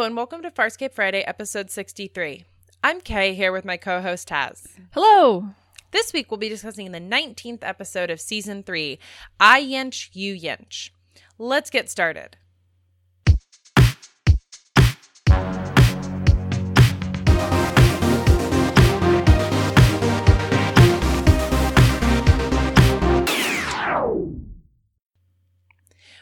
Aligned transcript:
Hello, 0.00 0.06
and 0.06 0.16
welcome 0.16 0.40
to 0.40 0.50
Farscape 0.50 0.94
Friday, 0.94 1.20
episode 1.20 1.70
63. 1.70 2.46
I'm 2.82 3.02
Kay 3.02 3.34
here 3.34 3.52
with 3.52 3.66
my 3.66 3.76
co 3.76 4.00
host 4.00 4.30
Taz. 4.30 4.66
Hello. 4.92 5.50
This 5.90 6.14
week 6.14 6.30
we'll 6.30 6.38
be 6.38 6.48
discussing 6.48 6.90
the 6.90 6.98
19th 6.98 7.58
episode 7.60 8.08
of 8.08 8.18
season 8.18 8.62
3, 8.62 8.98
I 9.38 9.62
Yensch, 9.62 10.08
You 10.14 10.34
Yensch. 10.34 10.88
Let's 11.36 11.68
get 11.68 11.90
started. 11.90 12.38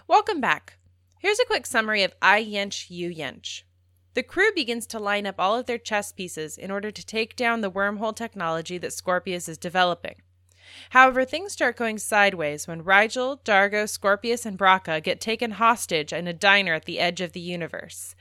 Welcome 0.09 0.41
back. 0.41 0.79
Here's 1.21 1.39
a 1.39 1.45
quick 1.45 1.65
summary 1.65 2.03
of 2.03 2.13
I 2.21 2.43
Yensch, 2.45 2.91
You 2.91 3.11
Yensch. 3.11 3.63
The 4.19 4.25
crew 4.25 4.51
begins 4.53 4.89
to 4.89 4.99
line 4.99 5.29
up 5.29 5.37
all 5.39 5.57
of 5.57 5.67
their 5.67 5.79
chess 5.79 6.11
pieces 6.11 6.59
in 6.59 6.73
order 6.73 6.91
to 6.91 7.07
take 7.07 7.37
down 7.37 7.61
the 7.61 7.71
wormhole 7.71 8.17
technology 8.17 8.77
that 8.77 8.93
Scorpius 8.93 9.49
is 9.49 9.57
developing. 9.57 10.17
However, 10.91 11.25
things 11.25 11.53
start 11.53 11.77
going 11.77 11.99
sideways 11.99 12.67
when 12.67 12.83
Rygel, 12.83 13.41
Dargo, 13.45 13.89
Scorpius, 13.89 14.45
and 14.45 14.59
Braca 14.59 15.01
get 15.01 15.21
taken 15.21 15.53
hostage 15.53 16.13
in 16.13 16.27
a 16.27 16.33
diner 16.33 16.75
at 16.75 16.85
the 16.85 16.99
edge 16.99 17.21
of 17.21 17.31
the 17.31 17.39
universe. 17.39 18.17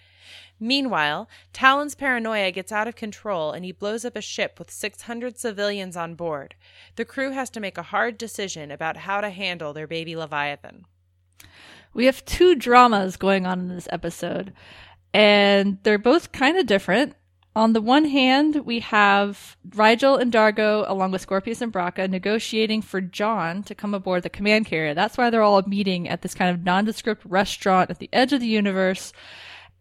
Meanwhile, 0.60 1.28
Talyn's 1.52 1.96
paranoia 1.96 2.52
gets 2.52 2.72
out 2.72 2.88
of 2.88 2.96
control 2.96 3.52
and 3.52 3.66
he 3.66 3.72
blows 3.72 4.06
up 4.06 4.16
a 4.16 4.22
ship 4.22 4.60
with 4.60 4.70
600 4.70 5.40
civilians 5.40 5.98
on 5.98 6.14
board. 6.14 6.54
The 6.96 7.06
crew 7.06 7.32
has 7.32 7.50
to 7.50 7.60
make 7.60 7.80
a 7.80 7.82
hard 7.82 8.20
decision 8.20 8.70
about 8.70 8.98
how 8.98 9.20
to 9.20 9.32
handle 9.32 9.74
their 9.74 9.88
baby 9.88 10.16
Leviathan. 10.16 10.86
We 11.94 12.06
have 12.06 12.24
two 12.26 12.54
dramas 12.54 13.18
going 13.18 13.48
on 13.48 13.60
in 13.60 13.68
this 13.70 13.88
episode, 13.92 14.54
and 15.14 15.78
they're 15.84 15.98
both 15.98 16.32
kind 16.32 16.58
of 16.58 16.66
different. 16.66 17.16
On 17.56 17.74
the 17.74 17.82
one 17.82 18.06
hand, 18.06 18.66
we 18.66 18.82
have 18.82 19.58
Rygel 19.70 20.22
and 20.22 20.32
Dargo, 20.32 20.88
along 20.88 21.12
with 21.12 21.22
Scorpius 21.22 21.60
and 21.60 21.74
Braca, 21.74 22.08
negotiating 22.08 22.84
for 22.84 23.02
John 23.02 23.64
to 23.64 23.74
come 23.74 23.96
aboard 23.96 24.22
the 24.22 24.30
command 24.30 24.68
carrier. 24.68 24.94
That's 24.94 25.18
why 25.18 25.32
they're 25.32 25.42
all 25.42 25.64
meeting 25.64 26.08
at 26.08 26.22
this 26.22 26.36
kind 26.36 26.52
of 26.52 26.64
nondescript 26.64 27.24
restaurant 27.26 27.90
at 27.90 27.98
the 27.98 28.10
edge 28.14 28.32
of 28.32 28.42
the 28.42 28.48
universe. 28.48 29.12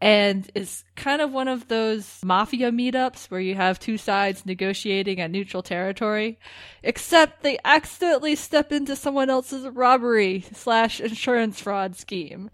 And 0.01 0.51
it's 0.55 0.85
kind 0.95 1.23
of 1.23 1.33
one 1.33 1.49
of 1.49 1.69
those 1.69 2.21
mafia 2.23 2.71
meetups 2.71 3.31
where 3.31 3.41
you 3.41 3.55
have 3.55 3.79
two 3.79 3.97
sides 3.97 4.45
negotiating 4.45 5.21
at 5.21 5.31
neutral 5.31 5.63
territory, 5.63 6.39
except 6.83 7.43
they 7.43 7.59
accidentally 7.65 8.37
step 8.37 8.73
into 8.73 8.95
someone 8.95 9.31
else's 9.31 9.67
robbery 9.69 10.45
slash 10.53 11.01
insurance 11.01 11.61
fraud 11.61 11.97
scheme. 11.97 12.51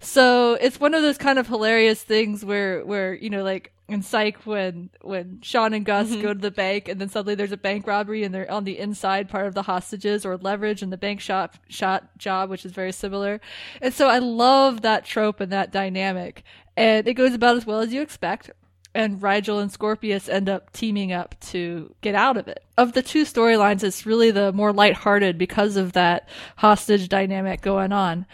So 0.00 0.54
it's 0.54 0.80
one 0.80 0.94
of 0.94 1.02
those 1.02 1.18
kind 1.18 1.38
of 1.38 1.46
hilarious 1.46 2.02
things 2.02 2.44
where, 2.44 2.84
where, 2.84 3.12
you 3.14 3.28
know, 3.28 3.44
like 3.44 3.72
in 3.86 4.02
Psych 4.02 4.38
when, 4.46 4.88
when 5.02 5.40
Sean 5.42 5.74
and 5.74 5.84
Gus 5.84 6.08
Mhm. 6.10 6.22
go 6.22 6.32
to 6.32 6.38
the 6.40 6.50
bank 6.50 6.88
and 6.88 7.00
then 7.00 7.08
suddenly 7.10 7.34
there's 7.34 7.52
a 7.52 7.56
bank 7.58 7.86
robbery 7.86 8.22
and 8.24 8.34
they're 8.34 8.50
on 8.50 8.64
the 8.64 8.78
inside 8.78 9.28
part 9.28 9.46
of 9.46 9.54
the 9.54 9.62
hostages 9.62 10.24
or 10.24 10.36
leverage 10.38 10.82
in 10.82 10.88
the 10.90 10.96
bank 10.96 11.20
shot, 11.20 11.54
shot 11.68 12.16
job, 12.16 12.48
which 12.48 12.64
is 12.64 12.72
very 12.72 12.92
similar. 12.92 13.40
And 13.82 13.92
so 13.92 14.08
I 14.08 14.18
love 14.20 14.80
that 14.82 15.04
trope 15.04 15.38
and 15.40 15.52
that 15.52 15.70
dynamic. 15.70 16.44
And 16.76 17.06
it 17.06 17.14
goes 17.14 17.34
about 17.34 17.56
as 17.56 17.66
well 17.66 17.80
as 17.80 17.92
you 17.92 18.00
expect. 18.00 18.50
And 18.94 19.20
Rygel 19.20 19.60
and 19.60 19.70
Scorpius 19.70 20.28
end 20.28 20.48
up 20.48 20.72
teaming 20.72 21.12
up 21.12 21.38
to 21.50 21.94
get 22.00 22.14
out 22.14 22.36
of 22.36 22.48
it. 22.48 22.64
Of 22.78 22.94
the 22.94 23.02
two 23.02 23.24
storylines, 23.24 23.84
it's 23.84 24.06
really 24.06 24.30
the 24.30 24.50
more 24.52 24.72
lighthearted 24.72 25.36
because 25.36 25.76
of 25.76 25.92
that 25.92 26.28
hostage 26.56 27.08
dynamic 27.08 27.60
going 27.60 27.92
on. 27.92 28.24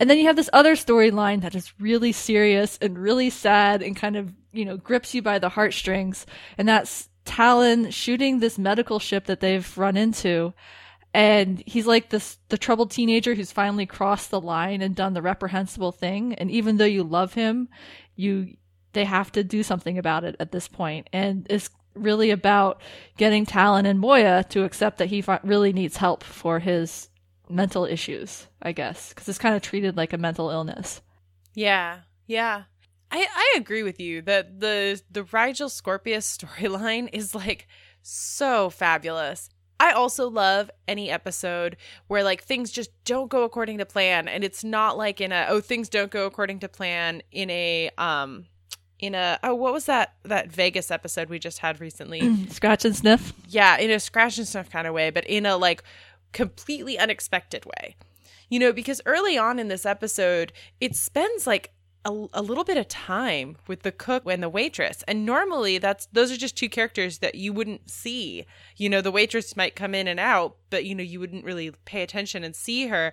And 0.00 0.08
then 0.08 0.16
you 0.16 0.24
have 0.24 0.36
this 0.36 0.48
other 0.54 0.76
storyline 0.76 1.42
that 1.42 1.54
is 1.54 1.74
really 1.78 2.12
serious 2.12 2.78
and 2.80 2.98
really 2.98 3.28
sad 3.28 3.82
and 3.82 3.94
kind 3.94 4.16
of, 4.16 4.32
you 4.50 4.64
know, 4.64 4.78
grips 4.78 5.14
you 5.14 5.20
by 5.20 5.38
the 5.38 5.50
heartstrings. 5.50 6.24
And 6.56 6.66
that's 6.66 7.10
Talyn 7.26 7.92
shooting 7.92 8.40
this 8.40 8.58
medical 8.58 8.98
ship 8.98 9.26
that 9.26 9.40
they've 9.40 9.78
run 9.78 9.98
into. 9.98 10.54
And 11.12 11.62
he's 11.66 11.86
like 11.86 12.08
this, 12.08 12.38
the 12.48 12.56
troubled 12.56 12.90
teenager 12.90 13.34
who's 13.34 13.52
finally 13.52 13.84
crossed 13.84 14.30
the 14.30 14.40
line 14.40 14.80
and 14.80 14.96
done 14.96 15.12
the 15.12 15.20
reprehensible 15.20 15.92
thing. 15.92 16.32
And 16.34 16.50
even 16.50 16.78
though 16.78 16.86
you 16.86 17.04
love 17.04 17.34
him, 17.34 17.68
you, 18.16 18.56
they 18.94 19.04
have 19.04 19.30
to 19.32 19.44
do 19.44 19.62
something 19.62 19.98
about 19.98 20.24
it 20.24 20.34
at 20.40 20.50
this 20.50 20.66
point. 20.66 21.10
And 21.12 21.46
it's 21.50 21.68
really 21.94 22.30
about 22.30 22.80
getting 23.18 23.44
Talyn 23.44 23.84
and 23.84 24.00
Moya 24.00 24.44
to 24.48 24.64
accept 24.64 24.96
that 24.96 25.08
he 25.08 25.22
really 25.42 25.74
needs 25.74 25.98
help 25.98 26.24
for 26.24 26.58
his 26.58 27.09
mental 27.50 27.84
issues, 27.84 28.46
I 28.62 28.72
guess, 28.72 29.10
because 29.10 29.28
it's 29.28 29.38
kind 29.38 29.54
of 29.54 29.62
treated 29.62 29.96
like 29.96 30.12
a 30.12 30.18
mental 30.18 30.50
illness. 30.50 31.02
Yeah, 31.54 32.00
yeah. 32.26 32.64
I, 33.10 33.26
I 33.34 33.58
agree 33.58 33.82
with 33.82 34.00
you 34.00 34.22
that 34.22 34.60
the 34.60 35.00
the 35.10 35.22
Rygel 35.24 35.70
Scorpius 35.70 36.38
storyline 36.38 37.08
is 37.12 37.34
like 37.34 37.66
so 38.02 38.70
fabulous. 38.70 39.50
I 39.80 39.92
also 39.92 40.28
love 40.28 40.70
any 40.86 41.10
episode 41.10 41.78
where 42.06 42.22
like 42.22 42.42
things 42.42 42.70
just 42.70 42.90
don't 43.04 43.30
go 43.30 43.44
according 43.44 43.78
to 43.78 43.86
plan 43.86 44.28
and 44.28 44.44
it's 44.44 44.62
not 44.62 44.98
like 44.98 45.22
in 45.22 45.32
a 45.32 45.46
oh 45.48 45.60
things 45.60 45.88
don't 45.88 46.10
go 46.10 46.26
according 46.26 46.60
to 46.60 46.68
plan 46.68 47.22
in 47.32 47.48
a 47.48 47.90
um 47.96 48.44
in 48.98 49.14
a 49.14 49.38
oh 49.42 49.54
what 49.54 49.72
was 49.72 49.86
that 49.86 50.14
that 50.24 50.52
Vegas 50.52 50.90
episode 50.90 51.30
we 51.30 51.38
just 51.38 51.60
had 51.60 51.80
recently? 51.80 52.46
Scratch 52.50 52.84
and 52.84 52.94
sniff. 52.94 53.32
yeah, 53.48 53.78
in 53.78 53.90
a 53.90 53.98
scratch 53.98 54.36
and 54.36 54.46
sniff 54.46 54.70
kind 54.70 54.86
of 54.86 54.92
way, 54.92 55.08
but 55.10 55.24
in 55.24 55.46
a 55.46 55.56
like 55.56 55.82
completely 56.32 56.98
unexpected 56.98 57.64
way. 57.64 57.96
You 58.48 58.58
know, 58.58 58.72
because 58.72 59.00
early 59.06 59.38
on 59.38 59.58
in 59.58 59.68
this 59.68 59.86
episode, 59.86 60.52
it 60.80 60.96
spends 60.96 61.46
like 61.46 61.72
a, 62.04 62.26
a 62.32 62.42
little 62.42 62.64
bit 62.64 62.76
of 62.76 62.88
time 62.88 63.56
with 63.66 63.82
the 63.82 63.92
cook 63.92 64.24
and 64.26 64.42
the 64.42 64.48
waitress. 64.48 65.04
And 65.06 65.26
normally 65.26 65.78
that's 65.78 66.06
those 66.06 66.32
are 66.32 66.36
just 66.36 66.56
two 66.56 66.68
characters 66.68 67.18
that 67.18 67.34
you 67.34 67.52
wouldn't 67.52 67.90
see. 67.90 68.46
You 68.76 68.88
know, 68.88 69.00
the 69.00 69.12
waitress 69.12 69.56
might 69.56 69.76
come 69.76 69.94
in 69.94 70.08
and 70.08 70.18
out, 70.18 70.56
but 70.70 70.84
you 70.84 70.94
know, 70.94 71.02
you 71.02 71.20
wouldn't 71.20 71.44
really 71.44 71.72
pay 71.84 72.02
attention 72.02 72.42
and 72.42 72.56
see 72.56 72.88
her. 72.88 73.12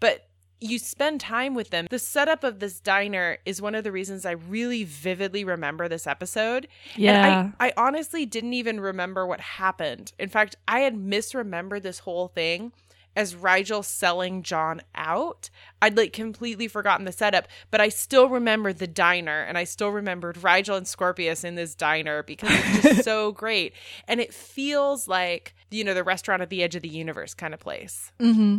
But 0.00 0.28
you 0.62 0.78
spend 0.78 1.20
time 1.20 1.54
with 1.54 1.70
them. 1.70 1.86
The 1.90 1.98
setup 1.98 2.44
of 2.44 2.60
this 2.60 2.80
diner 2.80 3.38
is 3.44 3.60
one 3.60 3.74
of 3.74 3.84
the 3.84 3.92
reasons 3.92 4.24
I 4.24 4.32
really 4.32 4.84
vividly 4.84 5.44
remember 5.44 5.88
this 5.88 6.06
episode. 6.06 6.68
Yeah. 6.96 7.42
And 7.42 7.54
I, 7.58 7.68
I 7.68 7.72
honestly 7.76 8.26
didn't 8.26 8.54
even 8.54 8.80
remember 8.80 9.26
what 9.26 9.40
happened. 9.40 10.12
In 10.18 10.28
fact, 10.28 10.56
I 10.68 10.80
had 10.80 10.94
misremembered 10.94 11.82
this 11.82 12.00
whole 12.00 12.28
thing 12.28 12.72
as 13.16 13.34
Rygel 13.34 13.84
selling 13.84 14.42
John 14.42 14.80
out. 14.94 15.50
I'd 15.80 15.96
like 15.96 16.12
completely 16.12 16.68
forgotten 16.68 17.04
the 17.04 17.12
setup, 17.12 17.48
but 17.70 17.80
I 17.80 17.88
still 17.88 18.28
remembered 18.28 18.78
the 18.78 18.86
diner 18.86 19.40
and 19.42 19.58
I 19.58 19.64
still 19.64 19.90
remembered 19.90 20.36
Rygel 20.36 20.76
and 20.76 20.86
Scorpius 20.86 21.44
in 21.44 21.56
this 21.56 21.74
diner 21.74 22.22
because 22.22 22.50
it's 22.52 22.82
just 22.82 23.04
so 23.04 23.32
great. 23.32 23.74
And 24.06 24.20
it 24.20 24.32
feels 24.32 25.08
like, 25.08 25.54
you 25.70 25.82
know, 25.84 25.94
the 25.94 26.04
restaurant 26.04 26.42
at 26.42 26.50
the 26.50 26.62
edge 26.62 26.76
of 26.76 26.82
the 26.82 26.88
universe 26.88 27.34
kind 27.34 27.52
of 27.52 27.60
place. 27.60 28.12
hmm 28.20 28.58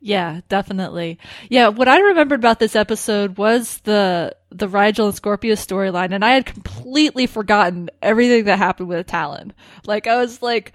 Yeah, 0.00 0.40
definitely. 0.48 1.18
Yeah, 1.48 1.68
what 1.68 1.88
I 1.88 1.98
remembered 2.00 2.40
about 2.40 2.58
this 2.60 2.76
episode 2.76 3.36
was 3.38 3.78
the 3.78 4.36
the 4.50 4.68
Rygel 4.68 5.06
and 5.06 5.14
Scorpius 5.14 5.64
storyline, 5.64 6.12
and 6.12 6.22
I 6.24 6.32
had 6.32 6.44
completely 6.44 7.26
forgotten 7.26 7.88
everything 8.02 8.44
that 8.44 8.58
happened 8.58 8.88
with 8.88 9.06
Talyn. 9.06 9.52
Like 9.86 10.06
I 10.06 10.16
was 10.16 10.42
like, 10.42 10.74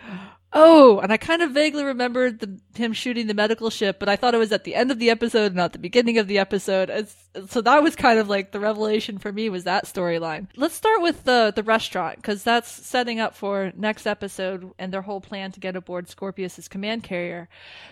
oh, 0.54 1.00
and 1.00 1.12
I 1.12 1.18
kind 1.18 1.42
of 1.42 1.52
vaguely 1.52 1.84
remembered 1.84 2.40
the, 2.40 2.60
him 2.76 2.94
shooting 2.94 3.28
the 3.28 3.34
medical 3.34 3.70
ship, 3.70 4.00
but 4.00 4.10
I 4.10 4.16
thought 4.16 4.34
it 4.34 4.40
was 4.40 4.52
at 4.52 4.64
the 4.64 4.76
end 4.76 4.92
of 4.92 5.00
the 5.00 5.10
episode, 5.10 5.54
not 5.54 5.74
the 5.74 5.80
beginning 5.80 6.18
of 6.18 6.28
the 6.28 6.38
episode. 6.38 6.90
It's, 6.90 7.16
so 7.48 7.62
that 7.62 7.84
was 7.84 7.96
kind 7.96 8.20
of 8.20 8.30
like 8.30 8.52
the 8.52 8.60
revelation 8.60 9.18
for 9.18 9.32
me 9.32 9.50
was 9.50 9.66
that 9.66 9.86
storyline. 9.86 10.48
Let's 10.56 10.76
start 10.76 11.02
with 11.02 11.24
the 11.24 11.54
the 11.56 11.64
restaurant 11.64 12.18
because 12.18 12.44
that's 12.44 12.70
setting 12.70 13.20
up 13.20 13.36
for 13.36 13.72
next 13.76 14.08
episode 14.08 14.72
and 14.80 14.94
their 14.94 15.02
whole 15.02 15.22
plan 15.22 15.52
to 15.52 15.60
get 15.60 15.76
aboard 15.76 16.08
Scorpius's 16.08 16.68
command 16.68 17.04
carrier. 17.04 17.50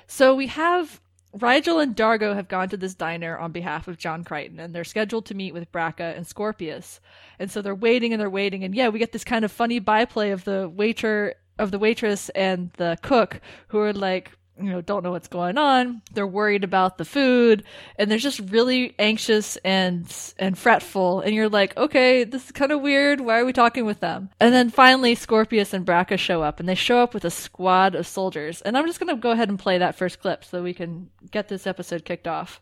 So 0.08 0.36
we 0.36 0.48
have 0.48 1.02
Rygel 1.38 1.84
and 1.84 1.96
Dargo 1.96 2.34
have 2.34 2.48
gone 2.48 2.70
to 2.70 2.78
this 2.78 2.96
diner 2.96 3.38
on 3.38 3.52
behalf 3.52 3.88
of 3.90 3.98
John 3.98 4.24
Crichton, 4.24 4.60
and 4.60 4.74
they're 4.74 4.86
scheduled 4.86 5.26
to 5.26 5.36
meet 5.36 5.54
with 5.54 5.72
Braca 5.72 6.16
and 6.16 6.26
Scorpius. 6.26 7.02
And 7.40 7.52
so 7.52 7.62
they're 7.62 7.76
waiting 7.76 8.14
and 8.14 8.22
they're 8.22 8.30
waiting, 8.30 8.64
and 8.64 8.74
yeah, 8.74 8.88
we 8.88 9.00
get 9.00 9.12
this 9.12 9.26
kind 9.26 9.44
of 9.44 9.52
funny 9.52 9.80
byplay 9.80 10.32
of 10.32 10.46
the 10.46 10.70
waiter, 10.70 11.36
of 11.58 11.72
the 11.72 11.80
waitress 11.80 12.30
and 12.30 12.72
the 12.78 12.98
cook, 13.02 13.42
who 13.68 13.80
are 13.80 13.94
like, 13.94 14.32
you 14.58 14.70
know, 14.70 14.80
don't 14.82 15.04
know 15.04 15.12
what's 15.12 15.28
going 15.28 15.58
on. 15.58 16.02
They're 16.14 16.26
worried 16.26 16.64
about 16.64 16.98
the 16.98 17.04
food, 17.06 17.64
and 17.98 18.10
they're 18.10 18.18
just 18.18 18.40
really 18.40 18.96
anxious 18.98 19.58
and 19.58 20.06
and 20.40 20.58
fretful. 20.58 21.20
And 21.20 21.36
you're 21.36 21.50
like, 21.50 21.76
okay, 21.76 22.24
this 22.24 22.46
is 22.46 22.52
kind 22.52 22.72
of 22.72 22.82
weird. 22.82 23.20
Why 23.20 23.40
are 23.40 23.46
we 23.46 23.52
talking 23.52 23.86
with 23.86 24.00
them? 24.00 24.30
And 24.40 24.54
then 24.54 24.70
finally, 24.70 25.14
Scorpius 25.16 25.74
and 25.74 25.86
Braca 25.86 26.18
show 26.18 26.42
up, 26.42 26.60
and 26.60 26.70
they 26.70 26.76
show 26.76 27.00
up 27.00 27.14
with 27.14 27.26
a 27.26 27.32
squad 27.32 27.96
of 27.96 28.08
soldiers. 28.08 28.62
And 28.62 28.78
I'm 28.78 28.86
just 28.88 29.00
gonna 29.00 29.18
go 29.18 29.32
ahead 29.32 29.50
and 29.50 29.60
play 29.60 29.78
that 29.78 29.96
first 29.96 30.22
clip 30.22 30.46
so 30.46 30.64
we 30.64 30.74
can 30.74 31.10
get 31.32 31.50
this 31.50 31.68
episode 31.68 32.06
kicked 32.06 32.28
off. 32.28 32.62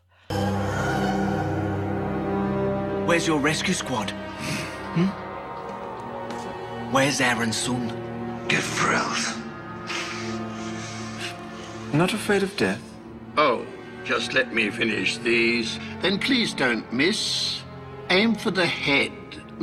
Where's 3.06 3.26
your 3.26 3.38
rescue 3.38 3.74
squad? 3.74 4.10
Hmm? 4.94 5.06
Where's 6.90 7.20
Aeryn 7.20 7.52
Sun? 7.52 8.13
Get 8.48 8.62
thrilled. 8.62 9.24
Not 11.92 12.12
afraid 12.12 12.42
of 12.42 12.56
death? 12.56 12.82
Oh, 13.36 13.64
just 14.04 14.32
let 14.34 14.52
me 14.52 14.70
finish 14.70 15.18
these. 15.18 15.78
Then 16.02 16.18
please 16.18 16.52
don't 16.52 16.90
miss. 16.92 17.62
Aim 18.10 18.34
for 18.34 18.50
the 18.50 18.66
head 18.66 19.12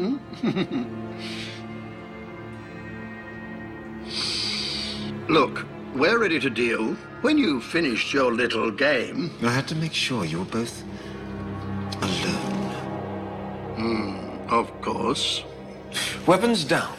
Look, 5.28 5.66
we're 5.94 6.18
ready 6.18 6.40
to 6.40 6.50
deal. 6.50 6.94
When 7.22 7.38
you 7.38 7.60
finished 7.62 8.14
your 8.14 8.34
little 8.34 8.72
game, 8.72 9.32
I 9.42 9.50
had 9.50 9.68
to 9.68 9.76
make 9.76 9.94
sure 9.94 10.24
you 10.26 10.40
were 10.40 10.46
both 10.46 10.84
alone. 12.02 12.72
Hmm, 13.76 14.50
of 14.50 14.82
course. 14.82 15.44
Weapons 16.26 16.64
down. 16.64 16.96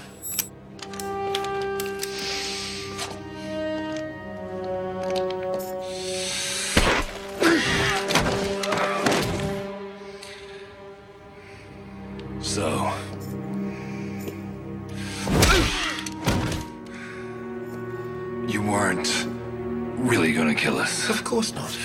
Course 21.42 21.54
not. 21.54 21.76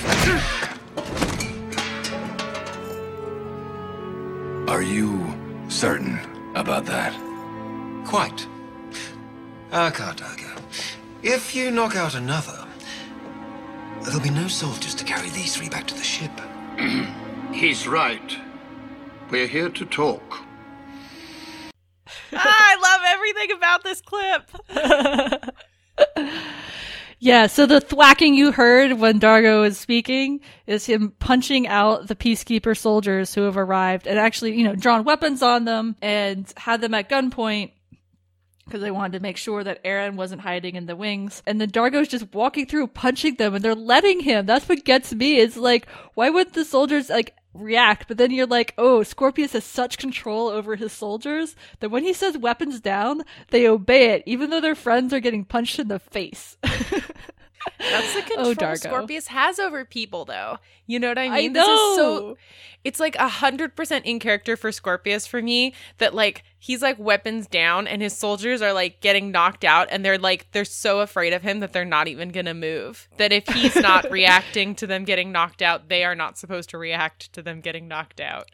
Are 4.69 4.81
you 4.81 5.33
certain 5.69 6.19
about 6.55 6.85
that? 6.85 7.13
Quite. 8.05 8.47
Ah, 9.71 9.91
Kardaga. 9.91 10.61
If 11.23 11.55
you 11.55 11.71
knock 11.71 11.95
out 11.95 12.13
another, 12.15 12.65
there'll 14.03 14.19
be 14.19 14.29
no 14.29 14.47
soldiers 14.47 14.93
to 14.95 15.03
carry 15.03 15.29
these 15.29 15.55
three 15.55 15.69
back 15.69 15.87
to 15.87 15.95
the 15.95 16.03
ship. 16.03 16.31
He's 17.51 17.87
right. 17.87 18.37
We're 19.31 19.47
here 19.47 19.69
to 19.69 19.85
talk. 19.85 20.43
Ah, 22.33 22.43
I 22.43 22.75
love 22.87 23.01
everything 23.05 23.51
about 23.55 23.83
this 23.83 24.01
clip. 24.01 24.51
Yeah, 27.19 27.47
so 27.47 27.65
the 27.65 27.81
thwacking 27.81 28.35
you 28.35 28.51
heard 28.51 28.93
when 28.93 29.19
Dargo 29.19 29.65
is 29.65 29.79
speaking 29.79 30.39
is 30.67 30.85
him 30.85 31.13
punching 31.17 31.67
out 31.67 32.07
the 32.07 32.15
peacekeeper 32.15 32.77
soldiers 32.77 33.33
who 33.33 33.41
have 33.41 33.57
arrived 33.57 34.05
and 34.05 34.19
actually, 34.19 34.55
you 34.55 34.63
know, 34.63 34.75
drawn 34.75 35.03
weapons 35.03 35.41
on 35.41 35.65
them 35.65 35.95
and 35.99 36.51
had 36.57 36.81
them 36.81 36.93
at 36.93 37.09
gunpoint 37.09 37.71
because 38.67 38.81
they 38.81 38.91
wanted 38.91 39.13
to 39.13 39.21
make 39.21 39.37
sure 39.37 39.63
that 39.63 39.83
Aeryn 39.83 40.15
wasn't 40.15 40.41
hiding 40.41 40.75
in 40.75 40.85
the 40.85 40.95
wings. 40.95 41.41
And 41.47 41.59
then 41.59 41.71
Dargo's 41.71 42.09
just 42.09 42.33
walking 42.33 42.65
through, 42.65 42.87
punching 42.87 43.35
them, 43.35 43.55
and 43.55 43.63
they're 43.63 43.73
letting 43.73 44.19
him. 44.19 44.45
That's 44.45 44.67
what 44.67 44.85
gets 44.85 45.13
me. 45.13 45.39
It's 45.39 45.57
like, 45.57 45.87
why 46.13 46.29
would 46.29 46.53
the 46.53 46.65
soldiers 46.65 47.09
like 47.09 47.33
react? 47.53 48.07
But 48.07 48.17
then 48.17 48.31
you're 48.31 48.45
like, 48.45 48.73
oh, 48.77 49.03
Scorpius 49.03 49.53
has 49.53 49.63
such 49.63 49.97
control 49.97 50.49
over 50.49 50.75
his 50.75 50.91
soldiers 50.91 51.55
that 51.79 51.89
when 51.89 52.03
he 52.03 52.13
says 52.13 52.37
weapons 52.37 52.79
down, 52.79 53.23
they 53.49 53.67
obey 53.67 54.11
it, 54.11 54.23
even 54.25 54.49
though 54.49 54.61
their 54.61 54.75
friends 54.75 55.13
are 55.13 55.21
getting 55.21 55.45
punched 55.45 55.79
in 55.79 55.87
the 55.87 55.99
face. 55.99 56.57
That's 57.79 58.13
the 58.15 58.21
control 58.21 58.47
Oh, 58.47 58.53
Dargo. 58.55 58.77
Scorpius 58.77 59.27
has 59.27 59.59
over 59.59 59.85
people, 59.85 60.25
though. 60.25 60.57
You 60.85 60.99
know 60.99 61.09
what 61.09 61.17
I 61.17 61.29
mean? 61.29 61.51
I? 61.51 61.53
This 61.53 61.67
is 61.67 61.95
so. 61.95 62.37
It's 62.83 62.99
like 62.99 63.15
a 63.17 63.27
hundred 63.27 63.75
percent 63.75 64.05
in 64.05 64.19
character 64.19 64.55
for 64.55 64.71
Scorpius 64.71 65.27
for 65.27 65.41
me. 65.41 65.73
That 65.97 66.13
like 66.13 66.43
he's 66.57 66.81
like 66.81 66.97
weapons 66.99 67.47
down, 67.47 67.87
and 67.87 68.01
his 68.01 68.15
soldiers 68.17 68.61
are 68.61 68.71
like 68.73 69.01
getting 69.01 69.31
knocked 69.31 69.63
out, 69.65 69.87
and 69.91 70.05
they're 70.05 70.17
like 70.17 70.51
they're 70.51 70.63
so 70.65 71.01
afraid 71.01 71.33
of 71.33 71.41
him 71.41 71.59
that 71.59 71.73
they're 71.73 71.83
not 71.85 72.07
even 72.07 72.29
gonna 72.29 72.53
move. 72.53 73.09
That 73.17 73.31
if 73.33 73.47
he's 73.47 73.75
not 73.75 74.09
reacting 74.11 74.75
to 74.75 74.87
them 74.87 75.03
getting 75.03 75.31
knocked 75.31 75.61
out, 75.61 75.89
they 75.89 76.03
are 76.05 76.15
not 76.15 76.37
supposed 76.37 76.69
to 76.69 76.77
react 76.77 77.33
to 77.33 77.41
them 77.41 77.59
getting 77.61 77.87
knocked 77.87 78.21
out. 78.21 78.49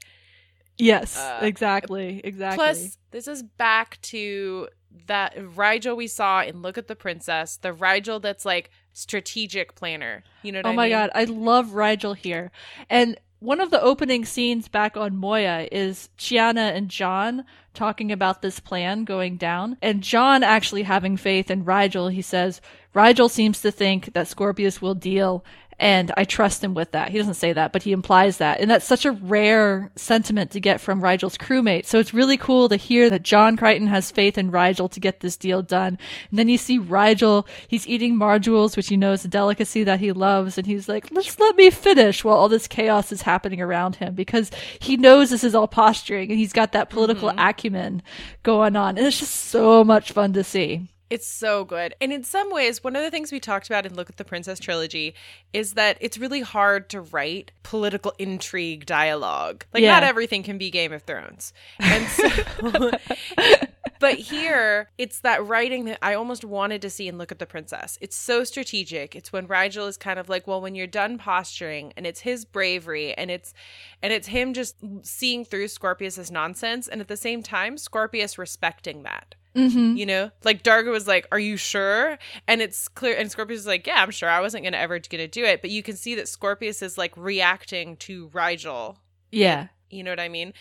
yes, 0.77 1.17
Uh, 1.17 1.39
exactly, 1.43 2.21
exactly. 2.23 2.57
Plus, 2.57 2.97
this 3.11 3.27
is 3.27 3.43
back 3.43 3.99
to 4.01 4.69
that 5.07 5.35
Rygel 5.35 5.95
we 5.97 6.07
saw 6.07 6.41
in 6.41 6.61
Look 6.61 6.77
at 6.77 6.87
the 6.87 6.95
Princess, 6.95 7.57
the 7.57 7.73
Rygel 7.73 8.21
that's 8.21 8.45
like 8.45 8.71
strategic 8.93 9.75
planner. 9.75 10.23
You 10.41 10.51
know 10.51 10.59
what 10.59 10.67
Oh 10.67 10.69
I 10.69 10.75
my 10.75 10.83
mean? 10.83 10.91
god, 10.91 11.09
I 11.13 11.25
love 11.25 11.67
Rygel 11.69 12.15
here. 12.15 12.51
And 12.89 13.17
one 13.39 13.59
of 13.59 13.71
the 13.71 13.81
opening 13.81 14.23
scenes 14.23 14.69
back 14.69 14.95
on 14.95 15.17
Moya 15.17 15.67
is 15.71 16.09
Chiana 16.17 16.73
and 16.75 16.87
John 16.87 17.43
talking 17.73 18.11
about 18.11 18.41
this 18.41 18.59
plan 18.61 19.03
going 19.03 19.35
down. 19.35 19.77
And 19.81 20.01
John 20.01 20.43
actually 20.43 20.83
having 20.83 21.17
faith 21.17 21.51
in 21.51 21.65
Rygel, 21.65 22.11
he 22.13 22.21
says, 22.21 22.61
Rygel 22.95 23.29
seems 23.29 23.61
to 23.61 23.71
think 23.71 24.13
that 24.13 24.27
Scorpius 24.29 24.81
will 24.81 24.95
deal, 24.95 25.43
and 25.79 26.11
I 26.15 26.23
trust 26.23 26.63
him 26.63 26.73
with 26.73 26.91
that. 26.91 27.09
He 27.09 27.17
doesn't 27.17 27.33
say 27.35 27.53
that, 27.53 27.71
but 27.71 27.83
he 27.83 27.91
implies 27.91 28.37
that. 28.37 28.59
And 28.59 28.69
that's 28.69 28.85
such 28.85 29.05
a 29.05 29.11
rare 29.11 29.91
sentiment 29.95 30.51
to 30.51 30.59
get 30.59 30.81
from 30.81 31.01
Rygel's 31.01 31.37
crewmate. 31.37 31.85
So 31.85 31.99
it's 31.99 32.13
really 32.13 32.37
cool 32.37 32.69
to 32.69 32.75
hear 32.75 33.09
that 33.09 33.23
John 33.23 33.57
Crichton 33.57 33.87
has 33.87 34.11
faith 34.11 34.37
in 34.37 34.51
Rygel 34.51 34.91
to 34.91 34.99
get 34.99 35.19
this 35.19 35.37
deal 35.37 35.61
done. 35.61 35.97
And 36.29 36.39
then 36.39 36.49
you 36.49 36.57
see 36.57 36.79
Rygel, 36.79 37.47
he's 37.67 37.87
eating 37.87 38.15
marjules, 38.15 38.77
which 38.77 38.91
you 38.91 38.97
know 38.97 39.13
is 39.13 39.25
a 39.25 39.27
delicacy 39.27 39.83
that 39.83 39.99
he 39.99 40.11
loves, 40.11 40.57
and 40.57 40.67
he's 40.67 40.87
like, 40.87 41.11
let's 41.11 41.39
let 41.39 41.55
me 41.55 41.69
finish 41.69 42.23
while 42.23 42.37
all 42.37 42.49
this 42.49 42.67
chaos 42.67 43.11
is 43.11 43.23
happening 43.23 43.61
around 43.61 43.97
him 43.97 44.15
because 44.15 44.51
he 44.79 44.97
knows 44.97 45.29
this 45.29 45.43
is 45.43 45.55
all 45.55 45.67
posturing 45.67 46.29
and 46.29 46.39
he's 46.39 46.53
got 46.53 46.71
that 46.71 46.89
political 46.89 47.29
mm-hmm. 47.29 47.39
acumen 47.39 48.01
going 48.43 48.75
on. 48.75 48.97
And 48.97 49.05
it's 49.05 49.19
just 49.19 49.35
so 49.35 49.83
much 49.83 50.11
fun 50.11 50.33
to 50.33 50.43
see. 50.43 50.89
It's 51.13 51.27
so 51.27 51.63
good. 51.63 51.93
And 52.01 52.11
in 52.11 52.23
some 52.23 52.51
ways, 52.51 52.83
one 52.83 52.95
of 52.95 53.03
the 53.03 53.11
things 53.11 53.31
we 53.31 53.39
talked 53.39 53.67
about 53.67 53.85
in 53.85 53.93
Look 53.93 54.09
at 54.09 54.17
the 54.17 54.25
Princess 54.25 54.57
trilogy 54.59 55.13
is 55.53 55.73
that 55.73 55.97
it's 56.01 56.17
really 56.17 56.41
hard 56.41 56.89
to 56.89 57.01
write 57.01 57.51
political 57.61 58.13
intrigue 58.17 58.87
dialogue. 58.87 59.63
Like, 59.73 59.83
Yeah. 59.83 59.91
not 59.91 60.03
everything 60.03 60.41
can 60.41 60.57
be 60.57 60.71
Game 60.71 60.91
of 60.91 61.03
Thrones. 61.03 61.53
And 61.79 62.07
so. 62.07 62.91
But 63.99 64.15
here, 64.15 64.89
it's 64.97 65.21
that 65.21 65.45
writing 65.47 65.85
that 65.85 65.99
I 66.01 66.13
almost 66.15 66.43
wanted 66.43 66.81
to 66.81 66.89
see 66.89 67.07
in 67.07 67.17
Look 67.17 67.31
at 67.31 67.39
the 67.39 67.45
Princess. 67.45 67.97
It's 68.01 68.17
so 68.17 68.43
strategic. 68.43 69.15
It's 69.15 69.31
when 69.31 69.47
Rygel 69.47 69.87
is 69.87 69.95
kind 69.95 70.19
of 70.19 70.27
like, 70.27 70.45
well, 70.45 70.59
when 70.59 70.75
you're 70.75 70.87
done 70.87 71.17
posturing, 71.17 71.93
and 71.95 72.05
it's 72.05 72.19
his 72.19 72.43
bravery, 72.43 73.13
and 73.13 73.31
it's 73.31 73.53
and 74.01 74.11
it's 74.11 74.27
him 74.27 74.53
just 74.53 74.75
seeing 75.03 75.45
through 75.45 75.69
Scorpius's 75.69 76.29
nonsense, 76.29 76.89
and 76.89 76.99
at 76.99 77.07
the 77.07 77.15
same 77.15 77.41
time, 77.41 77.77
Scorpius 77.77 78.37
respecting 78.37 79.03
that. 79.03 79.35
Mm-hmm. 79.55 79.97
You 79.97 80.05
know, 80.05 80.31
like 80.43 80.63
Dargo 80.63 80.91
was 80.91 81.07
like, 81.07 81.27
"Are 81.31 81.39
you 81.39 81.57
sure?" 81.57 82.17
And 82.47 82.61
it's 82.61 82.87
clear, 82.87 83.15
and 83.15 83.29
Scorpius 83.29 83.61
is 83.61 83.67
like, 83.67 83.85
"Yeah, 83.85 84.01
I'm 84.01 84.11
sure. 84.11 84.29
I 84.29 84.41
wasn't 84.41 84.63
gonna 84.63 84.77
ever 84.77 84.99
gonna 84.99 85.27
do 85.27 85.43
it." 85.43 85.61
But 85.61 85.69
you 85.69 85.83
can 85.83 85.95
see 85.95 86.15
that 86.15 86.27
Scorpius 86.27 86.81
is 86.81 86.97
like 86.97 87.15
reacting 87.15 87.97
to 87.97 88.29
Rygel. 88.29 88.97
Yeah. 89.31 89.67
You 89.89 90.03
know 90.03 90.11
what 90.11 90.19
I 90.19 90.29
mean? 90.29 90.53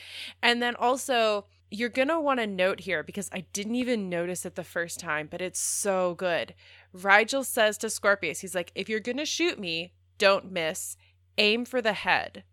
And 0.43 0.63
then 0.63 0.77
also, 0.77 1.47
you're 1.71 1.89
gonna 1.89 2.21
want 2.21 2.41
to 2.41 2.47
note 2.47 2.81
here 2.81 3.03
because 3.03 3.31
I 3.33 3.47
didn't 3.55 3.77
even 3.77 4.11
notice 4.11 4.45
it 4.45 4.57
the 4.57 4.65
first 4.65 5.01
time, 5.01 5.27
but 5.31 5.41
it's 5.41 5.61
so 5.61 6.15
good. 6.15 6.55
Rygel 6.95 7.47
says 7.47 7.79
to 7.79 7.89
Scorpius, 7.89 8.41
he's 8.41 8.55
like, 8.55 8.73
"If 8.75 8.91
you're 8.91 9.01
gonna 9.01 9.25
shoot 9.25 9.59
me, 9.59 9.95
don't 10.19 10.53
miss. 10.53 10.99
Aim 11.39 11.65
for 11.65 11.81
the 11.81 11.95
head." 11.95 12.45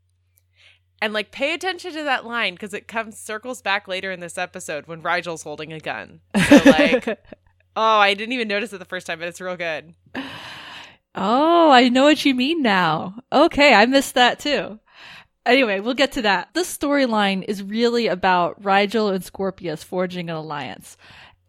And 1.02 1.14
like 1.14 1.32
pay 1.32 1.54
attention 1.54 1.94
to 1.94 2.04
that 2.04 2.26
line 2.26 2.54
because 2.56 2.74
it 2.74 2.88
comes 2.88 3.18
circles 3.18 3.62
back 3.62 3.88
later 3.88 4.12
in 4.12 4.20
this 4.20 4.38
episode 4.38 4.88
when 4.88 5.02
Rygel's 5.02 5.44
holding 5.44 5.72
a 5.72 5.80
gun. 5.80 6.20
So 6.50 6.56
like 6.66 7.20
Oh, 7.76 8.00
I 8.00 8.14
didn't 8.14 8.34
even 8.34 8.50
notice 8.50 8.74
it 8.74 8.80
the 8.80 8.86
first 8.86 9.08
time, 9.08 9.20
but 9.20 9.30
it's 9.30 9.40
real 9.40 9.56
good. 9.56 9.94
Oh, 11.16 11.72
I 11.72 11.88
know 11.88 12.04
what 12.04 12.26
you 12.26 12.36
mean 12.36 12.62
now. 12.62 13.22
Okay, 13.32 13.74
I 13.74 13.86
missed 13.86 14.16
that 14.16 14.40
too. 14.40 14.80
Anyway, 15.46 15.80
we'll 15.80 15.94
get 15.94 16.12
to 16.14 16.22
that. 16.24 16.50
This 16.54 16.76
storyline 16.76 17.46
is 17.48 17.64
really 17.64 18.08
about 18.08 18.62
Rygel 18.62 19.14
and 19.14 19.24
Scorpius 19.24 19.84
forging 19.84 20.30
an 20.30 20.36
alliance. 20.36 20.98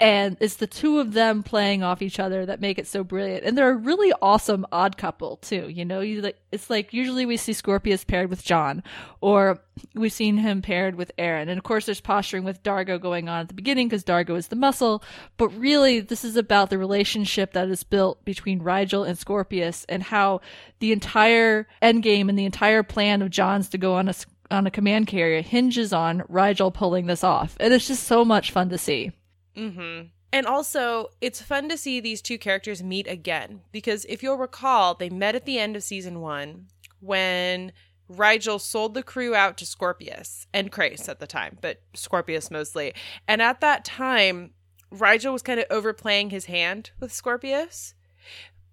And 0.00 0.38
it's 0.40 0.56
the 0.56 0.66
two 0.66 0.98
of 0.98 1.12
them 1.12 1.42
playing 1.42 1.82
off 1.82 2.00
each 2.00 2.18
other 2.18 2.46
that 2.46 2.62
make 2.62 2.78
it 2.78 2.86
so 2.86 3.04
brilliant. 3.04 3.44
And 3.44 3.56
they're 3.56 3.70
a 3.70 3.76
really 3.76 4.14
awesome 4.22 4.66
odd 4.72 4.96
couple 4.96 5.36
too. 5.36 5.68
You 5.68 5.84
know, 5.84 6.00
you 6.00 6.22
like 6.22 6.38
it's 6.50 6.70
like 6.70 6.94
usually 6.94 7.26
we 7.26 7.36
see 7.36 7.52
Scorpius 7.52 8.02
paired 8.02 8.30
with 8.30 8.42
John, 8.42 8.82
or 9.20 9.60
we've 9.94 10.10
seen 10.10 10.38
him 10.38 10.62
paired 10.62 10.94
with 10.94 11.12
Aeryn. 11.18 11.50
And 11.50 11.58
of 11.58 11.64
course, 11.64 11.84
there's 11.84 12.00
posturing 12.00 12.44
with 12.44 12.62
Dargo 12.62 12.98
going 12.98 13.28
on 13.28 13.40
at 13.40 13.48
the 13.48 13.54
beginning 13.54 13.88
because 13.88 14.02
Dargo 14.02 14.38
is 14.38 14.48
the 14.48 14.56
muscle. 14.56 15.04
But 15.36 15.48
really, 15.50 16.00
this 16.00 16.24
is 16.24 16.34
about 16.34 16.70
the 16.70 16.78
relationship 16.78 17.52
that 17.52 17.68
is 17.68 17.84
built 17.84 18.24
between 18.24 18.62
Rygel 18.62 19.06
and 19.06 19.18
Scorpius 19.18 19.84
and 19.86 20.02
how 20.02 20.40
the 20.78 20.92
entire 20.92 21.68
endgame 21.82 22.30
and 22.30 22.38
the 22.38 22.46
entire 22.46 22.82
plan 22.82 23.20
of 23.20 23.28
John's 23.28 23.68
to 23.68 23.78
go 23.78 23.96
on 23.96 24.08
a 24.08 24.14
on 24.50 24.66
a 24.66 24.70
command 24.70 25.06
carrier 25.06 25.42
hinges 25.42 25.92
on 25.92 26.20
Rygel 26.22 26.72
pulling 26.72 27.04
this 27.04 27.22
off. 27.22 27.54
And 27.60 27.74
it's 27.74 27.86
just 27.86 28.04
so 28.04 28.24
much 28.24 28.50
fun 28.50 28.70
to 28.70 28.78
see. 28.78 29.12
Mm-hmm. 29.56 30.08
And 30.32 30.46
also, 30.46 31.08
it's 31.20 31.42
fun 31.42 31.68
to 31.68 31.76
see 31.76 32.00
these 32.00 32.22
two 32.22 32.38
characters 32.38 32.82
meet 32.82 33.08
again 33.08 33.62
because 33.72 34.04
if 34.08 34.22
you'll 34.22 34.38
recall, 34.38 34.94
they 34.94 35.10
met 35.10 35.34
at 35.34 35.44
the 35.44 35.58
end 35.58 35.74
of 35.74 35.82
season 35.82 36.20
one 36.20 36.66
when 37.00 37.72
Rygel 38.10 38.60
sold 38.60 38.94
the 38.94 39.02
crew 39.02 39.34
out 39.34 39.56
to 39.58 39.66
Scorpius 39.66 40.46
and 40.52 40.70
Crais 40.70 41.08
at 41.08 41.20
the 41.20 41.26
time, 41.26 41.58
but 41.60 41.82
Scorpius 41.94 42.50
mostly. 42.50 42.92
And 43.26 43.42
at 43.42 43.60
that 43.60 43.84
time, 43.84 44.52
Rygel 44.92 45.32
was 45.32 45.42
kind 45.42 45.60
of 45.60 45.66
overplaying 45.70 46.30
his 46.30 46.46
hand 46.46 46.90
with 47.00 47.12
Scorpius. 47.12 47.94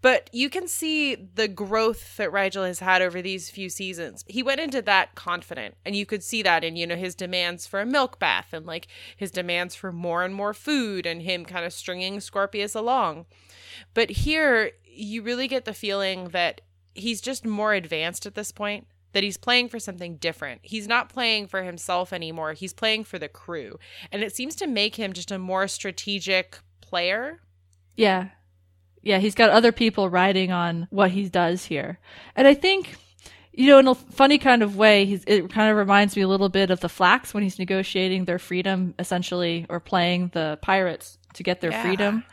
But 0.02 0.30
you 0.32 0.50
can 0.50 0.68
see 0.68 1.16
the 1.16 1.48
growth 1.48 2.18
that 2.18 2.32
Rygel 2.32 2.68
has 2.68 2.80
had 2.80 3.02
over 3.02 3.22
these 3.22 3.50
few 3.50 3.68
seasons. 3.70 4.24
He 4.28 4.44
went 4.44 4.62
into 4.62 4.82
that 4.84 5.16
confident, 5.16 5.76
and 5.84 5.96
you 5.96 6.06
could 6.06 6.24
see 6.24 6.44
that 6.44 6.64
in, 6.64 6.76
you 6.76 6.86
know, 6.86 6.96
his 6.96 7.16
demands 7.16 7.66
for 7.66 7.80
a 7.80 7.86
milk 7.86 8.20
bath 8.20 8.54
and 8.54 8.66
like 8.66 8.88
his 9.16 9.32
demands 9.32 9.74
for 9.74 9.92
more 9.92 10.24
and 10.24 10.36
more 10.36 10.54
food 10.54 11.06
and 11.06 11.24
him 11.24 11.46
kind 11.46 11.66
of 11.66 11.74
stringing 11.74 12.20
Scorpius 12.20 12.76
along. 12.76 13.26
But 13.94 14.10
here, 14.12 14.72
you 14.84 15.24
really 15.24 15.48
get 15.48 15.66
the 15.66 15.74
feeling 15.74 16.30
that 16.30 16.62
he's 16.94 17.22
just 17.22 17.46
more 17.46 17.74
advanced 17.74 18.26
at 18.26 18.36
this 18.36 18.52
point, 18.52 18.88
that 19.14 19.24
he's 19.24 19.38
playing 19.38 19.70
for 19.70 19.80
something 19.80 20.18
different. 20.18 20.62
He's 20.64 20.88
not 20.88 21.10
playing 21.10 21.48
for 21.48 21.64
himself 21.64 22.14
anymore, 22.14 22.54
he's 22.54 22.74
playing 22.74 23.04
for 23.04 23.18
the 23.18 23.28
crew. 23.28 23.80
And 24.12 24.22
it 24.22 24.36
seems 24.36 24.56
to 24.58 24.68
make 24.68 24.96
him 24.96 25.14
just 25.14 25.32
a 25.32 25.40
more 25.40 25.68
strategic 25.68 26.60
player. 26.82 27.42
Yeah. 27.96 28.30
Yeah, 29.08 29.20
he's 29.20 29.36
got 29.36 29.50
other 29.52 29.72
people 29.72 30.10
riding 30.10 30.52
on 30.52 30.88
what 30.90 31.12
he 31.12 31.30
does 31.30 31.64
here. 31.64 31.98
And 32.36 32.46
I 32.46 32.54
think, 32.54 32.96
you 33.54 33.68
know, 33.68 33.80
in 33.80 33.88
a 33.88 33.96
funny 33.96 34.38
kind 34.38 34.62
of 34.62 34.76
way, 34.76 35.06
he's, 35.06 35.24
it 35.26 35.50
kind 35.50 35.72
of 35.72 35.78
reminds 35.78 36.16
me 36.18 36.24
a 36.24 36.28
little 36.28 36.50
bit 36.50 36.70
of 36.72 36.82
the 36.82 36.90
Flax 36.90 37.34
when 37.34 37.42
he's 37.42 37.58
negotiating 37.58 38.26
their 38.26 38.38
freedom, 38.38 38.94
essentially, 39.00 39.66
or 39.70 39.80
playing 39.80 40.32
the 40.34 40.60
pirates 40.62 41.18
to 41.36 41.44
get 41.44 41.62
their 41.62 41.72
Yeah. 41.72 41.82
freedom. 41.84 42.24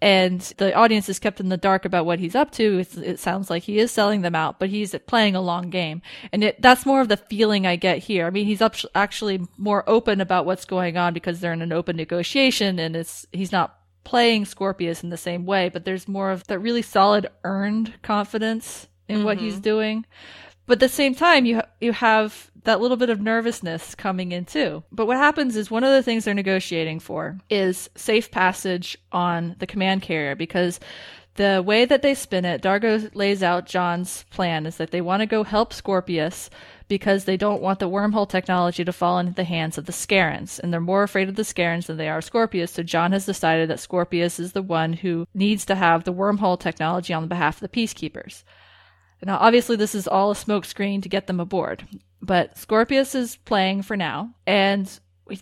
And 0.00 0.40
the 0.58 0.74
audience 0.74 1.08
is 1.08 1.18
kept 1.18 1.40
in 1.40 1.48
the 1.48 1.56
dark 1.56 1.84
about 1.84 2.04
what 2.06 2.18
he's 2.18 2.34
up 2.34 2.50
to. 2.52 2.78
It's, 2.78 2.96
it 2.96 3.18
sounds 3.18 3.48
like 3.48 3.62
he 3.62 3.78
is 3.78 3.90
selling 3.90 4.20
them 4.22 4.34
out, 4.34 4.58
but 4.58 4.68
he's 4.68 4.94
playing 5.06 5.34
a 5.36 5.40
long 5.40 5.70
game. 5.70 6.02
And 6.32 6.44
it, 6.44 6.60
that's 6.60 6.84
more 6.84 7.00
of 7.00 7.08
the 7.08 7.16
feeling 7.16 7.66
I 7.66 7.76
get 7.76 7.98
here. 7.98 8.26
I 8.26 8.30
mean, 8.30 8.44
he's 8.46 8.60
up, 8.60 8.74
actually 8.94 9.40
more 9.56 9.84
open 9.88 10.20
about 10.20 10.44
what's 10.46 10.66
going 10.66 10.96
on 10.96 11.14
because 11.14 11.40
they're 11.40 11.52
in 11.52 11.62
an 11.62 11.72
open 11.72 11.96
negotiation 11.96 12.78
and 12.78 12.94
it's, 12.96 13.26
he's 13.32 13.52
not 13.52 13.75
playing 14.06 14.44
Scorpius 14.44 15.02
in 15.02 15.10
the 15.10 15.16
same 15.16 15.44
way, 15.44 15.68
but 15.68 15.84
there's 15.84 16.06
more 16.06 16.30
of 16.30 16.46
that 16.46 16.60
really 16.60 16.80
solid 16.80 17.26
earned 17.42 17.92
confidence 18.02 18.86
in 19.08 19.24
what 19.24 19.38
he's 19.38 19.54
mm-hmm. 19.54 19.62
doing. 19.62 20.06
But 20.66 20.74
at 20.74 20.80
the 20.80 20.88
same 20.88 21.14
time, 21.14 21.44
you 21.44 21.60
you 21.80 21.92
have 21.92 22.50
that 22.62 22.80
little 22.80 22.96
bit 22.96 23.10
of 23.10 23.20
nervousness 23.20 23.96
coming 23.96 24.30
in 24.30 24.44
too. 24.44 24.84
But 24.92 25.06
what 25.06 25.16
happens 25.16 25.56
is 25.56 25.70
one 25.70 25.82
of 25.82 25.92
the 25.92 26.02
things 26.04 26.24
they're 26.24 26.34
negotiating 26.34 27.00
for 27.00 27.38
is 27.50 27.90
safe 27.96 28.30
passage 28.30 28.96
on 29.10 29.56
the 29.58 29.66
command 29.66 30.02
carrier 30.02 30.36
because 30.36 30.78
the 31.36 31.62
way 31.64 31.84
that 31.84 32.02
they 32.02 32.14
spin 32.14 32.44
it, 32.44 32.62
Dargo 32.62 33.14
lays 33.14 33.42
out 33.42 33.66
John's 33.66 34.24
plan 34.30 34.66
is 34.66 34.76
that 34.76 34.90
they 34.90 35.00
want 35.00 35.20
to 35.20 35.26
go 35.26 35.44
help 35.44 35.72
Scorpius 35.72 36.50
because 36.88 37.24
they 37.24 37.36
don't 37.36 37.62
want 37.62 37.78
the 37.78 37.88
wormhole 37.88 38.28
technology 38.28 38.84
to 38.84 38.92
fall 38.92 39.18
into 39.18 39.32
the 39.32 39.44
hands 39.44 39.76
of 39.76 39.86
the 39.86 39.92
Scarrans, 39.92 40.58
and 40.58 40.72
they're 40.72 40.80
more 40.80 41.02
afraid 41.02 41.28
of 41.28 41.34
the 41.34 41.42
Scarrans 41.42 41.86
than 41.86 41.96
they 41.96 42.08
are 42.08 42.20
Scorpius. 42.20 42.72
So 42.72 42.82
John 42.82 43.12
has 43.12 43.26
decided 43.26 43.68
that 43.70 43.80
Scorpius 43.80 44.38
is 44.38 44.52
the 44.52 44.62
one 44.62 44.92
who 44.92 45.26
needs 45.34 45.64
to 45.66 45.74
have 45.74 46.04
the 46.04 46.12
wormhole 46.12 46.58
technology 46.58 47.12
on 47.12 47.28
behalf 47.28 47.60
of 47.60 47.70
the 47.70 47.76
peacekeepers. 47.80 48.44
Now, 49.24 49.38
obviously, 49.38 49.76
this 49.76 49.94
is 49.94 50.06
all 50.06 50.30
a 50.30 50.34
smokescreen 50.34 51.02
to 51.02 51.08
get 51.08 51.26
them 51.26 51.40
aboard, 51.40 51.88
but 52.20 52.56
Scorpius 52.56 53.14
is 53.14 53.36
playing 53.36 53.82
for 53.82 53.96
now, 53.96 54.34
and 54.46 54.88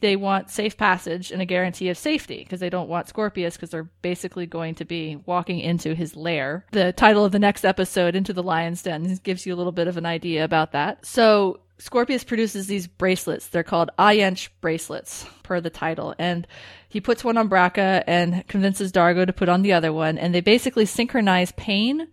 they 0.00 0.16
want 0.16 0.50
safe 0.50 0.76
passage 0.76 1.30
and 1.30 1.42
a 1.42 1.46
guarantee 1.46 1.88
of 1.88 1.98
safety 1.98 2.38
because 2.38 2.60
they 2.60 2.70
don't 2.70 2.88
want 2.88 3.08
Scorpius 3.08 3.56
because 3.56 3.70
they're 3.70 3.90
basically 4.02 4.46
going 4.46 4.74
to 4.76 4.84
be 4.84 5.16
walking 5.26 5.60
into 5.60 5.94
his 5.94 6.16
lair. 6.16 6.64
The 6.72 6.92
title 6.92 7.24
of 7.24 7.32
the 7.32 7.38
next 7.38 7.64
episode, 7.64 8.14
Into 8.14 8.32
the 8.32 8.42
Lion's 8.42 8.82
Den, 8.82 9.18
gives 9.22 9.46
you 9.46 9.54
a 9.54 9.56
little 9.56 9.72
bit 9.72 9.88
of 9.88 9.96
an 9.96 10.06
idea 10.06 10.44
about 10.44 10.72
that. 10.72 11.04
So, 11.04 11.60
Scorpius 11.78 12.24
produces 12.24 12.66
these 12.66 12.86
bracelets. 12.86 13.48
They're 13.48 13.64
called 13.64 13.90
Ayench 13.98 14.48
bracelets, 14.60 15.26
per 15.42 15.60
the 15.60 15.70
title. 15.70 16.14
And 16.18 16.46
he 16.88 17.00
puts 17.00 17.24
one 17.24 17.36
on 17.36 17.50
Braca 17.50 18.04
and 18.06 18.46
convinces 18.46 18.92
Dargo 18.92 19.26
to 19.26 19.32
put 19.32 19.48
on 19.48 19.62
the 19.62 19.72
other 19.72 19.92
one. 19.92 20.16
And 20.16 20.32
they 20.32 20.40
basically 20.40 20.86
synchronize 20.86 21.52
pain 21.52 22.08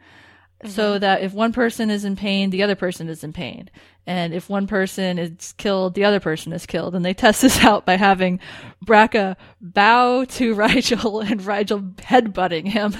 so 0.66 0.92
uh-huh. 0.92 1.00
that 1.00 1.22
if 1.22 1.34
one 1.34 1.54
person 1.54 1.90
is 1.90 2.06
in 2.06 2.16
pain, 2.16 2.50
the 2.50 2.64
other 2.64 2.76
person 2.76 3.10
is 3.10 3.24
in 3.24 3.34
pain. 3.34 3.70
And 4.06 4.34
if 4.34 4.50
one 4.50 4.68
person 4.68 5.18
is 5.18 5.54
killed, 5.58 5.96
the 5.96 6.06
other 6.06 6.20
person 6.20 6.54
is 6.54 6.66
killed. 6.66 6.96
And 6.96 7.06
they 7.06 7.14
test 7.14 7.42
this 7.42 7.60
out 7.64 7.86
by 7.86 7.98
having 7.98 8.40
Braca 8.86 9.36
bow 9.60 10.26
to 10.26 10.56
Rygel 10.56 11.30
and 11.30 11.42
Rygel 11.42 11.96
headbutting 11.96 12.68
him. 12.68 12.96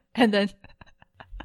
and 0.14 0.32
then, 0.32 0.50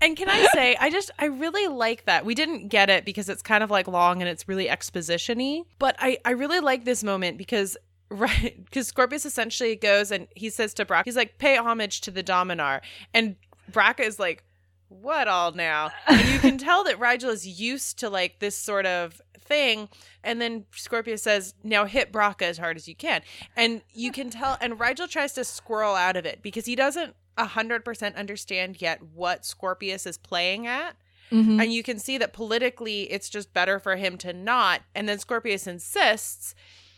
And 0.01 0.15
can 0.15 0.29
I 0.29 0.47
say, 0.53 0.75
I 0.79 0.89
just 0.89 1.11
I 1.17 1.25
really 1.25 1.67
like 1.67 2.05
that. 2.05 2.25
We 2.25 2.35
didn't 2.35 2.67
get 2.67 2.89
it 2.89 3.05
because 3.05 3.29
it's 3.29 3.41
kind 3.41 3.63
of 3.63 3.71
like 3.71 3.87
long 3.87 4.21
and 4.21 4.29
it's 4.29 4.47
really 4.47 4.69
exposition-y, 4.69 5.63
but 5.79 5.95
I 5.99 6.17
I 6.25 6.31
really 6.31 6.59
like 6.59 6.85
this 6.85 7.03
moment 7.03 7.37
because 7.37 7.77
right 8.09 8.63
because 8.65 8.87
Scorpius 8.87 9.25
essentially 9.25 9.75
goes 9.75 10.11
and 10.11 10.27
he 10.35 10.49
says 10.49 10.73
to 10.75 10.85
Braca, 10.85 11.05
he's 11.05 11.15
like, 11.15 11.37
pay 11.39 11.57
homage 11.57 12.01
to 12.01 12.11
the 12.11 12.23
Dominar. 12.23 12.81
And 13.13 13.35
Braca 13.71 14.01
is 14.01 14.19
like, 14.19 14.43
what 14.89 15.27
all 15.27 15.51
now? 15.51 15.91
And 16.07 16.27
you 16.29 16.39
can 16.39 16.57
tell 16.57 16.83
that 16.85 16.99
Rygel 16.99 17.31
is 17.31 17.47
used 17.47 17.99
to 17.99 18.09
like 18.09 18.39
this 18.39 18.57
sort 18.57 18.85
of 18.85 19.21
thing. 19.39 19.89
And 20.23 20.41
then 20.41 20.65
Scorpius 20.75 21.23
says, 21.23 21.53
now 21.63 21.85
hit 21.85 22.11
Braca 22.11 22.43
as 22.43 22.57
hard 22.57 22.77
as 22.77 22.87
you 22.87 22.95
can. 22.95 23.21
And 23.55 23.81
you 23.93 24.11
can 24.11 24.29
tell, 24.29 24.57
and 24.61 24.79
Rygel 24.79 25.09
tries 25.09 25.33
to 25.33 25.43
squirrel 25.43 25.95
out 25.95 26.17
of 26.17 26.25
it 26.25 26.41
because 26.41 26.65
he 26.65 26.75
doesn't 26.75 27.15
100% 27.37 28.15
understand 28.15 28.81
yet 28.81 29.01
what 29.13 29.45
Scorpius 29.45 30.05
is 30.05 30.17
playing 30.17 30.67
at. 30.67 30.95
Mhm. 31.31 31.61
And 31.61 31.73
you 31.73 31.83
can 31.83 31.99
see 31.99 32.17
that 32.17 32.33
politically 32.33 33.11
it's 33.11 33.29
just 33.29 33.53
better 33.53 33.79
for 33.79 33.95
him 33.97 34.17
to 34.19 34.33
not. 34.33 34.81
And 34.95 35.07
then 35.07 35.19
Scorpius 35.19 35.67
insists. 35.67 36.55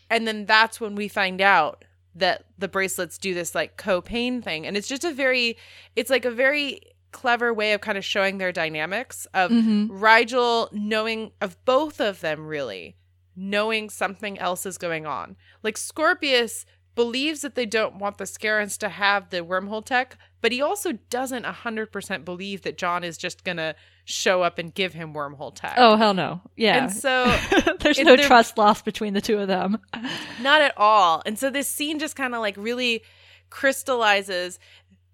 And 0.08 0.26
then 0.26 0.46
that's 0.46 0.80
when 0.80 0.94
we 0.94 1.08
find 1.08 1.40
out 1.40 1.84
that 2.14 2.44
the 2.58 2.68
bracelets 2.68 3.18
do 3.18 3.34
this 3.34 3.54
like 3.54 3.76
co-pain 3.76 4.42
thing. 4.42 4.66
And 4.66 4.76
it's 4.76 4.88
just 4.88 5.04
a 5.04 5.12
very, 5.12 5.56
it's 5.94 6.10
like 6.10 6.24
a 6.24 6.30
very 6.30 6.80
clever 7.12 7.52
way 7.52 7.72
of 7.72 7.80
kind 7.80 7.98
of 7.98 8.04
showing 8.04 8.38
their 8.38 8.52
dynamics 8.52 9.26
of 9.34 9.50
Mhm. 9.50 9.88
Rygel 9.88 10.72
knowing 10.72 11.32
of 11.40 11.62
both 11.64 12.00
of 12.00 12.20
them 12.20 12.46
really 12.46 12.96
knowing 13.36 13.88
something 13.88 14.38
else 14.38 14.66
is 14.66 14.76
going 14.78 15.06
on. 15.06 15.36
Like 15.62 15.76
Scorpius 15.78 16.66
believes 16.94 17.40
that 17.40 17.54
they 17.54 17.64
don't 17.64 17.94
want 17.96 18.18
the 18.18 18.24
Scarrans 18.24 18.76
to 18.78 18.88
have 18.88 19.30
the 19.30 19.38
wormhole 19.38 19.82
tech, 19.84 20.18
but 20.42 20.52
he 20.52 20.60
also 20.60 20.92
doesn't 21.08 21.46
100% 21.46 22.24
believe 22.24 22.62
that 22.62 22.76
John 22.76 23.02
is 23.04 23.16
just 23.16 23.44
going 23.44 23.56
to 23.56 23.74
show 24.04 24.42
up 24.42 24.58
and 24.58 24.74
give 24.74 24.92
him 24.92 25.14
wormhole 25.14 25.54
tech. 25.54 25.74
oh, 25.78 25.96
hell 25.96 26.12
no. 26.12 26.42
Yeah. 26.56 26.82
And 26.84 26.92
so 26.92 27.24
There's 27.80 27.98
no 28.00 28.16
trust 28.16 28.58
lost 28.58 28.84
between 28.84 29.14
the 29.14 29.20
two 29.20 29.38
of 29.38 29.48
them. 29.48 29.78
Not 30.42 30.60
at 30.60 30.74
all. 30.76 31.22
And 31.24 31.38
so 31.38 31.48
this 31.48 31.68
scene 31.68 31.98
just 32.00 32.16
kind 32.16 32.34
of 32.34 32.40
like 32.40 32.56
really 32.58 33.02
crystallizes 33.48 34.58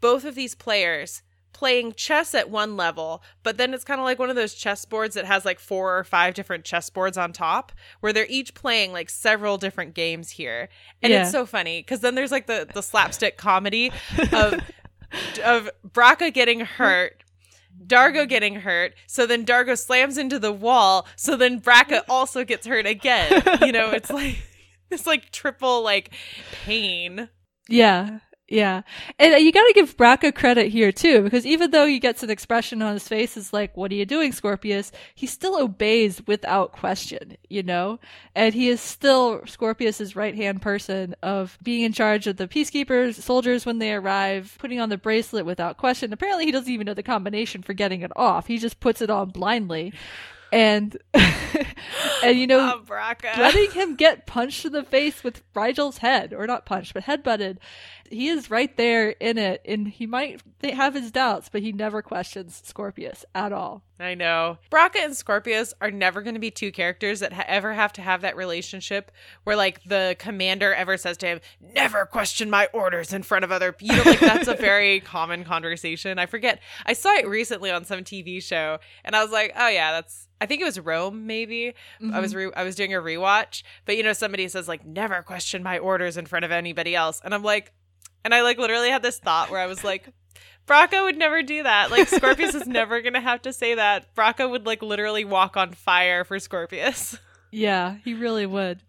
both 0.00 0.24
of 0.24 0.34
these 0.34 0.54
players 0.54 1.22
playing 1.56 1.94
chess 1.94 2.34
at 2.34 2.50
one 2.50 2.76
level, 2.76 3.22
but 3.42 3.56
then 3.56 3.72
it's 3.72 3.82
kind 3.82 3.98
of 3.98 4.04
like 4.04 4.18
one 4.18 4.28
of 4.28 4.36
those 4.36 4.52
chess 4.52 4.84
boards 4.84 5.14
that 5.14 5.24
has 5.24 5.46
like 5.46 5.58
four 5.58 5.96
or 5.98 6.04
five 6.04 6.34
different 6.34 6.64
chess 6.64 6.90
boards 6.90 7.16
on 7.16 7.32
top 7.32 7.72
where 8.00 8.12
they're 8.12 8.26
each 8.28 8.52
playing 8.52 8.92
like 8.92 9.08
several 9.08 9.56
different 9.56 9.94
games 9.94 10.30
here. 10.30 10.68
And 11.02 11.10
Yeah. 11.10 11.22
it's 11.22 11.30
so 11.32 11.46
funny 11.46 11.82
cuz 11.82 12.00
then 12.00 12.14
there's 12.14 12.30
like 12.30 12.46
the 12.46 12.68
the 12.74 12.82
slapstick 12.82 13.38
comedy 13.38 13.90
of 14.32 14.60
of 15.44 15.70
Braca 15.88 16.32
getting 16.32 16.60
hurt 16.60 17.22
Dargo 17.86 18.26
getting 18.26 18.54
hurt, 18.56 18.94
so 19.06 19.26
then 19.26 19.44
Dargo 19.44 19.76
slams 19.78 20.16
into 20.16 20.38
the 20.38 20.50
wall, 20.50 21.06
so 21.14 21.36
then 21.36 21.60
Braca 21.60 22.02
also 22.08 22.42
gets 22.42 22.66
hurt 22.66 22.86
again. 22.86 23.42
You 23.60 23.70
know, 23.70 23.90
it's 23.90 24.08
like 24.10 24.36
it's 24.90 25.06
like 25.06 25.30
triple 25.30 25.82
like 25.82 26.10
pain. 26.64 27.28
Yeah, 27.68 28.20
yeah. 28.48 28.82
And 29.18 29.34
uh, 29.34 29.38
you 29.38 29.50
got 29.50 29.66
to 29.66 29.72
give 29.74 29.96
Braca 29.96 30.32
credit 30.32 30.68
here 30.68 30.92
too, 30.92 31.22
because 31.22 31.44
even 31.44 31.72
though 31.72 31.86
he 31.86 31.98
gets 31.98 32.22
an 32.22 32.30
expression 32.30 32.80
on 32.80 32.92
his 32.94 33.08
face 33.08 33.36
it's 33.36 33.52
like, 33.52 33.76
"What 33.76 33.90
are 33.90 33.96
you 33.96 34.06
doing, 34.06 34.32
Scorpius?" 34.32 34.92
He 35.16 35.26
still 35.26 35.56
obeys 35.60 36.24
without 36.28 36.72
question, 36.72 37.36
you 37.48 37.64
know. 37.64 37.98
And 38.36 38.54
he 38.54 38.68
is 38.68 38.80
still 38.80 39.42
Scorpius's 39.46 40.14
right 40.14 40.34
hand 40.34 40.62
person 40.62 41.16
of 41.24 41.58
being 41.60 41.82
in 41.82 41.92
charge 41.92 42.28
of 42.28 42.36
the 42.36 42.46
peacekeepers, 42.46 43.14
soldiers 43.14 43.66
when 43.66 43.78
they 43.78 43.92
arrive, 43.92 44.56
putting 44.60 44.78
on 44.78 44.90
the 44.90 44.98
bracelet 44.98 45.44
without 45.44 45.76
question. 45.76 46.12
Apparently, 46.12 46.44
he 46.44 46.52
doesn't 46.52 46.72
even 46.72 46.86
know 46.86 46.94
the 46.94 47.02
combination 47.02 47.62
for 47.62 47.72
getting 47.74 48.02
it 48.02 48.12
off. 48.14 48.46
He 48.46 48.58
just 48.58 48.78
puts 48.78 49.02
it 49.02 49.10
on 49.10 49.30
blindly, 49.30 49.92
and 50.52 50.96
and 52.22 52.38
you 52.38 52.46
know 52.46 52.74
Oh, 52.76 52.82
letting 53.40 53.70
him 53.72 53.96
get 53.96 54.26
punched 54.26 54.64
in 54.64 54.72
the 54.72 54.84
face 54.84 55.24
with 55.24 55.42
Rygel's 55.54 55.98
head, 55.98 56.32
or 56.32 56.46
not 56.46 56.66
punched, 56.66 56.94
but 56.94 57.04
headbutted. 57.04 57.58
He 58.10 58.28
is 58.28 58.50
right 58.50 58.74
there 58.76 59.10
in 59.10 59.38
it, 59.38 59.62
and 59.64 59.88
he 59.88 60.06
might 60.06 60.42
have 60.62 60.94
his 60.94 61.10
doubts, 61.10 61.48
but 61.48 61.62
he 61.62 61.72
never 61.72 62.02
questions 62.02 62.62
Scorpius 62.64 63.24
at 63.34 63.52
all. 63.52 63.82
I 63.98 64.14
know. 64.14 64.58
Braca 64.70 64.96
and 64.96 65.16
Scorpius 65.16 65.72
are 65.80 65.90
never 65.90 66.20
going 66.20 66.34
to 66.34 66.40
be 66.40 66.50
two 66.50 66.70
characters 66.70 67.20
that 67.20 67.32
ha- 67.32 67.44
ever 67.46 67.72
have 67.72 67.92
to 67.94 68.02
have 68.02 68.20
that 68.20 68.36
relationship 68.36 69.10
where, 69.44 69.56
like, 69.56 69.82
the 69.84 70.16
commander 70.18 70.74
ever 70.74 70.96
says 70.96 71.16
to 71.18 71.26
him, 71.26 71.40
"Never 71.74 72.04
question 72.04 72.50
my 72.50 72.66
orders 72.72 73.12
in 73.12 73.22
front 73.22 73.44
of 73.44 73.52
other." 73.52 73.74
You 73.80 73.96
know, 73.96 74.02
like 74.04 74.20
that's 74.20 74.48
a 74.48 74.54
very 74.60 75.00
common 75.00 75.44
conversation. 75.44 76.18
I 76.18 76.26
forget. 76.26 76.60
I 76.84 76.92
saw 76.92 77.14
it 77.14 77.26
recently 77.26 77.70
on 77.70 77.84
some 77.84 78.00
TV 78.00 78.42
show, 78.42 78.78
and 79.04 79.16
I 79.16 79.22
was 79.22 79.32
like, 79.32 79.52
"Oh 79.56 79.68
yeah, 79.68 79.92
that's." 79.92 80.28
I 80.38 80.44
think 80.44 80.60
it 80.60 80.66
was 80.66 80.78
Rome. 80.78 81.26
Maybe 81.26 81.74
I 82.12 82.20
was 82.20 82.32
mm-hmm. 82.32 82.48
re- 82.48 82.54
I 82.54 82.64
was 82.64 82.74
doing 82.76 82.92
a 82.92 82.98
rewatch, 82.98 83.62
but 83.86 83.96
you 83.96 84.02
know, 84.02 84.12
somebody 84.12 84.46
says 84.48 84.68
like, 84.68 84.84
"Never 84.84 85.22
question 85.22 85.62
my 85.62 85.78
orders 85.78 86.18
in 86.18 86.26
front 86.26 86.44
of 86.44 86.50
anybody 86.50 86.94
else," 86.94 87.22
and 87.24 87.34
I'm 87.34 87.42
like, 87.42 87.72
and 88.26 88.34
I 88.34 88.42
like 88.42 88.58
literally 88.58 88.90
had 88.90 89.02
this 89.02 89.18
thought 89.18 89.50
where 89.50 89.60
I 89.60 89.66
was 89.66 89.82
like. 89.82 90.08
Braca 90.66 91.04
would 91.04 91.16
never 91.16 91.44
do 91.44 91.62
that. 91.62 91.92
Like 91.92 92.08
Scorpius 92.08 92.56
is 92.56 92.66
never 92.66 93.00
gonna 93.02 93.20
have 93.20 93.40
to 93.42 93.52
say 93.52 93.76
that. 93.76 94.12
Braca 94.16 94.50
would 94.50 94.66
like 94.66 94.82
literally 94.82 95.24
walk 95.24 95.56
on 95.56 95.70
fire 95.70 96.24
for 96.24 96.40
Scorpius. 96.40 97.16
Yeah, 97.52 97.98
he 98.04 98.12
really 98.12 98.44
would. 98.44 98.82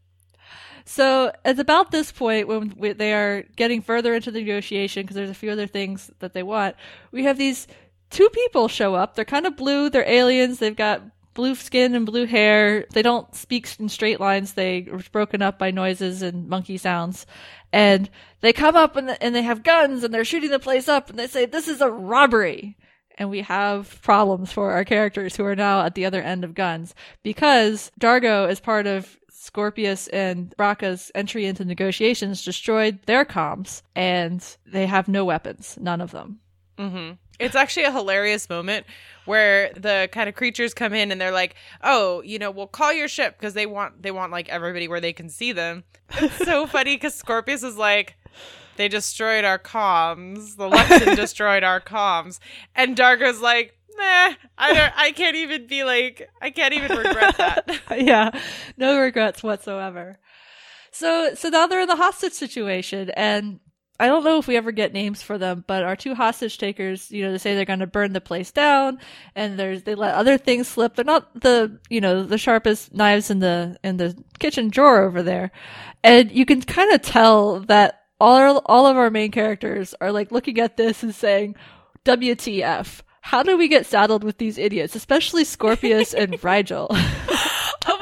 So 0.83 1.31
at 1.45 1.59
about 1.59 1.91
this 1.91 2.11
point, 2.11 2.47
when 2.47 2.73
we, 2.75 2.93
they 2.93 3.13
are 3.13 3.43
getting 3.55 3.81
further 3.81 4.13
into 4.15 4.31
the 4.31 4.39
negotiation, 4.39 5.03
because 5.03 5.15
there's 5.15 5.29
a 5.29 5.35
few 5.35 5.51
other 5.51 5.67
things 5.67 6.09
that 6.19 6.33
they 6.33 6.43
want, 6.43 6.75
we 7.11 7.25
have 7.25 7.37
these 7.37 7.67
two 8.09 8.27
people 8.29 8.67
show 8.67 8.95
up. 8.95 9.15
They're 9.15 9.23
kind 9.23 9.45
of 9.45 9.55
blue. 9.55 9.89
They're 9.89 10.09
aliens. 10.09 10.59
They've 10.59 10.75
got 10.75 11.03
blue 11.37 11.55
skin 11.55 11.93
and 11.95 12.05
blue 12.05 12.25
hair. 12.25 12.85
They 12.91 13.03
don't 13.03 13.33
speak 13.33 13.69
in 13.79 13.87
straight 13.87 14.19
lines. 14.19 14.53
They 14.53 14.87
are 14.91 14.99
broken 15.11 15.41
up 15.43 15.57
by 15.59 15.71
noises 15.71 16.23
and 16.23 16.49
monkey 16.49 16.77
sounds. 16.77 17.27
And 17.71 18.09
they 18.41 18.51
come 18.51 18.75
up 18.75 18.95
and, 18.95 19.15
and 19.21 19.33
they 19.33 19.43
have 19.43 19.63
guns 19.63 20.03
and 20.03 20.13
they're 20.13 20.25
shooting 20.25 20.49
the 20.49 20.59
place 20.59 20.89
up 20.89 21.09
and 21.09 21.17
they 21.17 21.27
say, 21.27 21.45
this 21.45 21.67
is 21.67 21.79
a 21.79 21.91
robbery. 21.91 22.75
And 23.19 23.29
we 23.29 23.41
have 23.41 24.01
problems 24.01 24.51
for 24.51 24.71
our 24.71 24.83
characters 24.83 25.35
who 25.35 25.45
are 25.45 25.55
now 25.55 25.85
at 25.85 25.95
the 25.95 26.05
other 26.05 26.21
end 26.21 26.43
of 26.43 26.55
guns 26.55 26.95
because 27.23 27.91
Dargo, 27.99 28.47
as 28.49 28.59
part 28.59 28.87
of 28.87 29.17
Scorpius 29.29 30.07
and 30.07 30.53
Braca's 30.57 31.11
entry 31.13 31.45
into 31.45 31.65
negotiations, 31.65 32.43
destroyed 32.43 32.99
their 33.05 33.25
comms 33.25 33.83
and 33.95 34.43
they 34.65 34.87
have 34.87 35.07
no 35.07 35.23
weapons. 35.23 35.77
None 35.79 36.01
of 36.01 36.11
them. 36.11 36.39
Mm-hmm. 36.79 37.13
It's 37.39 37.55
actually 37.55 37.83
a 37.83 37.91
hilarious 37.91 38.49
moment 38.49 38.85
where 39.25 39.71
the 39.73 40.09
kind 40.11 40.27
of 40.29 40.35
creatures 40.35 40.73
come 40.73 40.93
in 40.93 41.11
and 41.11 41.19
they're 41.19 41.31
like, 41.31 41.55
"Oh, 41.83 42.21
you 42.21 42.39
know, 42.39 42.49
we'll 42.49 42.67
call 42.67 42.93
your 42.93 43.07
ship 43.07 43.37
because 43.37 43.53
they 43.53 43.65
want 43.65 44.01
they 44.01 44.11
want 44.11 44.31
like 44.31 44.49
everybody 44.49 44.87
where 44.87 45.01
they 45.01 45.13
can 45.13 45.29
see 45.29 45.51
them." 45.51 45.83
It's 46.17 46.37
so 46.37 46.65
funny 46.65 46.95
because 46.95 47.13
Scorpius 47.13 47.63
is 47.63 47.77
like, 47.77 48.15
"They 48.77 48.87
destroyed 48.87 49.43
our 49.45 49.59
comms. 49.59 50.55
The 50.55 50.69
Luxan 50.69 51.15
destroyed 51.17 51.63
our 51.63 51.81
comms," 51.81 52.39
and 52.73 52.97
Dargo's 52.97 53.41
like, 53.41 53.77
"Nah, 53.97 54.33
I 54.57 54.73
don't. 54.73 54.93
I 54.95 55.11
can't 55.11 55.35
even 55.35 55.67
be 55.67 55.83
like, 55.83 56.29
I 56.41 56.49
can't 56.49 56.73
even 56.73 56.97
regret 56.97 57.37
that." 57.37 57.81
yeah, 57.97 58.31
no 58.77 58.99
regrets 58.99 59.43
whatsoever. 59.43 60.17
So, 60.91 61.35
so 61.35 61.49
now 61.49 61.67
they're 61.67 61.81
in 61.81 61.87
the 61.87 61.95
hostage 61.95 62.33
situation, 62.33 63.11
and 63.11 63.59
I 63.99 64.07
don't 64.07 64.23
know 64.23 64.37
if 64.37 64.47
we 64.47 64.57
ever 64.57 64.71
get 64.71 64.93
names 64.93 65.23
for 65.23 65.37
them, 65.37 65.63
but 65.65 65.83
our 65.83 65.95
two 65.95 66.13
hostage 66.13 66.57
takers, 66.59 67.09
you 67.11 67.23
know, 67.23 67.31
they 67.31 67.39
say 67.39 67.55
they're 67.55 67.65
going 67.65 67.79
to 67.79 67.87
burn 67.87 68.13
the 68.13 68.21
place 68.21 68.51
down, 68.51 68.99
and 69.35 69.57
there's 69.57 69.83
they 69.83 69.95
let 69.95 70.13
other 70.13 70.37
things 70.37 70.67
slip. 70.67 70.95
They're 70.95 71.05
not 71.05 71.41
the 71.41 71.79
you 71.89 71.99
know 71.99 72.23
the 72.23 72.37
sharpest 72.37 72.93
knives 72.93 73.31
in 73.31 73.39
the 73.39 73.77
in 73.83 73.97
the 73.97 74.15
kitchen 74.37 74.69
drawer 74.69 75.01
over 75.01 75.23
there, 75.23 75.51
and 76.03 76.31
you 76.31 76.45
can 76.45 76.61
kind 76.61 76.93
of 76.93 77.01
tell 77.01 77.61
that 77.61 78.03
all 78.19 78.35
our, 78.35 78.61
all 78.65 78.85
of 78.85 78.97
our 78.97 79.09
main 79.09 79.31
characters 79.31 79.95
are 79.99 80.11
like 80.11 80.31
looking 80.31 80.59
at 80.59 80.77
this 80.77 81.01
and 81.01 81.15
saying, 81.15 81.55
"WTF." 82.05 83.01
How 83.21 83.43
do 83.43 83.57
we 83.57 83.67
get 83.67 83.85
saddled 83.85 84.23
with 84.23 84.37
these 84.37 84.57
idiots, 84.57 84.95
especially 84.95 85.43
Scorpius 85.43 86.13
and 86.13 86.33
Rygel? 86.41 86.87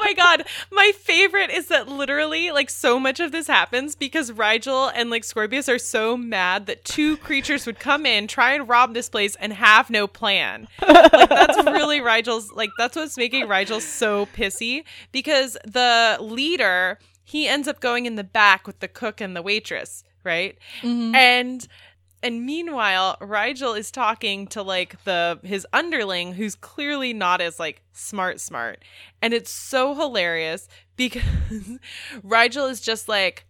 My 0.06 0.12
god, 0.12 0.46
my 0.70 0.92
favorite 0.92 1.50
is 1.50 1.66
that 1.66 1.88
literally 1.88 2.52
like 2.52 2.70
so 2.70 3.00
much 3.00 3.18
of 3.18 3.32
this 3.32 3.48
happens 3.48 3.96
because 3.96 4.30
Rygel 4.30 4.92
and 4.94 5.10
like 5.10 5.24
Scorpius 5.24 5.68
are 5.68 5.80
so 5.80 6.16
mad 6.16 6.66
that 6.66 6.84
two 6.84 7.16
creatures 7.16 7.66
would 7.66 7.80
come 7.80 8.06
in, 8.06 8.28
try 8.28 8.52
and 8.52 8.68
rob 8.68 8.94
this 8.94 9.08
place 9.08 9.34
and 9.40 9.52
have 9.52 9.90
no 9.90 10.06
plan. 10.06 10.68
Like 10.80 11.10
that's 11.28 11.56
really 11.64 11.98
Rygel's 11.98 12.52
like 12.52 12.70
that's 12.78 12.94
what's 12.94 13.16
making 13.16 13.48
Rygel 13.48 13.80
so 13.80 14.26
pissy 14.26 14.84
because 15.10 15.56
the 15.64 16.18
leader, 16.20 17.00
he 17.24 17.48
ends 17.48 17.66
up 17.66 17.80
going 17.80 18.06
in 18.06 18.14
the 18.14 18.22
back 18.22 18.68
with 18.68 18.78
the 18.78 18.86
cook 18.86 19.20
and 19.20 19.34
the 19.34 19.42
waitress, 19.42 20.04
right? 20.22 20.56
Mm-hmm. 20.82 21.16
And 21.16 21.66
and 22.22 22.44
meanwhile, 22.44 23.16
Rygel 23.20 23.78
is 23.78 23.90
talking 23.90 24.46
to 24.48 24.62
like 24.62 25.02
the 25.04 25.38
his 25.42 25.66
underling 25.72 26.34
who's 26.34 26.54
clearly 26.54 27.12
not 27.12 27.40
as 27.40 27.58
like 27.58 27.82
smart 27.92 28.40
smart. 28.40 28.82
And 29.22 29.34
it's 29.34 29.50
so 29.50 29.94
hilarious 29.94 30.68
because 30.96 31.22
Rygel 32.24 32.70
is 32.70 32.80
just 32.80 33.08
like 33.08 33.46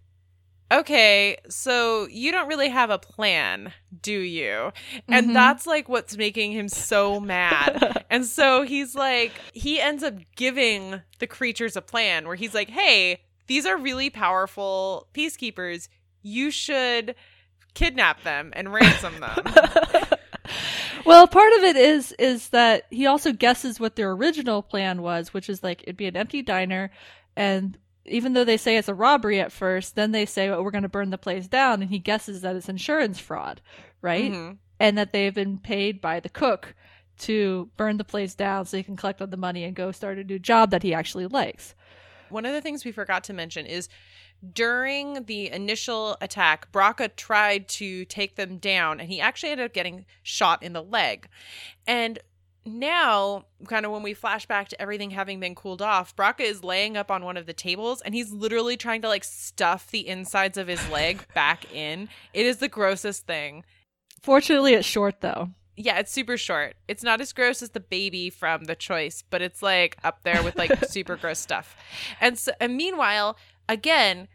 Okay, 0.73 1.37
so 1.49 2.09
you 2.11 2.33
don't 2.33 2.49
really 2.49 2.71
have 2.71 2.91
a 2.91 2.99
plan, 2.99 3.73
do 4.03 4.19
you? 4.19 4.73
And 5.07 5.27
mm-hmm. 5.27 5.33
that's 5.33 5.65
like 5.65 5.89
what's 5.89 6.17
making 6.17 6.51
him 6.51 6.69
so 6.69 7.21
mad. 7.21 8.05
and 8.11 8.25
so 8.25 8.63
he's 8.63 8.97
like, 8.97 9.31
he 9.53 9.81
ends 9.81 10.03
up 10.03 10.15
giving 10.35 11.03
the 11.21 11.29
creatures 11.29 11.77
a 11.77 11.83
plan 11.83 12.27
where 12.27 12.35
he's 12.35 12.53
like, 12.53 12.69
hey, 12.69 13.21
these 13.47 13.65
are 13.65 13.77
really 13.77 14.11
powerful 14.11 15.07
peacekeepers. 15.15 15.87
You 16.23 16.51
should 16.51 17.15
kidnap 17.77 18.23
them 18.25 18.53
and 18.57 18.73
ransom 18.73 19.15
them. 19.21 19.45
Well, 21.05 21.29
part 21.29 21.53
of 21.53 21.63
it 21.63 21.77
is 21.77 22.13
is 22.19 22.49
that 22.49 22.85
he 22.91 23.07
also 23.07 23.33
guesses 23.33 23.79
what 23.79 23.95
their 23.95 24.11
original 24.11 24.61
plan 24.61 25.03
was, 25.03 25.33
which 25.33 25.49
is 25.49 25.63
like 25.63 25.83
it'd 25.85 25.97
be 25.97 26.07
an 26.07 26.17
empty 26.17 26.43
diner, 26.43 26.91
and 27.37 27.79
even 28.07 28.33
though 28.33 28.43
they 28.45 28.57
say 28.57 28.77
it's 28.77 28.89
a 28.89 28.95
robbery 28.95 29.41
at 29.41 29.53
first, 29.53 29.95
then 29.95 30.11
they 30.11 30.27
say, 30.27 30.49
"Oh, 30.49 30.63
we're 30.63 30.73
going 30.73 30.83
to 30.83 30.89
burn 30.89 31.11
the 31.11 31.19
place 31.19 31.47
down," 31.47 31.81
and 31.81 31.91
he 31.91 32.01
guesses 32.01 32.41
that 32.41 32.57
it's 32.57 32.69
insurance 32.69 33.21
fraud, 33.21 33.61
right? 34.03 34.33
Mhm. 34.33 34.59
And 34.81 34.99
that 34.99 35.13
they've 35.13 35.35
been 35.35 35.59
paid 35.59 36.01
by 36.01 36.19
the 36.19 36.29
cook 36.29 36.75
to 37.19 37.71
burn 37.77 37.99
the 37.99 38.05
place 38.05 38.35
down 38.35 38.67
so 38.67 38.77
he 38.77 38.83
can 38.83 38.97
collect 38.97 39.21
all 39.21 39.29
the 39.29 39.37
money 39.37 39.63
and 39.63 39.77
go 39.77 39.93
start 39.93 40.19
a 40.19 40.25
new 40.25 40.39
job 40.41 40.71
that 40.73 40.83
he 40.83 40.93
actually 40.93 41.27
likes. 41.27 41.75
One 42.31 42.47
of 42.47 42.53
the 42.53 42.61
things 42.61 42.85
we 42.85 42.93
forgot 42.93 43.25
to 43.25 43.33
mention 43.33 43.67
is 43.67 43.89
during 44.53 45.25
the 45.25 45.51
initial 45.51 46.17
attack, 46.21 46.71
Braca 46.73 47.15
tried 47.17 47.69
to 47.69 48.05
take 48.05 48.37
them 48.37 48.59
down 48.59 49.01
and 49.01 49.09
he 49.09 49.21
actually 49.21 49.51
ended 49.51 49.67
up 49.67 49.73
getting 49.73 50.05
shot 50.23 50.63
in 50.63 50.73
the 50.73 50.83
leg. 50.83 51.29
And 51.87 52.19
now, 52.65 53.45
kind 53.69 53.87
of 53.87 53.93
when 53.93 54.03
we 54.03 54.13
flash 54.13 54.47
back 54.47 54.69
to 54.69 54.81
everything 54.83 55.11
having 55.11 55.39
been 55.39 55.55
cooled 55.55 55.81
off, 55.81 56.15
Braca 56.17 56.41
is 56.41 56.65
laying 56.65 56.97
up 56.97 57.11
on 57.11 57.25
one 57.25 57.37
of 57.37 57.47
the 57.47 57.53
tables 57.53 58.03
and 58.03 58.15
he's 58.15 58.33
literally 58.33 58.77
trying 58.77 59.03
to 59.03 59.09
like 59.09 59.25
stuff 59.25 59.91
the 59.91 60.07
insides 60.07 60.59
of 60.59 60.67
his 60.67 60.87
leg 60.91 61.25
back 61.35 61.73
in. 61.73 62.09
It 62.35 62.45
is 62.45 62.59
the 62.59 62.69
grossest 62.69 63.27
thing. 63.27 63.65
Fortunately, 64.21 64.75
it's 64.75 64.87
short 64.87 65.21
though. 65.21 65.51
Yeah, 65.77 65.99
it's 65.99 66.11
super 66.11 66.39
short. 66.39 66.75
It's 66.89 67.03
not 67.03 67.21
as 67.21 67.33
gross 67.33 67.63
as 67.63 67.71
the 67.71 67.81
baby 67.81 68.31
from 68.31 68.65
The 68.65 68.75
Choice, 68.75 69.23
but 69.29 69.43
it's 69.43 69.63
like 69.63 69.97
up 70.03 70.23
there 70.23 70.43
with 70.43 70.57
like 70.57 70.85
super 70.89 71.17
gross 71.17 71.39
stuff. 71.39 71.77
And 72.21 72.39
so, 72.39 72.53
and 72.61 72.77
meanwhile, 72.77 73.37
again, 73.69 74.29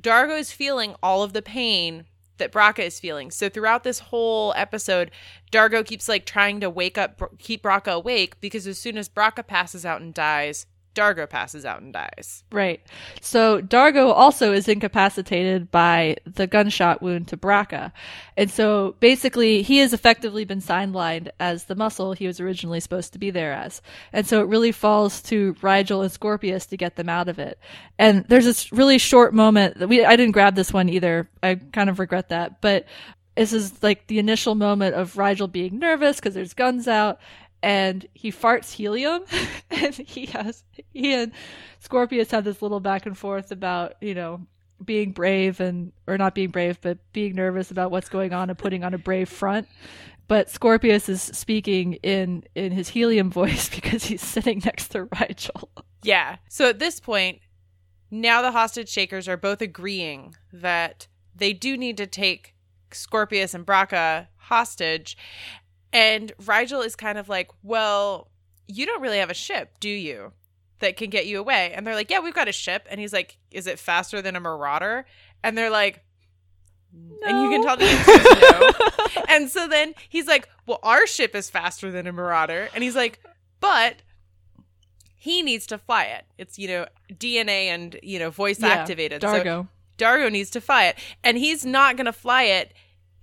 Dargo 0.00 0.38
is 0.38 0.50
feeling 0.50 0.94
all 1.02 1.22
of 1.22 1.32
the 1.34 1.42
pain 1.42 2.06
that 2.38 2.52
Braca 2.52 2.80
is 2.80 3.00
feeling. 3.00 3.30
So 3.30 3.48
throughout 3.48 3.84
this 3.84 3.98
whole 3.98 4.54
episode, 4.56 5.10
Dargo 5.52 5.84
keeps 5.84 6.08
like 6.08 6.24
trying 6.24 6.60
to 6.60 6.70
wake 6.70 6.96
up, 6.96 7.20
keep 7.38 7.62
Braca 7.62 7.92
awake 7.92 8.40
because 8.40 8.66
as 8.66 8.78
soon 8.78 8.96
as 8.96 9.08
Braca 9.08 9.46
passes 9.46 9.84
out 9.84 10.00
and 10.00 10.14
dies, 10.14 10.66
Dargo 10.98 11.30
passes 11.30 11.64
out 11.64 11.80
and 11.80 11.92
dies. 11.92 12.42
Right. 12.50 12.80
So 13.20 13.62
Dargo 13.62 14.12
also 14.12 14.52
is 14.52 14.66
incapacitated 14.66 15.70
by 15.70 16.16
the 16.26 16.48
gunshot 16.48 17.00
wound 17.00 17.28
to 17.28 17.36
Braca. 17.36 17.92
And 18.36 18.50
so 18.50 18.96
basically 18.98 19.62
he 19.62 19.78
has 19.78 19.92
effectively 19.92 20.44
been 20.44 20.60
sidelined 20.60 21.28
as 21.38 21.64
the 21.64 21.76
muscle 21.76 22.14
he 22.14 22.26
was 22.26 22.40
originally 22.40 22.80
supposed 22.80 23.12
to 23.12 23.18
be 23.18 23.30
there 23.30 23.52
as. 23.52 23.80
And 24.12 24.26
so 24.26 24.40
it 24.40 24.48
really 24.48 24.72
falls 24.72 25.22
to 25.22 25.54
Rygel 25.54 26.02
and 26.02 26.10
Scorpius 26.10 26.66
to 26.66 26.76
get 26.76 26.96
them 26.96 27.08
out 27.08 27.28
of 27.28 27.38
it. 27.38 27.60
And 27.98 28.24
there's 28.26 28.44
this 28.44 28.72
really 28.72 28.98
short 28.98 29.32
moment 29.32 29.78
that 29.78 29.88
we 29.88 30.04
I 30.04 30.16
didn't 30.16 30.32
grab 30.32 30.56
this 30.56 30.72
one 30.72 30.88
either. 30.88 31.28
I 31.42 31.54
kind 31.54 31.88
of 31.88 32.00
regret 32.00 32.30
that. 32.30 32.60
But 32.60 32.86
this 33.36 33.52
is 33.52 33.82
like 33.84 34.08
the 34.08 34.18
initial 34.18 34.56
moment 34.56 34.96
of 34.96 35.14
Rygel 35.14 35.50
being 35.50 35.78
nervous 35.78 36.16
because 36.16 36.34
there's 36.34 36.54
guns 36.54 36.88
out 36.88 37.20
and 37.62 38.06
he 38.14 38.30
farts 38.30 38.72
helium 38.72 39.24
and 39.70 39.94
he 39.94 40.26
has 40.26 40.64
he 40.92 41.12
and 41.14 41.32
Scorpius 41.80 42.30
have 42.30 42.44
this 42.44 42.62
little 42.62 42.80
back 42.80 43.06
and 43.06 43.16
forth 43.16 43.50
about, 43.50 43.94
you 44.00 44.14
know, 44.14 44.46
being 44.84 45.12
brave 45.12 45.60
and 45.60 45.92
or 46.06 46.18
not 46.18 46.34
being 46.34 46.50
brave, 46.50 46.80
but 46.80 46.98
being 47.12 47.34
nervous 47.34 47.70
about 47.70 47.90
what's 47.90 48.08
going 48.08 48.32
on 48.32 48.50
and 48.50 48.58
putting 48.58 48.84
on 48.84 48.94
a 48.94 48.98
brave 48.98 49.28
front. 49.28 49.68
But 50.28 50.50
Scorpius 50.50 51.08
is 51.08 51.22
speaking 51.22 51.94
in 51.94 52.44
in 52.54 52.72
his 52.72 52.88
helium 52.88 53.30
voice 53.32 53.68
because 53.68 54.04
he's 54.04 54.22
sitting 54.22 54.62
next 54.64 54.88
to 54.88 55.06
Rygel. 55.06 55.68
Yeah. 56.02 56.36
So 56.48 56.68
at 56.68 56.78
this 56.78 57.00
point, 57.00 57.40
now 58.10 58.42
the 58.42 58.52
hostage 58.52 58.88
shakers 58.88 59.28
are 59.28 59.36
both 59.36 59.60
agreeing 59.60 60.36
that 60.52 61.08
they 61.34 61.52
do 61.52 61.76
need 61.76 61.96
to 61.96 62.06
take 62.06 62.54
Scorpius 62.92 63.54
and 63.54 63.66
Braca 63.66 64.28
hostage. 64.36 65.16
And 65.92 66.32
Rygel 66.42 66.84
is 66.84 66.96
kind 66.96 67.18
of 67.18 67.28
like, 67.28 67.50
well, 67.62 68.28
you 68.66 68.86
don't 68.86 69.00
really 69.00 69.18
have 69.18 69.30
a 69.30 69.34
ship, 69.34 69.72
do 69.80 69.88
you? 69.88 70.32
That 70.80 70.96
can 70.96 71.10
get 71.10 71.26
you 71.26 71.40
away. 71.40 71.72
And 71.74 71.86
they're 71.86 71.94
like, 71.94 72.10
yeah, 72.10 72.20
we've 72.20 72.34
got 72.34 72.46
a 72.48 72.52
ship. 72.52 72.86
And 72.90 73.00
he's 73.00 73.12
like, 73.12 73.38
is 73.50 73.66
it 73.66 73.78
faster 73.78 74.22
than 74.22 74.36
a 74.36 74.40
Marauder? 74.40 75.06
And 75.42 75.56
they're 75.58 75.70
like, 75.70 76.04
no. 76.92 77.26
and 77.26 77.42
you 77.42 77.50
can 77.50 77.64
tell 77.64 77.76
the 77.76 77.84
answer 77.84 78.12
is 78.12 78.50
no. 79.16 79.22
and 79.28 79.50
so 79.50 79.66
then 79.66 79.94
he's 80.08 80.26
like, 80.26 80.48
well, 80.66 80.78
our 80.82 81.06
ship 81.06 81.34
is 81.34 81.50
faster 81.50 81.90
than 81.90 82.06
a 82.06 82.12
Marauder. 82.12 82.68
And 82.74 82.84
he's 82.84 82.94
like, 82.94 83.20
but 83.60 83.96
he 85.16 85.42
needs 85.42 85.66
to 85.66 85.78
fly 85.78 86.04
it. 86.04 86.24
It's, 86.38 86.58
you 86.58 86.68
know, 86.68 86.86
DNA 87.12 87.66
and, 87.66 87.98
you 88.02 88.18
know, 88.18 88.30
voice 88.30 88.60
Yeah, 88.60 88.68
activated. 88.68 89.22
So 89.22 89.28
Dargo. 89.28 89.68
Dargo 89.98 90.30
needs 90.30 90.50
to 90.50 90.60
fly 90.60 90.86
it. 90.86 90.96
And 91.24 91.36
he's 91.36 91.66
not 91.66 91.96
going 91.96 92.06
to 92.06 92.12
fly 92.12 92.44
it 92.44 92.72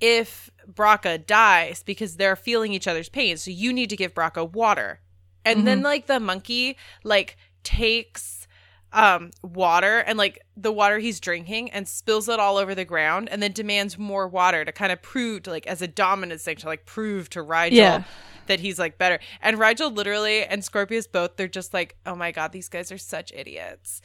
if 0.01 0.49
Braca 0.73 1.25
dies 1.25 1.83
because 1.83 2.17
they're 2.17 2.35
feeling 2.35 2.73
each 2.73 2.87
other's 2.87 3.09
pain. 3.09 3.37
So 3.37 3.51
you 3.51 3.71
need 3.73 3.89
to 3.89 3.95
give 3.95 4.13
Braca 4.13 4.51
water. 4.51 4.99
And 5.43 5.67
then 5.67 5.83
like 5.83 6.07
the 6.07 6.19
monkey 6.19 6.75
like 7.03 7.37
takes 7.63 8.47
um 8.93 9.31
water 9.43 9.99
and 9.99 10.17
like 10.17 10.39
the 10.55 10.71
water 10.71 10.99
he's 10.99 11.19
drinking 11.19 11.69
and 11.71 11.87
spills 11.87 12.29
it 12.29 12.39
all 12.39 12.57
over 12.57 12.73
the 12.73 12.85
ground 12.85 13.27
and 13.29 13.43
then 13.43 13.51
demands 13.51 13.97
more 13.97 14.27
water 14.27 14.63
to 14.63 14.71
kind 14.71 14.91
of 14.91 15.01
prove 15.01 15.43
to 15.43 15.49
like 15.51 15.67
as 15.67 15.81
a 15.81 15.87
dominance 15.87 16.43
thing 16.43 16.55
to 16.57 16.65
like 16.67 16.85
prove 16.85 17.29
to 17.29 17.43
Rygel 17.43 17.71
Yeah. 17.73 18.03
that 18.47 18.59
he's 18.61 18.79
like 18.79 18.97
better. 18.97 19.19
And 19.41 19.57
Rygel 19.57 19.93
literally 19.95 20.45
and 20.45 20.63
Scorpius 20.63 21.07
both 21.07 21.35
they're 21.35 21.47
just 21.47 21.73
like, 21.73 21.95
"Oh 22.05 22.15
my 22.15 22.31
god, 22.31 22.51
these 22.51 22.69
guys 22.69 22.91
are 22.91 22.97
such 22.97 23.31
idiots." 23.33 24.01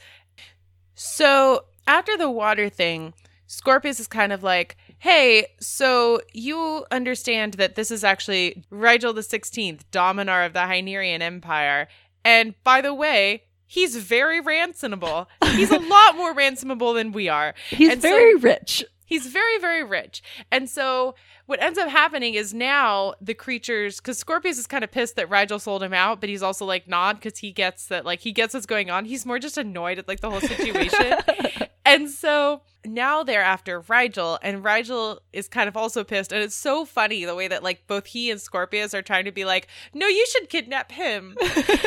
So, 0.93 1.65
after 1.87 2.17
the 2.17 2.29
water 2.29 2.69
thing, 2.69 3.13
Scorpius 3.47 3.99
is 3.99 4.07
kind 4.07 4.31
of 4.31 4.43
like, 4.43 4.77
"Hey, 5.01 5.47
so 5.59 6.21
you 6.31 6.85
understand 6.91 7.55
that 7.55 7.75
this 7.75 7.89
is 7.91 8.03
actually 8.03 8.63
Rygel 8.71 9.13
the 9.15 9.21
16th, 9.21 9.81
Dominar 9.91 10.43
of 10.45 10.53
the 10.53 10.59
Hynerian 10.59 11.21
Empire. 11.21 11.87
And 12.23 12.53
by 12.63 12.81
the 12.81 12.93
way, 12.93 13.43
he's 13.65 13.95
very 13.95 14.39
ransomable. 14.41 15.25
He's 15.55 15.71
a 15.71 15.79
lot 15.95 16.15
more 16.17 16.35
ransomable 16.35 16.93
than 16.93 17.11
we 17.13 17.29
are. 17.29 17.55
He's 17.71 17.91
And 17.91 18.01
so- 18.01 18.09
very 18.09 18.35
rich. 18.35 18.83
He's 19.11 19.27
very, 19.27 19.57
very 19.59 19.83
rich. 19.83 20.23
And 20.51 20.69
so 20.69 21.15
what 21.45 21.61
ends 21.61 21.77
up 21.77 21.89
happening 21.89 22.33
is 22.33 22.53
now 22.53 23.13
the 23.19 23.33
creatures, 23.33 23.97
because 23.97 24.17
Scorpius 24.17 24.57
is 24.57 24.67
kind 24.67 24.85
of 24.85 24.91
pissed 24.91 25.17
that 25.17 25.29
Rygel 25.29 25.59
sold 25.59 25.83
him 25.83 25.93
out, 25.93 26.21
but 26.21 26.29
he's 26.29 26.41
also 26.41 26.63
like 26.63 26.87
not 26.87 27.17
because 27.17 27.39
he 27.39 27.51
gets 27.51 27.87
that, 27.87 28.05
like, 28.05 28.21
he 28.21 28.31
gets 28.31 28.53
what's 28.53 28.65
going 28.65 28.89
on. 28.89 29.03
He's 29.03 29.25
more 29.25 29.37
just 29.37 29.57
annoyed 29.57 29.99
at 29.99 30.07
like 30.07 30.21
the 30.21 30.29
whole 30.29 30.39
situation. 30.39 31.17
and 31.85 32.09
so 32.09 32.61
now 32.85 33.21
they're 33.21 33.43
after 33.43 33.81
Rygel, 33.81 34.37
and 34.41 34.63
Rygel 34.63 35.19
is 35.33 35.49
kind 35.49 35.67
of 35.67 35.75
also 35.75 36.05
pissed. 36.05 36.31
And 36.31 36.41
it's 36.41 36.55
so 36.55 36.85
funny 36.85 37.25
the 37.25 37.35
way 37.35 37.49
that 37.49 37.63
like 37.63 37.85
both 37.87 38.05
he 38.05 38.31
and 38.31 38.39
Scorpius 38.39 38.93
are 38.93 39.01
trying 39.01 39.25
to 39.25 39.33
be 39.33 39.43
like, 39.43 39.67
no, 39.93 40.07
you 40.07 40.25
should 40.27 40.47
kidnap 40.47 40.89
him. 40.89 41.35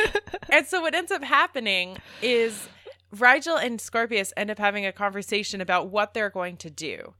and 0.49 0.67
so 0.67 0.79
what 0.79 0.93
ends 0.93 1.11
up 1.11 1.23
happening 1.23 1.97
is 2.21 2.69
Rygel 3.15 3.63
and 3.63 3.79
Scorpius 3.79 4.33
end 4.35 4.51
up 4.51 4.59
having 4.59 4.85
a 4.85 4.91
conversation 4.91 5.61
about 5.61 5.89
what 5.89 6.13
they're 6.13 6.29
going 6.29 6.57
to 6.57 6.69
do. 6.69 7.13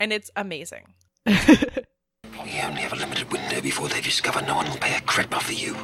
And 0.00 0.12
it's 0.12 0.30
amazing. 0.36 0.94
We 2.44 2.60
only 2.62 2.82
have 2.82 2.92
a 2.92 2.96
limited 2.96 3.30
window 3.32 3.60
before 3.60 3.88
they 3.88 4.00
discover 4.00 4.40
no 4.42 4.56
one 4.56 4.68
will 4.70 4.76
pay 4.76 4.96
a 4.96 5.00
crepa 5.00 5.40
for 5.40 5.52
you. 5.52 5.76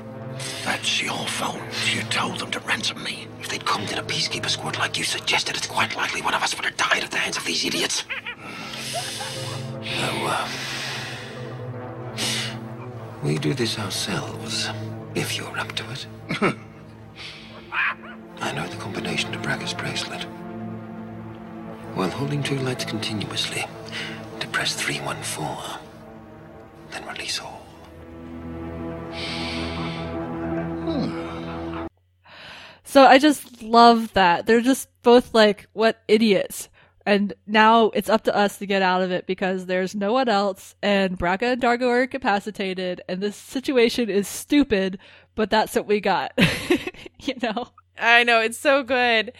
That's 0.65 1.03
your 1.03 1.27
fault. 1.27 1.61
You 1.93 2.03
told 2.05 2.39
them 2.39 2.51
to 2.53 2.61
ransom 2.61 3.03
me. 3.03 3.27
If 3.41 3.49
they'd 3.49 3.65
come 3.65 3.83
in 3.83 3.99
a 3.99 4.03
peacekeeper 4.03 4.49
squad 4.49 4.79
like 4.79 4.97
you 4.97 5.05
suggested, 5.05 5.57
it's 5.57 5.67
quite 5.67 5.97
likely 5.97 6.23
one 6.23 6.33
of 6.33 6.43
us 6.43 6.55
would 6.57 6.65
have 6.65 6.77
died 6.77 7.05
at 7.05 7.11
the 7.11 7.19
hands 7.19 7.37
of 7.37 7.45
these 7.45 7.65
idiots. 7.65 8.05
No, 9.83 10.11
uh, 10.27 10.49
we 13.23 13.37
do 13.39 13.53
this 13.53 13.79
ourselves, 13.79 14.69
if 15.15 15.37
you're 15.37 15.59
up 15.59 15.73
to 15.73 15.85
it. 15.91 16.57
I 18.40 18.53
know 18.53 18.66
the 18.66 18.77
combination 18.77 19.33
to 19.33 19.38
Braca's 19.38 19.75
bracelet. 19.75 20.23
While 21.94 22.11
holding 22.11 22.42
two 22.42 22.59
lights 22.59 22.85
continuously, 22.85 23.66
depress 24.40 24.75
314, 24.75 25.81
then 26.90 27.07
release 27.07 27.40
all. 27.40 27.62
Hmm. 30.85 31.87
So 32.83 33.05
I 33.05 33.18
just 33.18 33.62
love 33.62 34.12
that. 34.14 34.47
They're 34.47 34.61
just 34.61 34.88
both 35.03 35.35
like, 35.35 35.68
what 35.73 36.03
idiots. 36.09 36.68
And 37.07 37.35
now 37.47 37.87
it's 37.90 38.09
up 38.09 38.25
to 38.25 38.35
us 38.35 38.59
to 38.59 38.66
get 38.66 38.83
out 38.83 39.03
of 39.03 39.12
it 39.12 39.27
because 39.27 39.66
there's 39.66 39.94
no 39.94 40.12
one 40.12 40.29
else 40.29 40.75
and 40.83 41.18
Braca 41.18 41.53
and 41.53 41.62
Dargo 41.62 41.88
are 41.88 42.03
incapacitated 42.03 43.03
and 43.09 43.20
this 43.20 43.37
situation 43.37 44.09
is 44.09 44.27
stupid, 44.27 44.99
but 45.35 45.51
that's 45.51 45.77
what 45.77 45.87
we 45.87 46.01
got. 46.01 46.33
you 47.20 47.35
know? 47.42 47.68
I 47.99 48.25
know, 48.25 48.41
it's 48.41 48.59
so 48.59 48.83
good. 48.83 49.33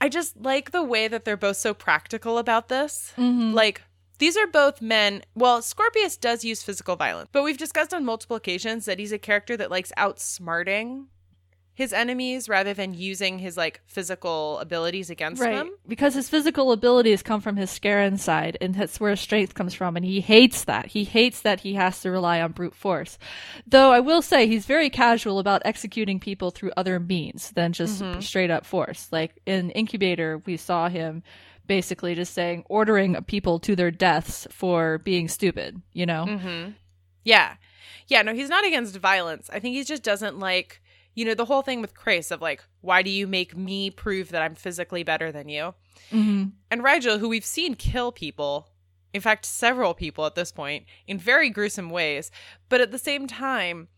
I 0.00 0.08
just 0.08 0.36
like 0.36 0.70
the 0.70 0.82
way 0.82 1.08
that 1.08 1.24
they're 1.24 1.36
both 1.36 1.56
so 1.56 1.74
practical 1.74 2.38
about 2.38 2.68
this. 2.68 3.12
Mm-hmm. 3.16 3.52
Like, 3.52 3.82
these 4.18 4.36
are 4.36 4.46
both 4.46 4.80
men. 4.80 5.22
Well, 5.34 5.60
Scorpius 5.60 6.16
does 6.16 6.44
use 6.44 6.62
physical 6.62 6.96
violence, 6.96 7.28
but 7.32 7.42
we've 7.42 7.58
discussed 7.58 7.92
on 7.92 8.04
multiple 8.04 8.36
occasions 8.36 8.86
that 8.86 8.98
he's 8.98 9.12
a 9.12 9.18
character 9.18 9.56
that 9.56 9.70
likes 9.70 9.92
outsmarting 9.98 11.06
his 11.76 11.92
enemies 11.92 12.48
rather 12.48 12.72
than 12.72 12.94
using 12.94 13.38
his 13.38 13.54
like 13.56 13.82
physical 13.86 14.58
abilities 14.60 15.10
against 15.10 15.42
them. 15.42 15.70
Because 15.86 16.14
his 16.14 16.28
physical 16.28 16.72
abilities 16.72 17.22
come 17.22 17.42
from 17.42 17.56
his 17.56 17.70
Scarran 17.70 18.18
side, 18.18 18.56
and 18.62 18.74
that's 18.74 18.98
where 18.98 19.10
his 19.10 19.20
strength 19.20 19.54
comes 19.54 19.74
from, 19.74 19.94
and 19.94 20.04
he 20.04 20.22
hates 20.22 20.64
that. 20.64 20.86
He 20.86 21.04
hates 21.04 21.42
that 21.42 21.60
he 21.60 21.74
has 21.74 22.00
to 22.00 22.10
rely 22.10 22.40
on 22.40 22.52
brute 22.52 22.74
force. 22.74 23.18
Though 23.66 23.92
I 23.92 24.00
will 24.00 24.22
say 24.22 24.46
he's 24.46 24.64
very 24.64 24.88
casual 24.88 25.38
about 25.38 25.60
executing 25.66 26.18
people 26.18 26.50
through 26.50 26.72
other 26.78 26.98
means 26.98 27.50
than 27.50 27.74
just 27.74 28.02
mm-hmm. 28.02 28.20
straight 28.20 28.50
up 28.50 28.64
force. 28.64 29.08
Like 29.12 29.40
in 29.44 29.70
Incubator, 29.70 30.42
we 30.46 30.56
saw 30.56 30.88
him 30.88 31.22
basically 31.66 32.14
just 32.14 32.32
saying, 32.32 32.64
ordering 32.70 33.22
people 33.24 33.58
to 33.58 33.76
their 33.76 33.90
deaths 33.90 34.46
for 34.50 34.98
being 34.98 35.28
stupid, 35.28 35.82
you 35.92 36.06
know? 36.06 36.24
Mm-hmm. 36.26 36.70
Yeah. 37.22 37.56
Yeah, 38.08 38.22
no, 38.22 38.32
he's 38.32 38.48
not 38.48 38.64
against 38.64 38.96
violence. 38.96 39.50
I 39.52 39.58
think 39.58 39.74
he 39.74 39.84
just 39.84 40.02
doesn't 40.02 40.38
like, 40.38 40.80
you 41.16 41.24
know, 41.24 41.34
the 41.34 41.46
whole 41.46 41.62
thing 41.62 41.80
with 41.80 41.94
Crais 41.94 42.30
of 42.30 42.40
like, 42.40 42.62
why 42.82 43.02
do 43.02 43.10
you 43.10 43.26
make 43.26 43.56
me 43.56 43.90
prove 43.90 44.28
that 44.28 44.42
I'm 44.42 44.54
physically 44.54 45.02
better 45.02 45.32
than 45.32 45.48
you? 45.48 45.74
Mhm. 46.12 46.52
And 46.70 46.82
Rygel, 46.82 47.18
who 47.18 47.28
we've 47.28 47.44
seen 47.44 47.74
kill 47.74 48.12
people, 48.12 48.68
in 49.12 49.20
fact, 49.20 49.44
several 49.46 49.94
people 49.94 50.26
at 50.26 50.34
this 50.34 50.52
point, 50.52 50.84
in 51.06 51.18
very 51.18 51.50
gruesome 51.50 51.90
ways, 51.90 52.30
but 52.68 52.80
at 52.80 52.92
the 52.92 52.98
same 52.98 53.26
time, 53.26 53.88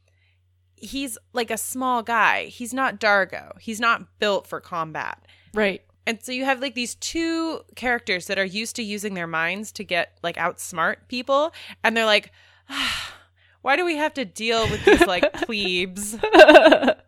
he's 0.76 1.18
like 1.32 1.50
a 1.50 1.58
small 1.58 2.02
guy. 2.04 2.44
He's 2.44 2.72
not 2.72 3.00
Dargo. 3.00 3.58
He's 3.58 3.80
not 3.80 4.18
built 4.20 4.46
for 4.46 4.60
combat. 4.60 5.26
Right. 5.52 5.82
And 6.06 6.22
so 6.22 6.30
you 6.30 6.44
have 6.44 6.60
like 6.60 6.74
these 6.74 6.94
two 6.94 7.62
characters 7.74 8.28
that 8.28 8.38
are 8.38 8.44
used 8.44 8.76
to 8.76 8.82
using 8.82 9.14
their 9.14 9.26
minds 9.26 9.72
to 9.72 9.84
get 9.84 10.18
like 10.22 10.36
outsmart 10.36 11.08
people, 11.08 11.52
and 11.82 11.96
they're 11.96 12.06
like, 12.06 12.30
ah, 12.70 13.14
why 13.62 13.74
do 13.74 13.84
we 13.84 13.96
have 13.96 14.14
to 14.14 14.24
deal 14.24 14.70
with 14.70 14.84
these 14.84 15.04
like 15.04 15.32
plebes? 15.42 16.16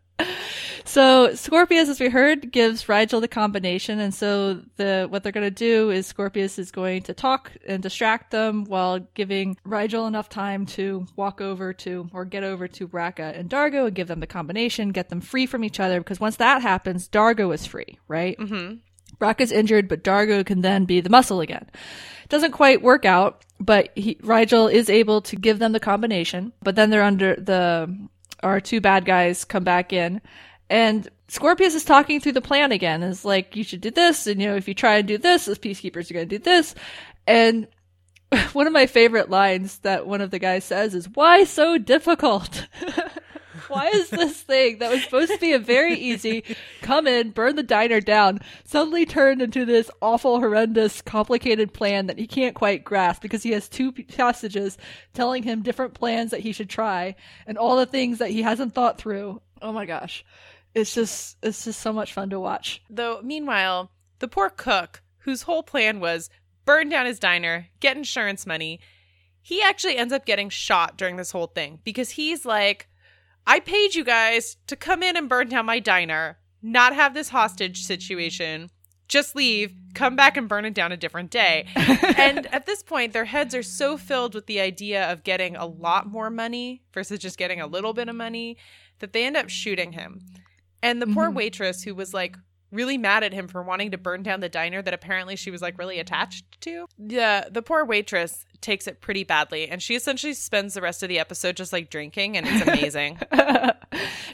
So 0.84 1.34
Scorpius, 1.34 1.88
as 1.88 2.00
we 2.00 2.08
heard, 2.08 2.50
gives 2.50 2.84
Rygel 2.84 3.20
the 3.20 3.28
combination, 3.28 4.00
and 4.00 4.14
so 4.14 4.62
the 4.76 5.06
what 5.08 5.22
they're 5.22 5.32
going 5.32 5.46
to 5.46 5.50
do 5.50 5.90
is 5.90 6.06
Scorpius 6.06 6.58
is 6.58 6.70
going 6.70 7.02
to 7.02 7.14
talk 7.14 7.52
and 7.66 7.82
distract 7.82 8.30
them 8.30 8.64
while 8.64 9.00
giving 9.14 9.56
Rygel 9.66 10.08
enough 10.08 10.28
time 10.28 10.66
to 10.66 11.06
walk 11.16 11.40
over 11.40 11.72
to 11.74 12.08
or 12.12 12.24
get 12.24 12.44
over 12.44 12.66
to 12.68 12.88
Braca 12.88 13.38
and 13.38 13.48
Dargo 13.48 13.86
and 13.86 13.94
give 13.94 14.08
them 14.08 14.20
the 14.20 14.26
combination, 14.26 14.90
get 14.90 15.08
them 15.08 15.20
free 15.20 15.46
from 15.46 15.64
each 15.64 15.80
other. 15.80 16.00
Because 16.00 16.20
once 16.20 16.36
that 16.36 16.62
happens, 16.62 17.08
Dargo 17.08 17.54
is 17.54 17.66
free, 17.66 17.98
right? 18.08 18.38
Mm-hmm. 18.38 18.76
Injured, 19.52 19.88
but 19.88 20.02
Dargo 20.02 20.44
can 20.46 20.62
then 20.62 20.86
be 20.86 21.00
the 21.00 21.10
muscle 21.10 21.40
again. 21.40 21.68
Doesn't 22.30 22.52
quite 22.52 22.80
work 22.80 23.04
out, 23.04 23.44
but 23.58 23.90
he, 23.94 24.14
Rygel 24.16 24.72
is 24.72 24.88
able 24.88 25.20
to 25.22 25.36
give 25.36 25.58
them 25.58 25.72
the 25.72 25.80
combination. 25.80 26.52
But 26.62 26.74
then 26.74 26.90
they're 26.90 27.02
under 27.02 27.36
the 27.36 28.08
our 28.42 28.60
two 28.60 28.80
bad 28.80 29.04
guys 29.04 29.44
come 29.44 29.64
back 29.64 29.92
in, 29.92 30.22
and 30.70 31.08
Scorpius 31.28 31.74
is 31.74 31.84
talking 31.84 32.20
through 32.20 32.32
the 32.32 32.40
plan 32.40 32.72
again. 32.72 33.02
Is 33.02 33.24
like 33.24 33.56
you 33.56 33.64
should 33.64 33.82
do 33.82 33.90
this, 33.90 34.26
and 34.26 34.40
you 34.40 34.48
know 34.48 34.56
if 34.56 34.68
you 34.68 34.74
try 34.74 34.96
and 34.96 35.06
do 35.06 35.18
this, 35.18 35.44
the 35.44 35.56
peacekeepers 35.56 36.10
are 36.10 36.14
going 36.14 36.28
to 36.28 36.38
do 36.38 36.42
this, 36.42 36.74
and 37.26 37.66
one 38.52 38.66
of 38.66 38.72
my 38.72 38.86
favorite 38.86 39.28
lines 39.28 39.78
that 39.80 40.06
one 40.06 40.20
of 40.20 40.30
the 40.30 40.38
guys 40.38 40.64
says 40.64 40.94
is, 40.94 41.08
"Why 41.08 41.44
so 41.44 41.76
difficult?" 41.76 42.66
Why 43.68 43.88
is 43.88 44.10
this 44.10 44.40
thing 44.42 44.78
that 44.78 44.90
was 44.90 45.04
supposed 45.04 45.30
to 45.30 45.38
be 45.38 45.52
a 45.52 45.58
very 45.58 45.94
easy 45.94 46.42
come 46.82 47.06
in, 47.06 47.30
burn 47.30 47.54
the 47.54 47.62
diner 47.62 48.00
down, 48.00 48.40
suddenly 48.64 49.06
turned 49.06 49.40
into 49.40 49.64
this 49.64 49.88
awful, 50.02 50.40
horrendous, 50.40 51.02
complicated 51.02 51.72
plan 51.72 52.06
that 52.06 52.18
he 52.18 52.26
can't 52.26 52.56
quite 52.56 52.82
grasp 52.82 53.22
because 53.22 53.44
he 53.44 53.52
has 53.52 53.68
two 53.68 53.92
passages 53.92 54.76
telling 55.14 55.44
him 55.44 55.62
different 55.62 55.94
plans 55.94 56.32
that 56.32 56.40
he 56.40 56.50
should 56.50 56.68
try 56.68 57.14
and 57.46 57.56
all 57.58 57.76
the 57.76 57.86
things 57.86 58.18
that 58.18 58.30
he 58.30 58.42
hasn't 58.42 58.74
thought 58.74 58.98
through. 58.98 59.40
Oh 59.62 59.72
my 59.72 59.86
gosh. 59.86 60.24
It's 60.74 60.94
just 60.94 61.36
it's 61.42 61.64
just 61.64 61.80
so 61.80 61.92
much 61.92 62.12
fun 62.12 62.30
to 62.30 62.40
watch. 62.40 62.82
Though, 62.88 63.20
meanwhile, 63.22 63.90
the 64.20 64.28
poor 64.28 64.50
cook, 64.50 65.02
whose 65.18 65.42
whole 65.42 65.62
plan 65.62 66.00
was 66.00 66.30
burn 66.64 66.88
down 66.88 67.06
his 67.06 67.18
diner, 67.18 67.66
get 67.80 67.96
insurance 67.96 68.46
money, 68.46 68.80
he 69.42 69.62
actually 69.62 69.96
ends 69.96 70.12
up 70.12 70.26
getting 70.26 70.48
shot 70.48 70.96
during 70.96 71.16
this 71.16 71.32
whole 71.32 71.48
thing 71.48 71.80
because 71.84 72.10
he's 72.10 72.44
like, 72.44 72.88
I 73.46 73.60
paid 73.60 73.94
you 73.94 74.04
guys 74.04 74.56
to 74.66 74.76
come 74.76 75.02
in 75.02 75.16
and 75.16 75.28
burn 75.28 75.48
down 75.48 75.66
my 75.66 75.80
diner, 75.80 76.38
not 76.62 76.94
have 76.94 77.14
this 77.14 77.30
hostage 77.30 77.84
situation. 77.84 78.70
Just 79.08 79.34
leave, 79.34 79.74
come 79.94 80.14
back 80.14 80.36
and 80.36 80.48
burn 80.48 80.64
it 80.64 80.74
down 80.74 80.92
a 80.92 80.96
different 80.96 81.30
day. 81.30 81.66
and 81.74 82.46
at 82.54 82.66
this 82.66 82.80
point, 82.84 83.12
their 83.12 83.24
heads 83.24 83.56
are 83.56 83.62
so 83.64 83.96
filled 83.96 84.36
with 84.36 84.46
the 84.46 84.60
idea 84.60 85.10
of 85.10 85.24
getting 85.24 85.56
a 85.56 85.66
lot 85.66 86.06
more 86.06 86.30
money 86.30 86.82
versus 86.92 87.18
just 87.18 87.36
getting 87.36 87.60
a 87.60 87.66
little 87.66 87.92
bit 87.92 88.08
of 88.08 88.14
money 88.14 88.56
that 89.00 89.12
they 89.12 89.24
end 89.24 89.36
up 89.36 89.48
shooting 89.48 89.92
him. 89.92 90.20
And 90.82 91.00
the 91.00 91.06
poor 91.06 91.30
waitress 91.30 91.82
who 91.82 91.94
was 91.94 92.14
like 92.14 92.36
really 92.70 92.96
mad 92.96 93.24
at 93.24 93.32
him 93.32 93.48
for 93.48 93.62
wanting 93.62 93.90
to 93.90 93.98
burn 93.98 94.22
down 94.22 94.40
the 94.40 94.48
diner 94.48 94.80
that 94.80 94.94
apparently 94.94 95.36
she 95.36 95.50
was 95.50 95.60
like 95.60 95.78
really 95.78 95.98
attached 95.98 96.60
to. 96.62 96.86
The 96.98 97.48
the 97.50 97.62
poor 97.62 97.84
waitress 97.84 98.44
takes 98.60 98.86
it 98.86 99.00
pretty 99.00 99.24
badly 99.24 99.68
and 99.68 99.82
she 99.82 99.94
essentially 99.94 100.34
spends 100.34 100.74
the 100.74 100.82
rest 100.82 101.02
of 101.02 101.08
the 101.08 101.18
episode 101.18 101.56
just 101.56 101.72
like 101.72 101.90
drinking 101.90 102.36
and 102.36 102.46
it's 102.46 102.62
amazing. 102.62 103.18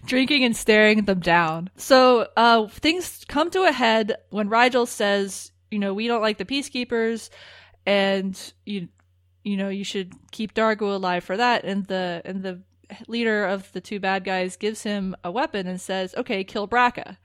drinking 0.07 0.45
and 0.45 0.57
staring 0.57 1.05
them 1.05 1.21
down. 1.21 1.71
So 1.77 2.29
uh, 2.37 2.69
things 2.69 3.25
come 3.29 3.51
to 3.51 3.65
a 3.65 3.73
head 3.73 4.17
when 4.31 4.49
Rygel 4.49 4.87
says, 4.87 5.53
you 5.71 5.79
know, 5.79 5.95
we 5.95 6.07
don't 6.07 6.23
like 6.23 6.39
the 6.39 6.45
peacekeepers, 6.45 7.29
and 7.85 8.53
you, 8.65 8.89
you 9.45 9.57
know, 9.57 9.69
you 9.69 9.85
should 9.85 10.13
keep 10.31 10.55
Dargo 10.55 10.95
alive 10.95 11.25
for 11.25 11.37
that. 11.37 11.65
And 11.65 11.85
the 11.87 12.23
and 12.25 12.43
the 12.43 12.63
leader 13.09 13.45
of 13.45 13.71
the 13.73 13.81
two 13.81 14.01
bad 14.01 14.25
guys 14.25 14.57
gives 14.57 14.83
him 14.83 15.17
a 15.25 15.31
weapon 15.31 15.67
and 15.67 15.81
says, 15.81 16.15
okay, 16.17 16.45
kill 16.45 16.69
Braca. 16.69 17.17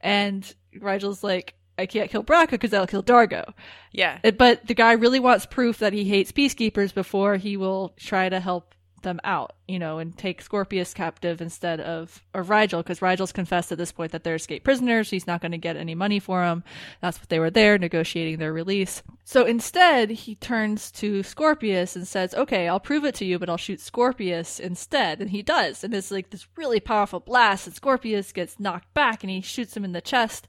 And 0.00 0.52
Rygel's 0.78 1.24
like, 1.24 1.54
I 1.78 1.86
can't 1.86 2.10
kill 2.10 2.24
Braca 2.24 2.52
because 2.52 2.70
that'll 2.70 2.86
kill 2.86 3.02
Dargo. 3.02 3.52
Yeah. 3.92 4.18
Uh, 4.24 4.30
but 4.30 4.66
the 4.66 4.74
guy 4.74 4.92
really 4.92 5.20
wants 5.20 5.46
proof 5.46 5.78
that 5.78 5.92
he 5.92 6.04
hates 6.04 6.32
peacekeepers 6.32 6.94
before 6.94 7.36
he 7.36 7.56
will 7.56 7.94
try 7.98 8.28
to 8.28 8.40
help 8.40 8.74
them 9.02 9.20
out, 9.24 9.52
you 9.68 9.78
know, 9.78 9.98
and 9.98 10.16
take 10.16 10.40
Scorpius 10.40 10.94
captive 10.94 11.40
instead 11.40 11.80
of 11.80 12.22
of 12.34 12.48
Rygel, 12.48 12.78
because 12.78 13.00
Rygel's 13.00 13.32
confessed 13.32 13.72
at 13.72 13.78
this 13.78 13.92
point 13.92 14.12
that 14.12 14.24
they're 14.24 14.36
escaped 14.36 14.64
prisoners. 14.64 15.10
He's 15.10 15.26
not 15.26 15.40
going 15.40 15.52
to 15.52 15.58
get 15.58 15.76
any 15.76 15.94
money 15.94 16.18
for 16.18 16.40
them. 16.42 16.62
That's 17.00 17.18
what 17.18 17.28
they 17.28 17.38
were 17.38 17.50
there 17.50 17.78
negotiating 17.78 18.38
their 18.38 18.52
release. 18.52 19.02
So 19.24 19.44
instead, 19.44 20.10
he 20.10 20.36
turns 20.36 20.90
to 20.92 21.22
Scorpius 21.22 21.96
and 21.96 22.06
says, 22.06 22.34
"Okay, 22.34 22.68
I'll 22.68 22.80
prove 22.80 23.04
it 23.04 23.16
to 23.16 23.24
you, 23.24 23.38
but 23.38 23.50
I'll 23.50 23.56
shoot 23.56 23.80
Scorpius 23.80 24.60
instead." 24.60 25.20
And 25.20 25.30
he 25.30 25.42
does, 25.42 25.82
and 25.82 25.92
it's 25.94 26.10
like 26.10 26.30
this 26.30 26.46
really 26.56 26.80
powerful 26.80 27.20
blast, 27.20 27.66
and 27.66 27.74
Scorpius 27.74 28.32
gets 28.32 28.60
knocked 28.60 28.92
back, 28.94 29.24
and 29.24 29.30
he 29.30 29.40
shoots 29.40 29.76
him 29.76 29.84
in 29.84 29.92
the 29.92 30.00
chest, 30.00 30.46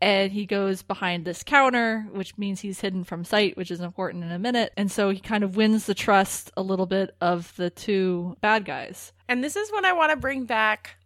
and 0.00 0.32
he 0.32 0.46
goes 0.46 0.82
behind 0.82 1.24
this 1.24 1.42
counter, 1.44 2.06
which 2.12 2.36
means 2.36 2.60
he's 2.60 2.80
hidden 2.80 3.04
from 3.04 3.24
sight, 3.24 3.56
which 3.56 3.70
is 3.70 3.80
important 3.80 4.24
in 4.24 4.32
a 4.32 4.38
minute. 4.38 4.72
And 4.76 4.90
so 4.90 5.10
he 5.10 5.20
kind 5.20 5.44
of 5.44 5.56
wins 5.56 5.86
the 5.86 5.94
trust 5.94 6.50
a 6.56 6.62
little 6.62 6.86
bit 6.86 7.14
of 7.20 7.54
the 7.56 7.70
two 7.70 8.36
bad 8.52 8.64
guys. 8.64 9.12
And 9.28 9.42
this 9.42 9.56
is 9.56 9.72
when 9.72 9.84
I 9.84 9.92
want 9.92 10.10
to 10.10 10.16
bring 10.16 10.44
back 10.44 10.96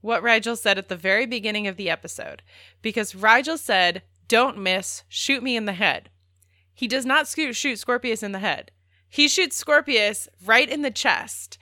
what 0.00 0.22
Rygel 0.22 0.56
said 0.56 0.78
at 0.78 0.88
the 0.88 0.96
very 0.96 1.26
beginning 1.26 1.66
of 1.66 1.76
the 1.76 1.90
episode. 1.90 2.42
Because 2.82 3.12
Rygel 3.12 3.58
said, 3.58 4.02
Don't 4.28 4.58
miss, 4.58 5.04
shoot 5.08 5.42
me 5.42 5.56
in 5.56 5.66
the 5.66 5.72
head. 5.72 6.10
He 6.72 6.88
does 6.88 7.06
not 7.06 7.28
sco- 7.28 7.52
shoot 7.52 7.78
Scorpius 7.78 8.22
in 8.22 8.32
the 8.32 8.38
head. 8.38 8.70
He 9.08 9.28
shoots 9.28 9.56
Scorpius 9.56 10.28
right 10.44 10.68
in 10.68 10.82
the 10.82 10.90
chest. 10.90 11.58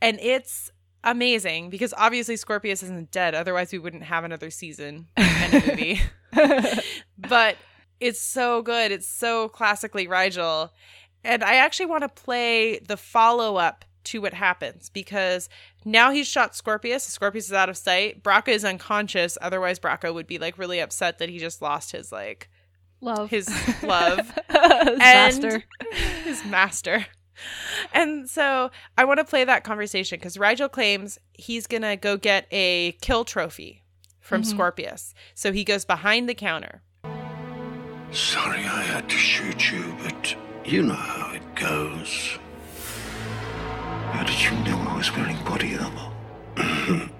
And 0.00 0.18
it's 0.20 0.70
amazing 1.02 1.70
because 1.70 1.92
obviously 1.96 2.36
Scorpius 2.36 2.82
isn't 2.82 3.10
dead. 3.10 3.34
Otherwise, 3.34 3.72
we 3.72 3.78
wouldn't 3.78 4.04
have 4.04 4.24
another 4.24 4.50
season 4.50 5.08
and 5.16 5.54
a 5.54 5.66
movie. 5.66 6.00
but 7.18 7.56
it's 8.00 8.20
so 8.20 8.62
good. 8.62 8.90
It's 8.90 9.08
so 9.08 9.48
classically 9.48 10.06
Rygel. 10.06 10.70
And 11.22 11.42
I 11.42 11.56
actually 11.56 11.86
want 11.86 12.02
to 12.02 12.08
play 12.08 12.78
the 12.78 12.96
follow 12.96 13.56
up 13.56 13.84
to 14.04 14.20
what 14.20 14.34
happens 14.34 14.88
because 14.90 15.48
now 15.84 16.10
he's 16.10 16.26
shot 16.26 16.54
Scorpius. 16.54 17.04
Scorpius 17.04 17.46
is 17.46 17.52
out 17.52 17.68
of 17.68 17.76
sight. 17.76 18.22
Braca 18.22 18.48
is 18.48 18.64
unconscious. 18.64 19.36
Otherwise, 19.40 19.78
Braca 19.78 20.12
would 20.12 20.26
be 20.26 20.38
like 20.38 20.58
really 20.58 20.80
upset 20.80 21.18
that 21.18 21.28
he 21.28 21.38
just 21.38 21.62
lost 21.62 21.92
his 21.92 22.12
like 22.12 22.48
Love. 23.00 23.30
his 23.30 23.48
love 23.82 24.18
His 24.48 24.98
master. 24.98 25.64
his 26.24 26.44
master. 26.44 27.06
And 27.92 28.28
so 28.30 28.70
I 28.96 29.04
want 29.04 29.18
to 29.18 29.24
play 29.24 29.44
that 29.44 29.64
conversation 29.64 30.18
because 30.18 30.36
Rygel 30.36 30.70
claims 30.70 31.18
he's 31.32 31.66
gonna 31.66 31.96
go 31.96 32.16
get 32.16 32.46
a 32.50 32.92
kill 33.00 33.24
trophy 33.24 33.82
from 34.20 34.42
mm-hmm. 34.42 34.50
Scorpius. 34.50 35.14
So 35.34 35.52
he 35.52 35.64
goes 35.64 35.84
behind 35.84 36.28
the 36.28 36.34
counter. 36.34 36.82
Sorry 38.12 38.60
I 38.60 38.82
had 38.82 39.08
to 39.10 39.16
shoot 39.16 39.72
you, 39.72 39.96
but 40.02 40.36
you 40.64 40.82
know 40.82 40.94
how 40.94 41.32
it 41.34 41.54
goes. 41.56 42.38
How 44.14 44.22
did 44.22 44.40
you 44.44 44.52
know 44.64 44.78
I 44.90 44.96
was 44.96 45.10
wearing 45.16 45.42
body 45.44 45.76
armor? 45.76 46.12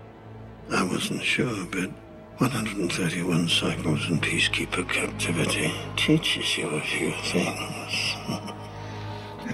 I 0.70 0.82
wasn't 0.84 1.24
sure, 1.24 1.66
but 1.66 1.90
131 2.38 3.48
cycles 3.48 4.08
in 4.08 4.20
peacekeeper 4.20 4.88
captivity 4.88 5.72
teaches 5.96 6.56
you 6.56 6.68
a 6.68 6.80
few 6.80 7.10
things. 7.32 8.14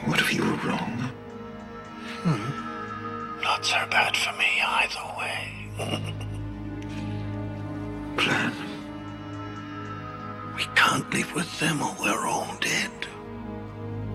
What 0.05 0.21
if 0.21 0.35
you 0.35 0.43
were 0.45 0.57
wrong? 0.69 1.11
Hmm. 2.23 3.41
Not 3.43 3.65
so 3.65 3.87
bad 3.91 4.15
for 4.15 4.33
me 4.39 4.61
either 4.63 5.01
way. 5.19 5.69
Plan. 8.19 8.53
We 10.57 10.65
can't 10.75 11.11
live 11.13 11.35
with 11.35 11.59
them 11.59 11.83
or 11.83 11.97
we're 12.01 12.27
all 12.27 12.55
dead. 12.61 12.91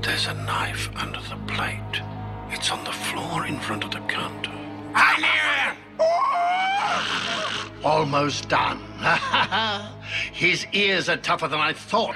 There's 0.02 0.28
a 0.28 0.34
knife 0.36 0.90
under 0.96 1.20
the 1.22 1.38
plate. 1.48 2.02
It's 2.56 2.72
on 2.72 2.84
the 2.86 2.92
floor 2.94 3.46
in 3.46 3.60
front 3.60 3.84
of 3.84 3.92
the 3.92 4.00
counter. 4.08 4.50
I 4.96 5.20
knew 5.20 5.28
it! 7.76 7.86
Almost 7.86 8.48
done. 8.48 8.80
His 10.32 10.66
ears 10.72 11.10
are 11.10 11.18
tougher 11.18 11.50
than 11.50 11.60
I 11.60 11.74
thought. 11.74 12.16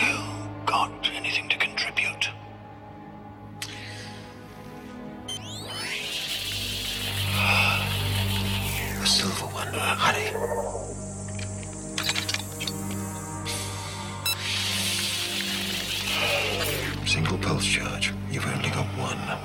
you 0.00 0.18
got 0.64 0.90
anything 1.14 1.50
to 1.50 1.58
contribute? 1.58 2.30
A 9.02 9.06
silver 9.06 9.46
one. 9.48 9.74
Hurry. 9.74 10.77
Single 17.08 17.38
pulse 17.38 17.64
charge. 17.64 18.12
You've 18.30 18.46
only 18.46 18.68
got 18.68 18.84
one. 18.98 19.38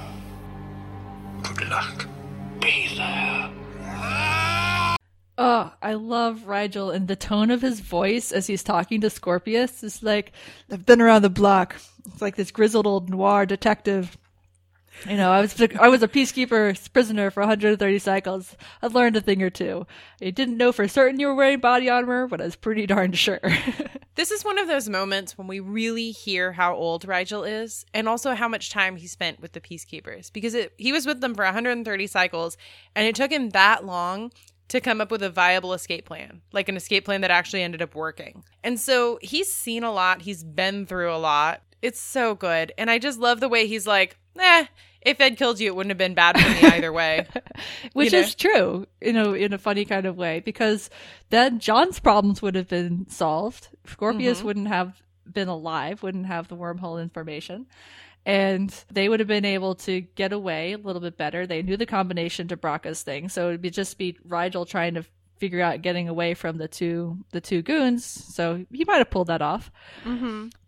Good 1.44 1.70
luck. 1.70 2.08
Be 2.60 2.94
there. 2.98 3.50
Oh, 5.38 5.72
I 5.82 5.94
love 5.94 6.42
Rygel 6.42 6.94
and 6.94 7.08
the 7.08 7.16
tone 7.16 7.50
of 7.52 7.62
his 7.62 7.80
voice 7.80 8.34
as 8.34 8.48
he's 8.48 8.64
talking 8.64 9.00
to 9.00 9.10
Scorpius 9.10 9.82
is 9.82 10.04
like, 10.04 10.34
I've 10.70 10.86
been 10.86 11.00
around 11.00 11.22
the 11.22 11.30
block. 11.30 11.78
It's 12.06 12.22
like 12.22 12.36
this 12.36 12.52
grizzled 12.52 12.86
old 12.86 13.10
noir 13.10 13.46
detective. 13.46 14.18
You 15.10 15.18
know, 15.18 15.32
I 15.32 15.42
was 15.42 15.62
I 15.80 15.90
was 15.90 16.04
a 16.04 16.08
peacekeeper 16.08 16.92
prisoner 16.94 17.32
for 17.32 17.42
130 17.42 18.00
cycles. 18.00 18.56
I've 18.82 18.96
learned 18.96 19.18
a 19.18 19.22
thing 19.22 19.42
or 19.42 19.50
two. 19.50 19.86
I 20.22 20.30
didn't 20.30 20.58
know 20.58 20.72
for 20.72 20.88
certain 20.88 21.20
you 21.20 21.28
were 21.28 21.36
wearing 21.36 21.60
body 21.60 21.90
armor, 21.90 22.28
but 22.28 22.42
I 22.42 22.46
was 22.46 22.56
pretty 22.56 22.86
darn 22.86 23.12
sure. 23.14 23.40
This 24.16 24.30
is 24.30 24.46
one 24.46 24.60
of 24.60 24.68
those 24.68 24.88
moments 24.88 25.40
when 25.40 25.48
we 25.48 25.60
really 25.60 26.12
hear 26.12 26.52
how 26.52 26.76
old 26.76 27.08
Rygel 27.08 27.50
is 27.50 27.84
and 27.96 28.08
also 28.08 28.36
how 28.36 28.48
much 28.48 28.70
time 28.70 28.96
he 28.96 29.08
spent 29.08 29.40
with 29.40 29.54
the 29.54 29.60
peacekeepers 29.60 30.32
because 30.32 30.54
it, 30.54 30.72
he 30.78 30.92
was 30.92 31.08
with 31.08 31.20
them 31.20 31.34
for 31.34 31.44
130 31.44 32.06
cycles 32.06 32.56
and 32.96 33.08
it 33.08 33.16
took 33.16 33.32
him 33.32 33.50
that 33.50 33.86
long 33.86 34.32
to 34.68 34.80
come 34.80 35.02
up 35.02 35.10
with 35.10 35.24
a 35.24 35.32
viable 35.32 35.74
escape 35.74 36.06
plan, 36.06 36.42
like 36.52 36.70
an 36.70 36.78
escape 36.78 37.06
plan 37.06 37.22
that 37.22 37.32
actually 37.32 37.64
ended 37.64 37.82
up 37.82 37.96
working. 37.96 38.44
And 38.64 38.80
so 38.80 39.18
he's 39.24 39.52
seen 39.52 39.84
a 39.84 39.92
lot, 39.92 40.22
he's 40.22 40.44
been 40.44 40.86
through 40.86 41.14
a 41.14 41.18
lot. 41.18 41.64
It's 41.84 42.00
so 42.00 42.34
good. 42.34 42.72
And 42.78 42.90
I 42.90 42.98
just 42.98 43.20
love 43.20 43.40
the 43.40 43.50
way 43.50 43.68
he's 43.68 43.86
like, 43.86 44.18
eh, 44.40 44.66
if 45.02 45.20
Ed 45.20 45.38
killed 45.38 45.60
you, 45.60 45.68
it 45.68 45.76
wouldn't 45.76 45.92
have 45.92 45.98
been 45.98 46.14
bad 46.16 46.40
for 46.40 46.50
me 46.50 46.62
either 46.72 46.92
way. 46.92 47.28
Which 47.94 48.14
You 48.14 48.20
know? 48.20 48.26
is 48.26 48.36
true, 48.36 48.88
you 49.02 49.14
know, 49.14 49.34
in 49.34 49.52
a 49.54 49.58
funny 49.58 49.84
kind 49.86 50.06
of 50.06 50.16
way, 50.16 50.40
because 50.40 50.90
then 51.30 51.60
John's 51.60 52.00
problems 52.00 52.42
would 52.42 52.56
have 52.56 52.70
been 52.70 53.08
solved. 53.10 53.68
Scorpius 53.86 54.38
Mm-hmm. 54.40 54.48
wouldn't 54.48 54.68
have 54.70 55.02
been 55.32 55.50
alive, 55.50 56.02
wouldn't 56.04 56.26
have 56.28 56.48
the 56.48 56.56
wormhole 56.56 57.02
information. 57.02 57.66
And 58.26 58.74
they 58.90 59.10
would 59.10 59.20
have 59.20 59.28
been 59.28 59.44
able 59.44 59.76
to 59.76 60.00
get 60.00 60.32
away 60.32 60.72
a 60.72 60.78
little 60.78 61.02
bit 61.02 61.18
better. 61.18 61.46
They 61.46 61.62
knew 61.62 61.76
the 61.76 61.86
combination 61.86 62.48
to 62.48 62.56
Braca's 62.58 63.02
thing, 63.04 63.28
so 63.28 63.50
it 63.50 63.52
would 63.52 63.62
be 63.62 63.70
just 63.70 63.98
be 63.98 64.14
Rygel 64.26 64.66
trying 64.66 64.94
to 64.94 65.04
figure 65.40 65.60
out 65.62 65.82
getting 65.82 66.08
away 66.08 66.34
from 66.34 66.58
the 66.58 66.70
two 66.70 67.18
the 67.32 67.42
two 67.42 67.62
goons. 67.62 68.06
So 68.06 68.66
he 68.72 68.86
might 68.86 69.00
have 69.00 69.10
pulled 69.10 69.28
that 69.28 69.42
off. 69.42 69.70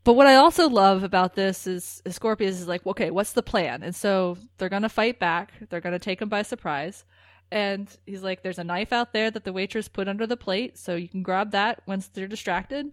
But 0.06 0.13
what 0.13 0.28
I 0.28 0.36
also 0.36 0.70
love 0.70 1.02
about 1.02 1.34
this 1.34 1.65
is, 1.65 2.02
Scorpius 2.08 2.62
is 2.62 2.68
like, 2.68 2.86
okay, 2.86 3.10
what's 3.10 3.34
the 3.34 3.41
plan? 3.41 3.82
And 3.82 3.96
so 3.96 4.38
they're 4.58 4.70
gonna 4.70 4.88
fight 4.88 5.20
back. 5.20 5.52
They're 5.70 5.82
gonna 5.82 6.00
take 6.00 6.22
him 6.22 6.30
by 6.30 6.44
surprise. 6.44 7.04
And 7.52 7.89
he's 8.06 8.22
like, 8.22 8.44
there's 8.44 8.60
a 8.60 8.63
knife 8.63 8.94
out 8.94 9.13
there 9.13 9.32
that 9.32 9.44
the 9.44 9.52
waitress 9.52 9.88
put 9.88 10.08
under 10.08 10.28
the 10.28 10.38
plate, 10.38 10.78
so 10.78 10.96
you 10.96 11.10
can 11.10 11.24
grab 11.24 11.52
that 11.52 11.82
once 11.88 12.08
they're 12.08 12.28
distracted. 12.28 12.91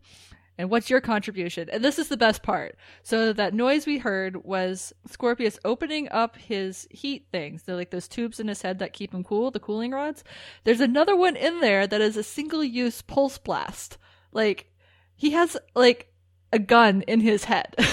And 0.57 0.70
what's 0.70 0.88
your 0.88 1.03
contribution? 1.03 1.68
And 1.70 1.85
this 1.85 1.98
is 1.98 2.09
the 2.09 2.16
best 2.16 2.42
part. 2.42 2.77
So 3.03 3.35
that 3.35 3.53
noise 3.53 3.85
we 3.85 3.98
heard 3.98 4.44
was 4.44 4.94
Scorpius 5.07 5.59
opening 5.66 6.09
up 6.11 6.37
his 6.37 6.88
heat 6.90 7.27
things. 7.31 7.62
They're 7.62 7.77
like 7.77 7.90
those 7.90 8.09
tubes 8.09 8.40
in 8.40 8.48
his 8.48 8.62
head 8.62 8.79
that 8.79 8.94
keep 8.94 9.12
him 9.12 9.25
cool, 9.25 9.51
the 9.51 9.61
cooling 9.61 9.90
rods. 9.90 10.25
There's 10.64 10.81
another 10.81 11.16
one 11.16 11.37
in 11.37 11.61
there 11.61 11.87
that 11.87 12.01
is 12.01 12.16
a 12.16 12.22
single 12.22 12.64
use 12.64 13.03
pulse 13.03 13.37
blast. 13.37 13.98
Like, 14.33 14.70
he 15.14 15.31
has 15.33 15.57
like 15.75 16.12
a 16.52 16.58
gun 16.58 17.02
in 17.02 17.20
his 17.20 17.44
head. 17.44 17.74
to 17.78 17.84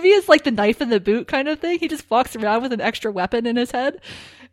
me, 0.00 0.10
it's 0.10 0.28
like 0.28 0.44
the 0.44 0.50
knife 0.50 0.80
in 0.80 0.90
the 0.90 1.00
boot 1.00 1.28
kind 1.28 1.48
of 1.48 1.60
thing. 1.60 1.78
He 1.78 1.88
just 1.88 2.10
walks 2.10 2.36
around 2.36 2.62
with 2.62 2.72
an 2.72 2.80
extra 2.80 3.10
weapon 3.10 3.46
in 3.46 3.56
his 3.56 3.70
head. 3.70 4.00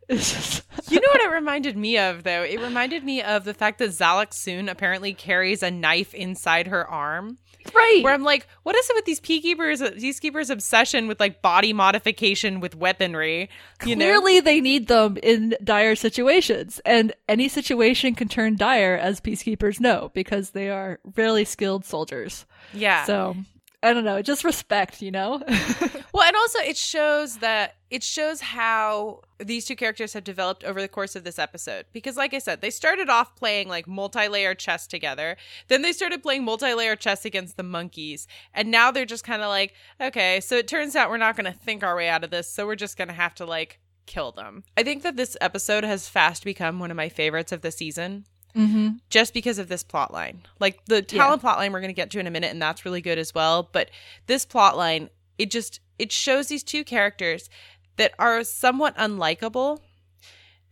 You 0.90 1.00
know 1.00 1.08
what 1.08 1.20
it 1.20 1.30
reminded 1.30 1.76
me 1.76 1.98
of, 1.98 2.22
though? 2.22 2.42
It 2.42 2.62
reminded 2.62 3.04
me 3.04 3.20
of 3.20 3.44
the 3.44 3.52
fact 3.52 3.78
that 3.78 3.90
Xhalax 3.90 4.32
Sun 4.32 4.70
apparently 4.70 5.12
carries 5.12 5.62
a 5.62 5.70
knife 5.70 6.14
inside 6.14 6.68
her 6.68 6.88
arm. 6.88 7.36
Right. 7.74 8.00
Where 8.02 8.12
I'm 8.12 8.22
like, 8.22 8.46
what 8.62 8.76
is 8.76 8.88
it 8.88 8.96
with 8.96 9.04
these 9.04 9.20
peacekeepers, 9.20 9.80
uh, 9.80 9.90
peacekeepers' 9.90 10.50
obsession 10.50 11.08
with 11.08 11.20
like 11.20 11.42
body 11.42 11.72
modification 11.72 12.60
with 12.60 12.74
weaponry? 12.74 13.50
You 13.84 13.96
know? 13.96 14.04
Clearly, 14.04 14.40
they 14.40 14.60
need 14.60 14.88
them 14.88 15.18
in 15.22 15.56
dire 15.62 15.96
situations, 15.96 16.80
and 16.84 17.12
any 17.28 17.48
situation 17.48 18.14
can 18.14 18.28
turn 18.28 18.56
dire, 18.56 18.96
as 18.96 19.20
peacekeepers 19.20 19.80
know, 19.80 20.10
because 20.14 20.50
they 20.50 20.70
are 20.70 20.98
really 21.16 21.44
skilled 21.44 21.84
soldiers. 21.84 22.46
Yeah. 22.72 23.04
So 23.04 23.36
I 23.82 23.92
don't 23.92 24.04
know, 24.04 24.20
just 24.22 24.44
respect, 24.44 25.02
you 25.02 25.10
know. 25.10 25.42
Well, 26.18 26.26
and 26.26 26.36
also 26.36 26.58
it 26.58 26.76
shows 26.76 27.36
that 27.36 27.76
it 27.90 28.02
shows 28.02 28.40
how 28.40 29.20
these 29.38 29.66
two 29.66 29.76
characters 29.76 30.14
have 30.14 30.24
developed 30.24 30.64
over 30.64 30.80
the 30.80 30.88
course 30.88 31.14
of 31.14 31.22
this 31.22 31.38
episode. 31.38 31.86
Because, 31.92 32.16
like 32.16 32.34
I 32.34 32.40
said, 32.40 32.60
they 32.60 32.70
started 32.70 33.08
off 33.08 33.36
playing 33.36 33.68
like 33.68 33.86
multi-layer 33.86 34.56
chess 34.56 34.88
together. 34.88 35.36
Then 35.68 35.82
they 35.82 35.92
started 35.92 36.24
playing 36.24 36.44
multi-layer 36.44 36.96
chess 36.96 37.24
against 37.24 37.56
the 37.56 37.62
monkeys, 37.62 38.26
and 38.52 38.68
now 38.68 38.90
they're 38.90 39.04
just 39.04 39.22
kind 39.22 39.42
of 39.42 39.48
like, 39.48 39.74
okay, 40.00 40.40
so 40.40 40.56
it 40.56 40.66
turns 40.66 40.96
out 40.96 41.08
we're 41.08 41.18
not 41.18 41.36
going 41.36 41.52
to 41.52 41.56
think 41.56 41.84
our 41.84 41.94
way 41.94 42.08
out 42.08 42.24
of 42.24 42.30
this, 42.30 42.50
so 42.50 42.66
we're 42.66 42.74
just 42.74 42.96
going 42.96 43.08
to 43.08 43.14
have 43.14 43.36
to 43.36 43.44
like 43.44 43.78
kill 44.06 44.32
them. 44.32 44.64
I 44.76 44.82
think 44.82 45.04
that 45.04 45.16
this 45.16 45.36
episode 45.40 45.84
has 45.84 46.08
fast 46.08 46.42
become 46.42 46.80
one 46.80 46.90
of 46.90 46.96
my 46.96 47.08
favorites 47.08 47.52
of 47.52 47.60
the 47.60 47.70
season 47.70 48.24
mm-hmm. 48.54 48.96
just 49.10 49.34
because 49.34 49.58
of 49.58 49.68
this 49.68 49.82
plot 49.82 50.12
line. 50.12 50.42
Like 50.60 50.84
the 50.86 51.02
Talyn 51.02 51.40
plot 51.40 51.58
line 51.58 51.72
we're 51.72 51.80
going 51.80 51.88
to 51.88 51.94
get 51.94 52.10
to 52.10 52.18
in 52.18 52.26
a 52.26 52.30
minute 52.30 52.50
and 52.50 52.60
that's 52.60 52.84
really 52.84 53.00
good 53.00 53.18
as 53.18 53.34
well, 53.34 53.68
but 53.72 53.90
this 54.26 54.44
plot 54.44 54.76
line 54.76 55.10
it 55.38 55.50
just 55.50 55.80
it 55.98 56.12
shows 56.12 56.48
these 56.48 56.62
two 56.62 56.84
characters 56.84 57.48
that 57.96 58.12
are 58.18 58.44
somewhat 58.44 58.96
unlikable 58.96 59.80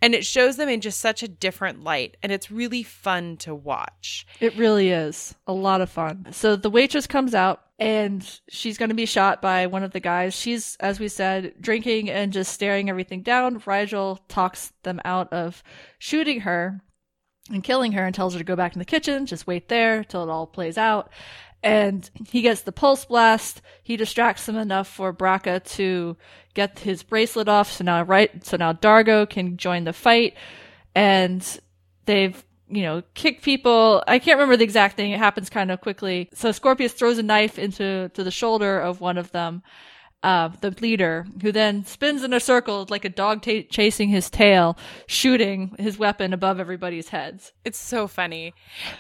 and 0.03 0.15
it 0.15 0.27
shows 0.27 0.57
them 0.57 0.69
in 0.69 0.81
just 0.81 1.01
such 1.01 1.23
a 1.23 1.29
different 1.29 1.83
light 1.83 2.17
and 2.23 2.31
it's 2.31 2.51
really 2.51 2.83
fun 2.83 3.37
to 3.39 3.55
watch. 3.55 4.27
It 4.41 4.57
really 4.57 4.91
is 4.91 5.35
a 5.47 5.53
lot 5.53 5.81
of 5.81 5.91
fun. 5.91 6.29
So 6.33 6.57
the 6.57 6.71
waitress 6.71 7.07
comes 7.07 7.35
out 7.35 7.63
and 7.79 8.41
she's 8.49 8.79
going 8.79 8.89
to 8.89 8.95
be 8.95 9.07
shot 9.07 9.43
by 9.43 9.67
one 9.67 9.83
of 9.83 9.93
the 9.93 10.01
guys. 10.01 10.35
She's, 10.35 10.77
as 10.81 11.01
we 11.01 11.09
said, 11.09 11.55
drinking 11.61 12.11
and 12.11 12.33
just 12.33 12.53
staring 12.53 12.89
everything 12.89 13.23
down. 13.23 13.61
Rygel 13.61 14.19
talks 14.29 14.73
them 14.83 15.01
out 15.05 15.33
of 15.33 15.63
shooting 15.99 16.41
her 16.41 16.81
and 17.51 17.63
killing 17.63 17.93
her 17.93 18.05
and 18.05 18.15
tells 18.15 18.33
her 18.35 18.39
to 18.39 18.45
go 18.45 18.57
back 18.57 18.75
in 18.75 18.79
the 18.79 18.85
kitchen, 18.85 19.27
just 19.27 19.47
wait 19.47 19.69
there 19.69 20.05
till 20.05 20.23
it 20.23 20.31
all 20.31 20.47
plays 20.47 20.79
out. 20.79 21.11
And 21.63 22.09
he 22.29 22.43
gets 22.43 22.63
the 22.63 22.73
pulse 22.73 23.05
blast. 23.05 23.63
He 23.83 23.97
distracts 23.97 24.47
them 24.47 24.57
enough 24.57 24.89
for 24.89 25.13
Braca 25.13 25.65
to 25.75 26.17
get 26.55 26.79
his 26.79 27.03
bracelet 27.03 27.49
off. 27.49 27.73
So 27.73 27.85
now, 27.85 28.03
right, 28.03 28.45
so 28.45 28.57
now 28.57 28.73
Dargo 28.73 29.29
can 29.29 29.57
join 29.57 29.85
the 29.85 29.93
fight. 29.93 30.35
And 30.95 31.45
they've, 32.05 32.45
you 32.69 32.83
know, 32.83 33.03
kicked 33.15 33.43
people. 33.43 34.05
I 34.07 34.19
can't 34.19 34.37
remember 34.37 34.57
the 34.57 34.65
exact 34.65 34.97
thing. 34.97 35.11
It 35.11 35.19
happens 35.19 35.51
kind 35.51 35.71
of 35.71 35.81
quickly. 35.81 36.29
So 36.35 36.53
Scorpius 36.53 36.93
throws 36.93 37.19
a 37.19 37.23
knife 37.23 37.59
into 37.59 38.11
to 38.11 38.23
the 38.23 38.31
shoulder 38.31 38.79
of 38.79 39.01
one 39.01 39.19
of 39.19 39.33
them, 39.33 39.63
uh, 40.27 40.49
the 40.61 40.75
leader, 40.81 41.25
who 41.41 41.53
then 41.53 41.85
spins 41.85 42.25
in 42.25 42.33
a 42.33 42.41
circle 42.41 42.85
like 42.91 43.05
a 43.05 43.09
dog 43.09 43.43
ta 43.43 43.61
chasing 43.71 44.09
his 44.09 44.29
tail, 44.29 44.77
shooting 45.07 45.77
his 45.79 45.99
weapon 45.99 46.33
above 46.33 46.59
everybody's 46.59 47.11
heads. 47.11 47.53
It's 47.65 47.79
so 47.79 48.09
funny. 48.09 48.53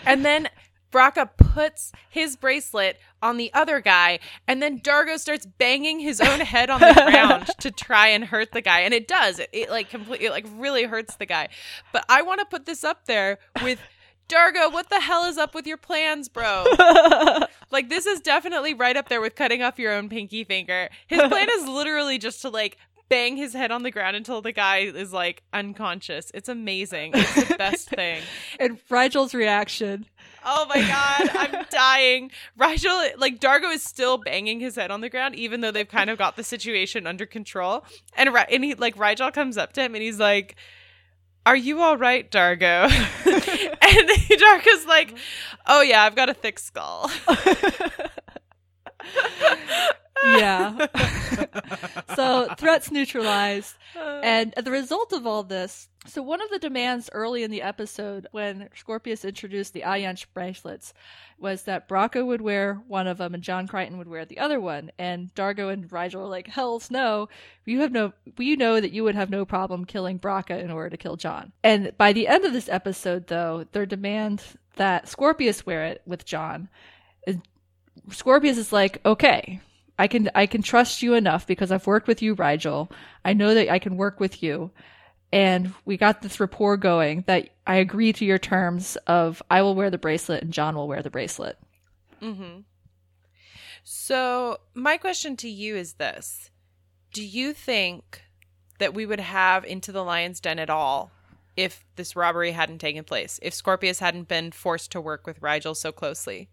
And 0.05 0.25
then 0.25 0.49
Braca 0.93 1.29
puts 1.37 1.91
his 2.09 2.37
bracelet 2.37 3.01
on 3.21 3.39
the 3.39 3.53
other 3.53 3.81
guy, 3.81 4.21
and 4.47 4.63
then 4.63 4.79
Dargo 4.79 5.19
starts 5.19 5.47
banging 5.47 5.99
his 5.99 6.21
own 6.21 6.39
head 6.39 6.71
on 6.71 6.79
the 6.79 6.95
ground 7.11 7.49
to 7.59 7.73
try 7.73 8.07
and 8.07 8.27
hurt 8.27 8.53
the 8.53 8.63
guy. 8.63 8.83
And 8.83 8.95
it 8.95 9.09
does. 9.09 9.41
It, 9.41 9.51
it 9.53 9.69
like 9.69 9.91
completely, 9.91 10.27
it 10.27 10.31
like 10.31 10.47
really 10.55 10.85
hurts 10.85 11.17
the 11.17 11.27
guy. 11.27 11.49
But 11.93 12.05
I 12.09 12.23
want 12.23 12.39
to 12.39 12.47
put 12.47 12.67
this 12.67 12.85
up 12.85 13.07
there 13.07 13.39
with 13.65 13.81
Dargo. 14.29 14.73
What 14.73 14.91
the 14.91 15.01
hell 15.01 15.25
is 15.25 15.39
up 15.39 15.55
with 15.55 15.67
your 15.67 15.77
plans, 15.77 16.29
bro? 16.29 16.65
like 17.71 17.89
this 17.89 18.07
is 18.07 18.21
definitely 18.21 18.75
right 18.75 18.97
up 18.97 19.09
there 19.09 19.21
with 19.21 19.35
cutting 19.35 19.63
off 19.63 19.79
your 19.79 19.93
own 19.93 20.09
pinky 20.09 20.45
finger. 20.45 20.89
His 21.07 21.21
plan 21.23 21.49
is 21.51 21.69
literally 21.69 22.19
just 22.19 22.43
to 22.43 22.49
like 22.49 22.79
bang 23.09 23.37
his 23.37 23.53
head 23.53 23.71
on 23.71 23.83
the 23.83 23.91
ground 23.91 24.17
until 24.17 24.43
the 24.43 24.53
guy 24.53 24.79
is 24.79 25.13
like 25.13 25.43
unconscious. 25.53 26.31
It's 26.35 26.49
amazing. 26.49 27.13
It's 27.15 27.49
the 27.49 27.55
best 27.59 27.89
thing. 27.89 28.23
And 28.59 28.79
Rygel's 28.89 29.35
reaction. 29.35 30.07
Oh 30.45 30.67
my 30.69 30.81
god, 30.81 31.31
I'm 31.35 31.67
dying. 31.71 32.31
Rygel, 32.59 33.19
like 33.19 33.41
Dargo, 33.41 33.73
is 33.73 33.83
still 33.83 34.19
banging 34.19 34.61
his 34.61 34.77
head 34.77 34.91
on 34.91 35.01
the 35.01 35.09
ground, 35.11 35.35
even 35.35 35.61
though 35.61 35.73
they've 35.73 35.89
kind 35.89 36.09
of 36.09 36.19
got 36.19 36.37
the 36.37 36.45
situation 36.45 37.07
under 37.07 37.27
control. 37.27 37.85
And 38.17 38.29
and 38.51 38.65
he 38.65 38.75
like 38.75 38.97
Rygel 38.97 39.33
comes 39.33 39.57
up 39.57 39.73
to 39.75 39.83
him 39.83 39.95
and 39.95 40.03
he's 40.03 40.21
like, 40.21 40.57
"Are 41.47 41.57
you 41.57 41.81
all 41.81 41.97
right, 41.97 42.31
Dargo?" 42.31 42.91
and 43.27 44.09
Dargo's 44.41 44.85
like, 44.87 45.17
"Oh 45.67 45.81
yeah, 45.81 46.03
I've 46.03 46.17
got 46.17 46.29
a 46.29 46.35
thick 46.35 46.59
skull." 46.59 47.11
Yeah. 50.25 50.87
so 52.17 52.49
threats 52.57 52.91
neutralized. 52.91 53.75
And 53.97 54.53
the 54.63 54.71
result 54.71 55.13
of 55.13 55.27
all 55.27 55.43
this, 55.43 55.89
so 56.07 56.23
one 56.23 56.41
of 56.41 56.51
the 56.51 56.59
demands 56.59 57.11
early 57.13 57.43
in 57.43 57.51
the 57.51 57.63
episode 57.63 58.29
when 58.31 58.69
Scorpius 58.75 59.25
introduced 59.25 59.73
the 59.73 59.83
Ayanch 59.83 60.27
bracelets 60.33 60.95
was 61.39 61.65
that 61.65 61.89
Braca 61.89 62.25
would 62.25 62.41
wear 62.41 62.83
one 62.87 63.07
of 63.07 63.19
them 63.19 63.35
and 63.35 63.43
John 63.43 63.67
Crichton 63.67 63.99
would 63.99 64.09
wear 64.09 64.25
the 64.25 64.39
other 64.39 64.61
one. 64.61 64.91
And 64.99 65.35
Dargo 65.35 65.73
and 65.73 65.89
Rygel 65.89 66.21
were 66.21 66.27
like, 66.27 66.47
"Hell's 66.47 66.91
no! 66.91 67.29
You 67.65 67.81
have 67.81 67.93
no. 67.93 68.13
We 68.39 68.57
know 68.57 68.81
that 68.81 68.93
you 68.93 69.05
would 69.05 69.17
have 69.17 69.31
no 69.31 69.45
problem 69.45 69.85
killing 69.85 70.19
Braca 70.19 70.63
in 70.63 70.71
order 70.71 70.91
to 70.91 70.97
kill 70.97 71.17
John." 71.17 71.53
And 71.63 71.93
by 71.99 72.13
the 72.13 72.29
end 72.29 72.45
of 72.45 72.53
this 72.53 72.69
episode, 72.69 73.27
though, 73.27 73.67
their 73.73 73.87
demand 73.87 74.43
that 74.77 75.09
Scorpius 75.09 75.67
wear 75.67 75.85
it 75.85 76.03
with 76.07 76.25
John. 76.25 76.69
Scorpius 78.11 78.59
is 78.59 78.73
like, 78.73 79.01
"Okay, 79.05 79.61
I 79.99 80.09
can 80.09 80.31
I 80.35 80.47
can 80.47 80.63
trust 80.63 81.03
you 81.03 81.15
enough 81.15 81.47
because 81.47 81.73
I've 81.73 81.87
worked 81.87 82.09
with 82.09 82.23
you, 82.23 82.37
Rygel. 82.37 82.91
I 83.25 83.33
know 83.33 83.55
that 83.55 83.71
I 83.71 83.79
can 83.79 83.97
work 83.97 84.21
with 84.21 84.43
you." 84.43 84.71
And 85.33 85.75
we 85.85 85.97
got 85.97 86.23
this 86.23 86.39
rapport 86.39 86.77
going 86.77 87.25
that 87.27 87.51
I 87.67 87.77
agree 87.77 88.13
to 88.13 88.25
your 88.25 88.39
terms 88.39 88.97
of 89.07 89.43
I 89.51 89.63
will 89.63 89.75
wear 89.75 89.91
the 89.91 89.99
bracelet 89.99 90.43
and 90.43 90.53
John 90.53 90.77
will 90.77 90.89
wear 90.89 91.03
the 91.03 91.11
bracelet. 91.11 91.59
Mm-hmm. 92.23 92.61
So, 93.83 94.59
my 94.75 94.97
question 94.97 95.37
to 95.37 95.49
you 95.49 95.77
is 95.77 95.95
this 95.95 96.51
Do 97.13 97.25
you 97.25 97.53
think 97.53 98.23
that 98.79 98.95
we 98.95 99.07
would 99.07 99.21
have 99.21 99.65
Into 99.65 99.93
the 99.93 100.05
Lion's 100.05 100.41
Den 100.41 100.59
at 100.59 100.71
all 100.71 101.11
if 101.57 101.85
this 101.97 102.17
robbery 102.17 102.53
hadn't 102.53 102.79
taken 102.79 103.05
place? 103.05 103.39
If 103.43 103.55
Scorpius 103.55 104.01
hadn't 104.01 104.29
been 104.29 104.53
forced 104.53 104.93
to 104.93 105.01
work 105.01 105.27
with 105.27 105.41
Rygel 105.41 105.77
so 105.77 105.93
closely? 105.93 106.49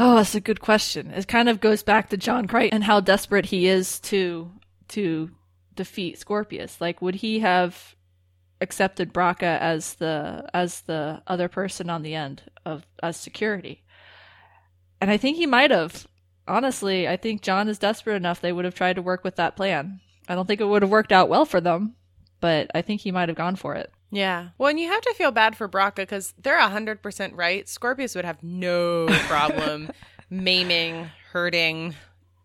Oh, 0.00 0.14
that's 0.14 0.36
a 0.36 0.40
good 0.40 0.60
question. 0.60 1.10
It 1.10 1.26
kind 1.26 1.48
of 1.48 1.58
goes 1.58 1.82
back 1.82 2.08
to 2.10 2.16
John 2.16 2.46
Crichton 2.46 2.72
and 2.72 2.84
how 2.84 3.00
desperate 3.00 3.46
he 3.46 3.66
is 3.66 3.98
to 4.00 4.48
to 4.90 5.32
defeat 5.74 6.20
Scorpius. 6.20 6.80
Like, 6.80 7.02
would 7.02 7.16
he 7.16 7.40
have 7.40 7.96
accepted 8.60 9.12
Braca 9.12 9.58
as 9.58 9.94
the 9.94 10.48
as 10.54 10.82
the 10.82 11.20
other 11.26 11.48
person 11.48 11.90
on 11.90 12.02
the 12.02 12.14
end 12.14 12.42
of 12.64 12.86
as 13.02 13.16
security? 13.16 13.82
And 15.00 15.10
I 15.10 15.16
think 15.16 15.36
he 15.36 15.46
might 15.46 15.72
have. 15.72 16.06
Honestly, 16.46 17.08
I 17.08 17.16
think 17.16 17.42
John 17.42 17.68
is 17.68 17.80
desperate 17.80 18.14
enough 18.14 18.40
they 18.40 18.52
would 18.52 18.64
have 18.64 18.76
tried 18.76 18.94
to 18.94 19.02
work 19.02 19.24
with 19.24 19.34
that 19.34 19.56
plan. 19.56 19.98
I 20.28 20.36
don't 20.36 20.46
think 20.46 20.60
it 20.60 20.68
would 20.68 20.82
have 20.82 20.92
worked 20.92 21.10
out 21.10 21.28
well 21.28 21.44
for 21.44 21.60
them, 21.60 21.96
but 22.38 22.70
I 22.72 22.82
think 22.82 23.00
he 23.00 23.10
might 23.10 23.30
have 23.30 23.36
gone 23.36 23.56
for 23.56 23.74
it. 23.74 23.92
Yeah. 24.10 24.48
Well, 24.56 24.70
and 24.70 24.80
you 24.80 24.88
have 24.90 25.02
to 25.02 25.14
feel 25.14 25.30
bad 25.30 25.56
for 25.56 25.68
Braca 25.68 25.96
because 25.96 26.32
they're 26.40 26.58
100% 26.58 27.30
right. 27.36 27.68
Scorpius 27.68 28.14
would 28.14 28.24
have 28.24 28.42
no 28.42 29.06
problem 29.28 29.90
maiming, 30.30 31.10
hurting, 31.32 31.94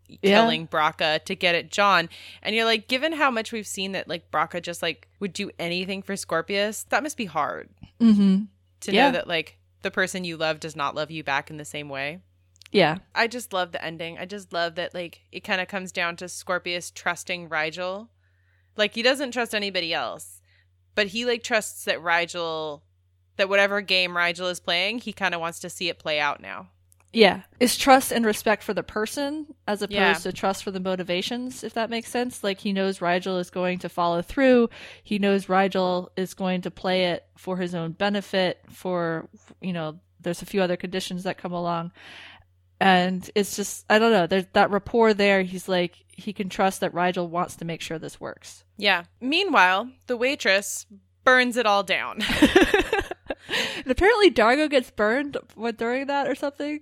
Yeah. 0.08 0.40
killing 0.42 0.68
Braca 0.68 1.24
to 1.24 1.34
get 1.34 1.54
at 1.54 1.70
John. 1.70 2.08
And 2.42 2.54
you're 2.54 2.64
like, 2.66 2.88
given 2.88 3.12
how 3.12 3.30
much 3.30 3.52
we've 3.52 3.66
seen 3.66 3.92
that 3.92 4.08
like 4.08 4.30
Braca 4.30 4.60
just 4.62 4.82
like 4.82 5.08
would 5.20 5.32
do 5.32 5.50
anything 5.58 6.02
for 6.02 6.16
Scorpius, 6.16 6.84
that 6.90 7.02
must 7.02 7.16
be 7.16 7.24
hard 7.26 7.68
Mm-hmm. 8.00 8.42
to 8.80 8.92
Yeah. 8.92 9.06
know 9.06 9.12
that 9.12 9.28
like 9.28 9.56
the 9.82 9.90
person 9.90 10.24
you 10.24 10.36
love 10.36 10.60
does 10.60 10.76
not 10.76 10.94
love 10.94 11.10
you 11.10 11.22
back 11.24 11.48
in 11.50 11.56
the 11.56 11.64
same 11.64 11.88
way. 11.88 12.18
Yeah. 12.72 12.98
I 13.14 13.26
just 13.28 13.52
love 13.52 13.70
the 13.72 13.82
ending. 13.84 14.18
I 14.18 14.24
just 14.26 14.52
love 14.52 14.74
that 14.74 14.94
like 14.94 15.20
it 15.32 15.40
kind 15.44 15.60
of 15.60 15.68
comes 15.68 15.92
down 15.92 16.16
to 16.16 16.28
Scorpius 16.28 16.90
trusting 16.90 17.48
Rygel. 17.48 18.08
Like 18.76 18.94
he 18.94 19.02
doesn't 19.02 19.30
trust 19.30 19.54
anybody 19.54 19.94
else, 19.94 20.40
but 20.94 21.08
he 21.08 21.24
like 21.24 21.42
trusts 21.42 21.84
that 21.84 21.98
Rygel 21.98 22.80
that 23.36 23.48
whatever 23.48 23.80
game 23.80 24.12
Rygel 24.12 24.50
is 24.50 24.60
playing, 24.60 24.98
he 24.98 25.12
kind 25.12 25.34
of 25.34 25.40
wants 25.40 25.58
to 25.60 25.70
see 25.70 25.88
it 25.88 25.98
play 25.98 26.20
out 26.20 26.40
now. 26.40 26.68
Yeah. 27.12 27.42
It's 27.60 27.76
trust 27.76 28.10
and 28.12 28.26
respect 28.26 28.62
for 28.64 28.74
the 28.74 28.82
person 28.82 29.46
as 29.68 29.82
opposed 29.82 29.94
Yeah. 29.94 30.14
to 30.14 30.32
trust 30.32 30.64
for 30.64 30.72
the 30.72 30.80
motivations, 30.80 31.62
if 31.62 31.74
that 31.74 31.90
makes 31.90 32.08
sense. 32.10 32.42
Like 32.42 32.60
he 32.60 32.72
knows 32.72 32.98
Rygel 32.98 33.38
is 33.40 33.50
going 33.50 33.78
to 33.80 33.88
follow 33.88 34.20
through. 34.20 34.68
He 35.02 35.18
knows 35.20 35.46
Rygel 35.46 36.08
is 36.16 36.34
going 36.34 36.62
to 36.62 36.70
play 36.72 37.06
it 37.06 37.24
for 37.36 37.56
his 37.56 37.74
own 37.74 37.92
benefit, 37.92 38.60
for, 38.68 39.28
you 39.60 39.72
know, 39.72 40.00
there's 40.20 40.42
a 40.42 40.46
few 40.46 40.60
other 40.62 40.76
conditions 40.76 41.22
that 41.22 41.38
come 41.38 41.52
along. 41.52 41.92
And 42.84 43.30
it's 43.34 43.56
just, 43.56 43.86
I 43.88 43.98
don't 43.98 44.12
know, 44.12 44.26
there's 44.26 44.44
that 44.52 44.70
rapport 44.70 45.14
there. 45.14 45.40
He's 45.40 45.70
like, 45.70 46.04
he 46.06 46.34
can 46.34 46.50
trust 46.50 46.80
that 46.80 46.92
Rygel 46.92 47.30
wants 47.30 47.56
to 47.56 47.64
make 47.64 47.80
sure 47.80 47.98
this 47.98 48.20
works. 48.20 48.62
Yeah. 48.76 49.04
Meanwhile, 49.22 49.88
the 50.06 50.18
waitress 50.18 50.84
burns 51.24 51.56
it 51.56 51.64
all 51.64 51.82
down. 51.82 52.18
and 52.40 53.86
apparently 53.86 54.30
Dargo 54.30 54.68
gets 54.68 54.90
burned 54.90 55.38
during 55.78 56.08
that 56.08 56.28
or 56.28 56.34
something. 56.34 56.80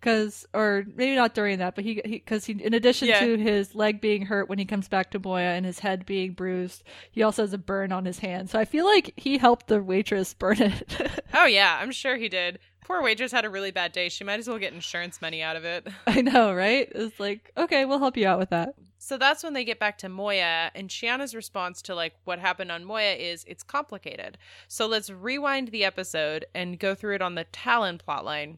Cause, 0.00 0.46
or 0.54 0.84
maybe 0.96 1.14
not 1.14 1.34
during 1.34 1.58
that, 1.58 1.74
but 1.74 1.84
he, 1.84 2.00
he 2.04 2.20
cause 2.20 2.46
he, 2.46 2.52
in 2.54 2.72
addition 2.72 3.08
Yeah. 3.08 3.20
to 3.20 3.36
his 3.36 3.74
leg 3.74 4.00
being 4.00 4.22
hurt 4.26 4.48
when 4.48 4.58
he 4.58 4.64
comes 4.64 4.88
back 4.88 5.10
to 5.10 5.18
Moya 5.18 5.50
and 5.50 5.66
his 5.66 5.80
head 5.80 6.06
being 6.06 6.32
bruised, 6.32 6.82
he 7.10 7.22
also 7.22 7.42
has 7.42 7.52
a 7.52 7.58
burn 7.58 7.92
on 7.92 8.06
his 8.06 8.20
hand. 8.20 8.48
So 8.48 8.58
I 8.58 8.64
feel 8.64 8.86
like 8.86 9.12
he 9.16 9.36
helped 9.36 9.66
the 9.66 9.82
waitress 9.82 10.32
burn 10.32 10.62
it. 10.62 11.22
oh, 11.34 11.44
yeah, 11.44 11.78
I'm 11.80 11.92
sure 11.92 12.16
he 12.16 12.30
did. 12.30 12.60
Poor 12.82 13.02
waitress 13.02 13.30
had 13.30 13.44
a 13.44 13.50
really 13.50 13.70
bad 13.70 13.92
day. 13.92 14.08
She 14.08 14.24
might 14.24 14.40
as 14.40 14.48
well 14.48 14.58
get 14.58 14.72
insurance 14.72 15.20
money 15.20 15.42
out 15.42 15.54
of 15.56 15.64
it. 15.64 15.86
I 16.06 16.22
know, 16.22 16.52
right? 16.54 16.90
It's 16.94 17.20
like, 17.20 17.52
okay, 17.56 17.84
we'll 17.84 17.98
help 17.98 18.16
you 18.16 18.26
out 18.26 18.38
with 18.38 18.50
that. 18.50 18.74
So 18.98 19.16
that's 19.16 19.42
when 19.44 19.52
they 19.54 19.64
get 19.64 19.78
back 19.78 19.96
to 19.98 20.08
Moya, 20.08 20.70
and 20.74 20.88
Chiana's 20.90 21.34
response 21.34 21.80
to 21.82 21.94
like 21.94 22.14
what 22.24 22.38
happened 22.38 22.70
on 22.72 22.84
Moya 22.84 23.14
is 23.14 23.44
it's 23.46 23.62
complicated. 23.62 24.36
So 24.68 24.86
let's 24.86 25.08
rewind 25.08 25.68
the 25.68 25.84
episode 25.84 26.44
and 26.54 26.78
go 26.78 26.94
through 26.94 27.14
it 27.14 27.22
on 27.22 27.34
the 27.34 27.46
Talyn 27.46 27.98
plotline, 28.00 28.56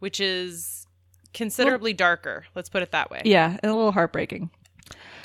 which 0.00 0.20
is 0.20 0.86
considerably 1.32 1.92
darker. 1.94 2.44
Let's 2.54 2.68
put 2.68 2.82
it 2.82 2.90
that 2.90 3.10
way. 3.10 3.22
Yeah, 3.24 3.56
and 3.62 3.70
a 3.70 3.74
little 3.74 3.92
heartbreaking. 3.92 4.50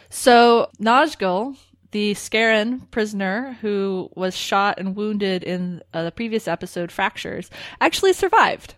So 0.09 0.69
Naj 0.80 1.17
Gil, 1.17 1.55
the 1.91 2.13
Scarran 2.13 2.89
prisoner 2.91 3.57
who 3.61 4.09
was 4.15 4.36
shot 4.38 4.80
and 4.80 4.95
wounded 4.95 5.43
in 5.43 5.82
uh, 5.93 6.03
the 6.03 6.11
previous 6.11 6.47
episode, 6.47 6.91
Fractures, 6.91 7.49
actually 7.82 8.13
survived. 8.13 8.76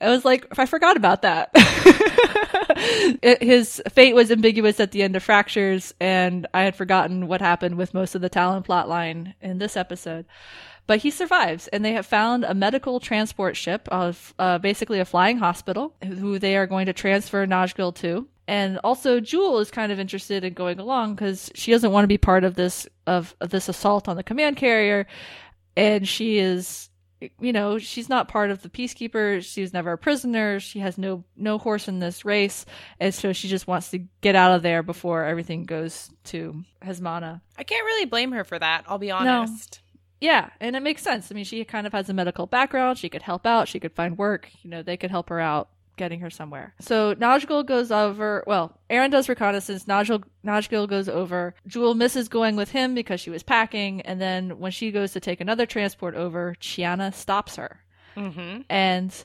I 0.00 0.10
was 0.10 0.24
like, 0.24 0.46
I 0.58 0.66
forgot 0.66 0.96
about 0.96 1.22
that. 1.22 1.50
It- 3.22 3.42
his 3.42 3.82
fate 3.92 4.14
was 4.14 4.30
ambiguous 4.30 4.78
at 4.78 4.92
the 4.92 5.02
end 5.02 5.16
of 5.16 5.22
Fractures, 5.22 5.92
and 6.00 6.46
I 6.54 6.62
had 6.62 6.76
forgotten 6.76 7.26
what 7.26 7.40
happened 7.40 7.76
with 7.76 7.94
most 7.94 8.14
of 8.14 8.20
the 8.20 8.30
Talyn 8.30 8.64
plotline 8.64 9.34
in 9.40 9.58
this 9.58 9.76
episode. 9.76 10.26
But 10.88 11.00
he 11.00 11.10
survives, 11.10 11.68
and 11.68 11.84
they 11.84 11.92
have 11.92 12.06
found 12.06 12.44
a 12.44 12.54
medical 12.54 12.98
transport 12.98 13.58
ship 13.58 13.86
of 13.92 14.34
uh, 14.38 14.56
basically 14.56 15.00
a 15.00 15.04
flying 15.04 15.36
hospital 15.36 15.94
who 16.02 16.38
they 16.38 16.56
are 16.56 16.66
going 16.66 16.86
to 16.86 16.94
transfer 16.94 17.46
Naj 17.46 17.74
Gil 17.74 17.92
to. 17.92 18.26
And 18.46 18.78
also, 18.82 19.20
Jool 19.20 19.58
is 19.58 19.70
kind 19.70 19.92
of 19.92 20.00
interested 20.00 20.44
in 20.44 20.54
going 20.54 20.80
along 20.80 21.14
because 21.14 21.50
she 21.54 21.72
doesn't 21.72 21.92
want 21.92 22.04
to 22.04 22.08
be 22.08 22.16
part 22.16 22.42
of 22.42 22.54
this 22.54 22.88
of, 23.06 23.36
of 23.42 23.50
this 23.50 23.68
assault 23.68 24.08
on 24.08 24.16
the 24.16 24.22
command 24.22 24.56
carrier, 24.56 25.06
and 25.76 26.08
she 26.08 26.38
is, 26.38 26.88
you 27.38 27.52
know, 27.52 27.76
she's 27.76 28.08
not 28.08 28.28
part 28.28 28.50
of 28.50 28.62
the 28.62 28.70
peacekeepers 28.70 29.42
She 29.42 29.60
was 29.60 29.74
never 29.74 29.92
a 29.92 29.98
prisoner. 29.98 30.58
She 30.58 30.78
has 30.78 30.96
no 30.96 31.22
no 31.36 31.58
horse 31.58 31.86
in 31.88 31.98
this 31.98 32.24
race, 32.24 32.64
and 32.98 33.14
so 33.14 33.34
she 33.34 33.48
just 33.48 33.66
wants 33.66 33.90
to 33.90 33.98
get 34.22 34.34
out 34.34 34.52
of 34.56 34.62
there 34.62 34.82
before 34.82 35.26
everything 35.26 35.64
goes 35.64 36.08
to 36.24 36.64
Hezmana. 36.82 37.42
I 37.58 37.64
can't 37.64 37.84
really 37.84 38.06
blame 38.06 38.32
her 38.32 38.44
for 38.44 38.58
that, 38.58 38.84
I'll 38.88 38.96
be 38.96 39.10
honest. 39.10 39.82
Yeah, 40.20 40.50
and 40.60 40.74
it 40.74 40.82
makes 40.82 41.02
sense. 41.02 41.30
I 41.30 41.34
mean, 41.34 41.44
she 41.44 41.64
kind 41.64 41.86
of 41.86 41.92
has 41.92 42.08
a 42.08 42.14
medical 42.14 42.46
background. 42.46 42.98
She 42.98 43.08
could 43.08 43.22
help 43.22 43.46
out. 43.46 43.68
She 43.68 43.80
could 43.80 43.92
find 43.92 44.18
work. 44.18 44.50
You 44.62 44.70
know, 44.70 44.82
they 44.82 44.96
could 44.96 45.10
help 45.10 45.28
her 45.28 45.40
out 45.40 45.68
getting 45.98 46.20
her 46.20 46.30
somewhere. 46.30 46.74
So 46.80 47.14
Naj 47.16 47.46
Gil 47.46 47.64
goes 47.64 47.92
over. 47.92 48.42
Well, 48.46 48.78
Aeryn 48.88 49.10
does 49.10 49.28
reconnaissance. 49.28 49.84
Naj 49.84 50.06
Gil 50.06 50.22
Najgal 50.46 50.88
goes 50.88 51.08
over. 51.08 51.54
Jool 51.66 51.94
misses 51.94 52.28
going 52.28 52.56
with 52.56 52.70
him 52.70 52.94
because 52.94 53.20
she 53.20 53.30
was 53.30 53.42
packing, 53.42 54.00
and 54.02 54.20
then 54.20 54.58
when 54.58 54.72
she 54.72 54.90
goes 54.90 55.12
to 55.12 55.20
take 55.20 55.40
another 55.40 55.66
transport 55.66 56.14
over, 56.14 56.54
Chiana 56.60 57.12
stops 57.12 57.56
her. 57.56 57.80
Mm-hmm. 58.16 58.62
And 58.70 59.24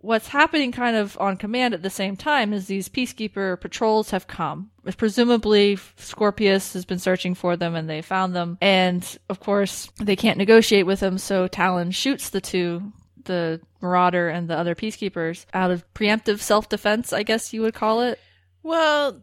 what's 0.00 0.28
happening 0.28 0.72
kind 0.72 0.96
of 0.96 1.16
on 1.20 1.36
command 1.36 1.74
at 1.74 1.82
the 1.82 1.90
same 1.90 2.16
time 2.16 2.52
is 2.52 2.66
these 2.66 2.88
peacekeeper 2.88 3.60
patrols 3.60 4.10
have 4.10 4.26
come. 4.26 4.70
Presumably, 4.96 5.78
Scorpius 5.96 6.72
has 6.72 6.84
been 6.84 6.98
searching 6.98 7.34
for 7.34 7.56
them 7.56 7.74
and 7.74 7.88
they 7.88 8.02
found 8.02 8.34
them. 8.34 8.58
And 8.60 9.06
of 9.28 9.40
course, 9.40 9.90
they 9.98 10.16
can't 10.16 10.38
negotiate 10.38 10.86
with 10.86 11.00
them, 11.00 11.18
so 11.18 11.48
Talyn 11.48 11.94
shoots 11.94 12.30
the 12.30 12.40
two, 12.40 12.92
the 13.24 13.60
Marauder 13.80 14.28
and 14.28 14.48
the 14.48 14.56
other 14.56 14.74
peacekeepers, 14.74 15.46
out 15.52 15.70
of 15.70 15.84
preemptive 15.94 16.40
self 16.40 16.68
defense, 16.68 17.12
I 17.12 17.22
guess 17.22 17.52
you 17.52 17.62
would 17.62 17.74
call 17.74 18.00
it. 18.02 18.18
Well, 18.62 19.22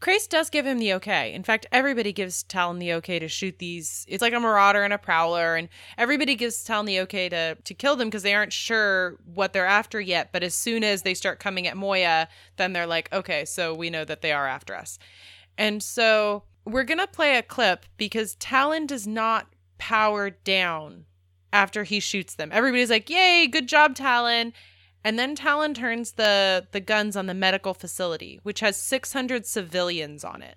Crais 0.00 0.28
does 0.28 0.48
give 0.48 0.64
him 0.64 0.78
the 0.78 0.94
okay. 0.94 1.32
In 1.32 1.42
fact, 1.42 1.66
everybody 1.72 2.12
gives 2.12 2.44
Talyn 2.44 2.78
the 2.78 2.92
okay 2.94 3.18
to 3.18 3.26
shoot 3.26 3.58
these. 3.58 4.06
It's 4.08 4.22
like 4.22 4.32
a 4.32 4.38
marauder 4.38 4.84
and 4.84 4.92
a 4.92 4.98
prowler, 4.98 5.56
and 5.56 5.68
everybody 5.96 6.36
gives 6.36 6.64
Talyn 6.64 6.86
the 6.86 7.00
okay 7.00 7.28
to 7.28 7.56
to 7.56 7.74
kill 7.74 7.96
them 7.96 8.08
because 8.08 8.22
they 8.22 8.34
aren't 8.34 8.52
sure 8.52 9.18
what 9.34 9.52
they're 9.52 9.66
after 9.66 10.00
yet. 10.00 10.30
But 10.32 10.44
as 10.44 10.54
soon 10.54 10.84
as 10.84 11.02
they 11.02 11.14
start 11.14 11.40
coming 11.40 11.66
at 11.66 11.76
Moya, 11.76 12.28
then 12.56 12.72
they're 12.72 12.86
like, 12.86 13.12
okay, 13.12 13.44
so 13.44 13.74
we 13.74 13.90
know 13.90 14.04
that 14.04 14.22
they 14.22 14.32
are 14.32 14.46
after 14.46 14.74
us. 14.76 14.98
And 15.56 15.82
so 15.82 16.44
we're 16.64 16.84
gonna 16.84 17.08
play 17.08 17.36
a 17.36 17.42
clip 17.42 17.84
because 17.96 18.36
Talyn 18.36 18.86
does 18.86 19.06
not 19.06 19.48
power 19.78 20.30
down 20.30 21.06
after 21.52 21.82
he 21.82 21.98
shoots 21.98 22.34
them. 22.34 22.50
Everybody's 22.52 22.90
like, 22.90 23.10
"Yay, 23.10 23.48
good 23.48 23.66
job, 23.66 23.94
Talyn!" 23.96 24.52
And 25.08 25.18
then 25.18 25.34
Talyn 25.34 25.74
turns 25.74 26.12
the 26.12 26.66
the 26.72 26.80
guns 26.80 27.16
on 27.16 27.24
the 27.24 27.32
medical 27.32 27.72
facility, 27.72 28.40
which 28.42 28.60
has 28.60 28.76
600 28.76 29.46
civilians 29.46 30.22
on 30.22 30.42
it. 30.42 30.56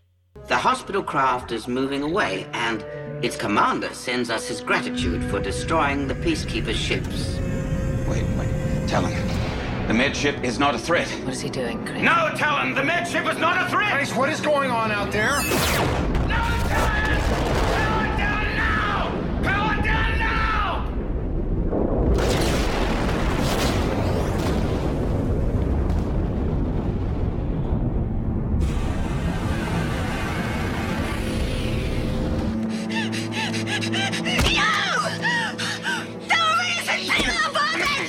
The 0.49 0.58
hospital 0.58 1.02
craft 1.02 1.54
is 1.54 1.70
moving 1.70 2.04
away, 2.04 2.45
and 2.52 2.84
its 3.24 3.38
commander 3.38 3.93
sends 3.93 4.30
us 4.30 4.49
his 4.49 4.60
gratitude 4.60 5.24
for 5.32 5.39
destroying 5.39 6.06
the 6.06 6.16
peacekeeper 6.16 6.74
ships. 6.74 7.38
Wait, 8.10 8.26
wait. 8.38 8.49
Talyn, 8.89 9.88
the 9.88 9.93
med 9.93 10.18
ship 10.18 10.43
is 10.43 10.60
not 10.60 10.76
a 10.76 10.80
threat. 10.80 11.08
What 11.24 11.32
is 11.32 11.39
he 11.39 11.49
doing, 11.49 11.86
Crais? 11.86 12.04
No, 12.04 12.36
Talyn, 12.36 12.76
the 12.76 12.84
med 12.84 13.08
ship 13.08 13.26
is 13.28 13.38
not 13.38 13.56
a 13.66 13.70
threat! 13.70 13.93
Crais, 13.93 14.14
what 14.14 14.28
is 14.28 14.41
going 14.41 14.70
on 14.70 14.91
out 14.91 15.14
there? 15.14 15.41
No, 16.28 16.41
Talyn! 16.68 17.01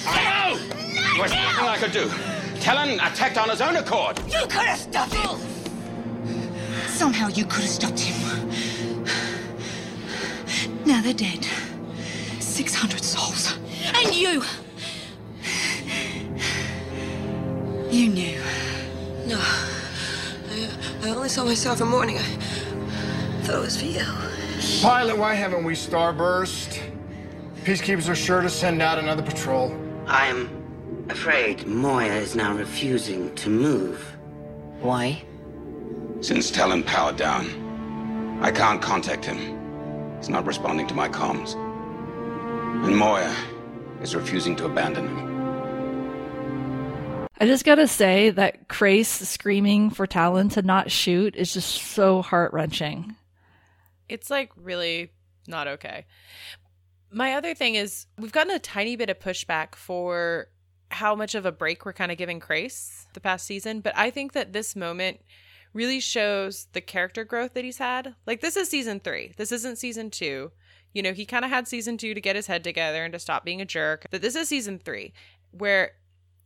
I 0.04 0.20
know! 0.40 0.56
There 1.14 1.22
was 1.22 1.32
nothing 1.32 1.68
I 1.68 1.76
could 1.78 1.92
do. 1.92 2.08
Talyn 2.60 2.94
attacked 2.94 3.38
on 3.38 3.48
his 3.48 3.60
own 3.60 3.76
accord. 3.76 4.18
You 4.30 4.42
could 4.42 4.66
have 4.66 4.78
stopped 4.78 5.14
him! 5.14 5.38
Somehow 6.88 7.28
you 7.28 7.44
could 7.44 7.62
have 7.62 7.70
stopped 7.70 8.00
him. 8.00 8.16
Now 10.84 11.00
they're 11.02 11.14
dead. 11.14 11.46
600 12.40 13.02
souls. 13.02 13.56
And 13.94 14.14
you! 14.14 14.42
You 17.90 18.08
knew. 18.08 18.40
No. 19.26 19.38
I, 19.38 20.68
I 21.02 21.08
only 21.10 21.28
saw 21.28 21.44
myself 21.44 21.80
in 21.80 21.88
mourning. 21.88 22.18
I 22.18 22.22
thought 23.42 23.56
it 23.56 23.60
was 23.60 23.76
for 23.78 23.86
you. 23.86 24.31
Pilot, 24.80 25.18
why 25.18 25.34
haven't 25.34 25.64
we 25.64 25.74
starburst? 25.74 26.80
Peacekeepers 27.64 28.08
are 28.08 28.14
sure 28.14 28.40
to 28.40 28.50
send 28.50 28.82
out 28.82 28.98
another 28.98 29.22
patrol. 29.22 29.76
I'm 30.06 30.48
afraid 31.08 31.66
Moya 31.66 32.14
is 32.14 32.34
now 32.34 32.54
refusing 32.54 33.34
to 33.36 33.50
move. 33.50 34.16
Why? 34.80 35.22
Since 36.20 36.50
Talyn 36.50 36.84
powered 36.84 37.16
down, 37.16 38.38
I 38.42 38.50
can't 38.50 38.82
contact 38.82 39.24
him. 39.24 40.16
He's 40.18 40.28
not 40.28 40.46
responding 40.46 40.86
to 40.88 40.94
my 40.94 41.08
comms. 41.08 41.54
And 42.84 42.96
Moya 42.96 43.34
is 44.00 44.14
refusing 44.14 44.56
to 44.56 44.66
abandon 44.66 45.06
him. 45.06 45.28
I 47.40 47.46
just 47.46 47.64
gotta 47.64 47.88
say 47.88 48.30
that 48.30 48.68
Crais 48.68 49.08
screaming 49.08 49.90
for 49.90 50.06
Talyn 50.06 50.50
to 50.52 50.62
not 50.62 50.90
shoot 50.90 51.36
is 51.36 51.52
just 51.52 51.82
so 51.82 52.22
heart 52.22 52.52
wrenching. 52.52 53.16
It's 54.12 54.28
like 54.28 54.50
really 54.56 55.10
not 55.46 55.66
okay. 55.66 56.04
My 57.10 57.32
other 57.32 57.54
thing 57.54 57.76
is 57.76 58.06
we've 58.18 58.32
gotten 58.32 58.54
a 58.54 58.58
tiny 58.58 58.94
bit 58.94 59.10
of 59.10 59.18
pushback 59.18 59.74
for 59.74 60.48
how 60.90 61.14
much 61.14 61.34
of 61.34 61.46
a 61.46 61.52
break 61.52 61.86
we're 61.86 61.94
kind 61.94 62.12
of 62.12 62.18
giving 62.18 62.38
Crais 62.38 63.06
the 63.14 63.20
past 63.20 63.46
season, 63.46 63.80
but 63.80 63.96
I 63.96 64.10
think 64.10 64.34
that 64.34 64.52
this 64.52 64.76
moment 64.76 65.20
really 65.72 66.00
shows 66.00 66.66
the 66.74 66.82
character 66.82 67.24
growth 67.24 67.54
that 67.54 67.64
he's 67.64 67.78
had. 67.78 68.14
Like 68.26 68.42
this 68.42 68.56
is 68.56 68.68
season 68.68 69.00
3. 69.00 69.32
This 69.38 69.50
isn't 69.50 69.78
season 69.78 70.10
2. 70.10 70.52
You 70.92 71.02
know, 71.02 71.14
he 71.14 71.24
kind 71.24 71.46
of 71.46 71.50
had 71.50 71.66
season 71.66 71.96
2 71.96 72.12
to 72.12 72.20
get 72.20 72.36
his 72.36 72.48
head 72.48 72.62
together 72.62 73.02
and 73.02 73.14
to 73.14 73.18
stop 73.18 73.46
being 73.46 73.62
a 73.62 73.66
jerk, 73.66 74.06
but 74.10 74.20
this 74.20 74.36
is 74.36 74.48
season 74.48 74.78
3 74.78 75.12
where 75.52 75.92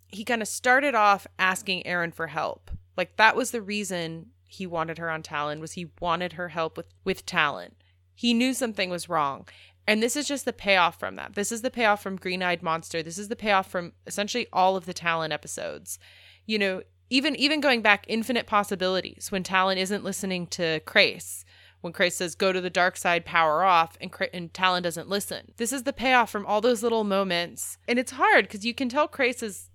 he 0.08 0.24
kind 0.24 0.42
of 0.42 0.48
started 0.48 0.94
off 0.94 1.26
asking 1.38 1.82
Aeryn 1.82 2.14
for 2.14 2.28
help. 2.28 2.70
Like 2.96 3.16
that 3.16 3.34
was 3.34 3.50
the 3.50 3.62
reason 3.62 4.30
he 4.46 4.66
wanted 4.66 4.98
her 4.98 5.10
on 5.10 5.22
Talyn 5.22 5.60
was 5.60 5.72
he 5.72 5.90
wanted 6.00 6.34
her 6.34 6.48
help 6.48 6.76
with 6.76 6.86
with 7.04 7.26
Talyn. 7.26 7.72
He 8.14 8.32
knew 8.32 8.54
something 8.54 8.88
was 8.88 9.08
wrong. 9.08 9.46
And 9.88 10.02
this 10.02 10.16
is 10.16 10.26
just 10.26 10.44
the 10.44 10.52
payoff 10.52 10.98
from 10.98 11.16
that. 11.16 11.34
This 11.34 11.52
is 11.52 11.62
the 11.62 11.70
payoff 11.70 12.02
from 12.02 12.16
Green 12.16 12.42
Eyed 12.42 12.62
Monster. 12.62 13.02
This 13.02 13.18
is 13.18 13.28
the 13.28 13.36
payoff 13.36 13.70
from 13.70 13.92
essentially 14.06 14.48
all 14.52 14.76
of 14.76 14.86
the 14.86 14.94
Talyn 14.94 15.32
episodes. 15.32 15.98
you 16.46 16.58
know, 16.58 16.82
even 17.10 17.36
even 17.36 17.60
going 17.60 17.82
back 17.82 18.04
infinite 18.08 18.46
possibilities 18.46 19.30
when 19.30 19.42
Talyn 19.44 19.76
isn't 19.76 20.04
listening 20.04 20.46
to 20.48 20.80
Crais. 20.80 21.44
When 21.80 21.92
Crais 21.92 22.16
says 22.16 22.34
go 22.34 22.52
to 22.52 22.60
the 22.60 22.70
dark 22.70 22.96
side, 22.96 23.24
power 23.24 23.62
off, 23.62 23.96
and 24.00 24.12
and 24.32 24.52
Talyn 24.52 24.82
doesn't 24.82 25.08
listen. 25.08 25.52
This 25.56 25.72
is 25.72 25.84
the 25.84 25.92
payoff 25.92 26.30
from 26.30 26.46
all 26.46 26.60
those 26.60 26.82
little 26.82 27.04
moments, 27.04 27.78
and 27.86 27.98
it's 27.98 28.12
hard 28.12 28.46
because 28.46 28.64
you 28.64 28.74
can 28.74 28.88
tell 28.88 29.06
Crais 29.06 29.42
is 29.42 29.70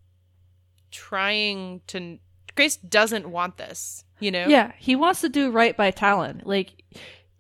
trying 0.92 1.82
to. 1.88 2.20
Crais 2.56 2.76
doesn't 2.76 3.30
want 3.30 3.58
this, 3.58 4.04
you 4.22 4.32
know. 4.32 4.48
Yeah, 4.48 4.72
he 4.78 4.96
wants 4.96 5.22
to 5.22 5.30
do 5.30 5.52
right 5.52 5.76
by 5.76 5.92
Talyn. 5.92 6.42
Like, 6.46 6.84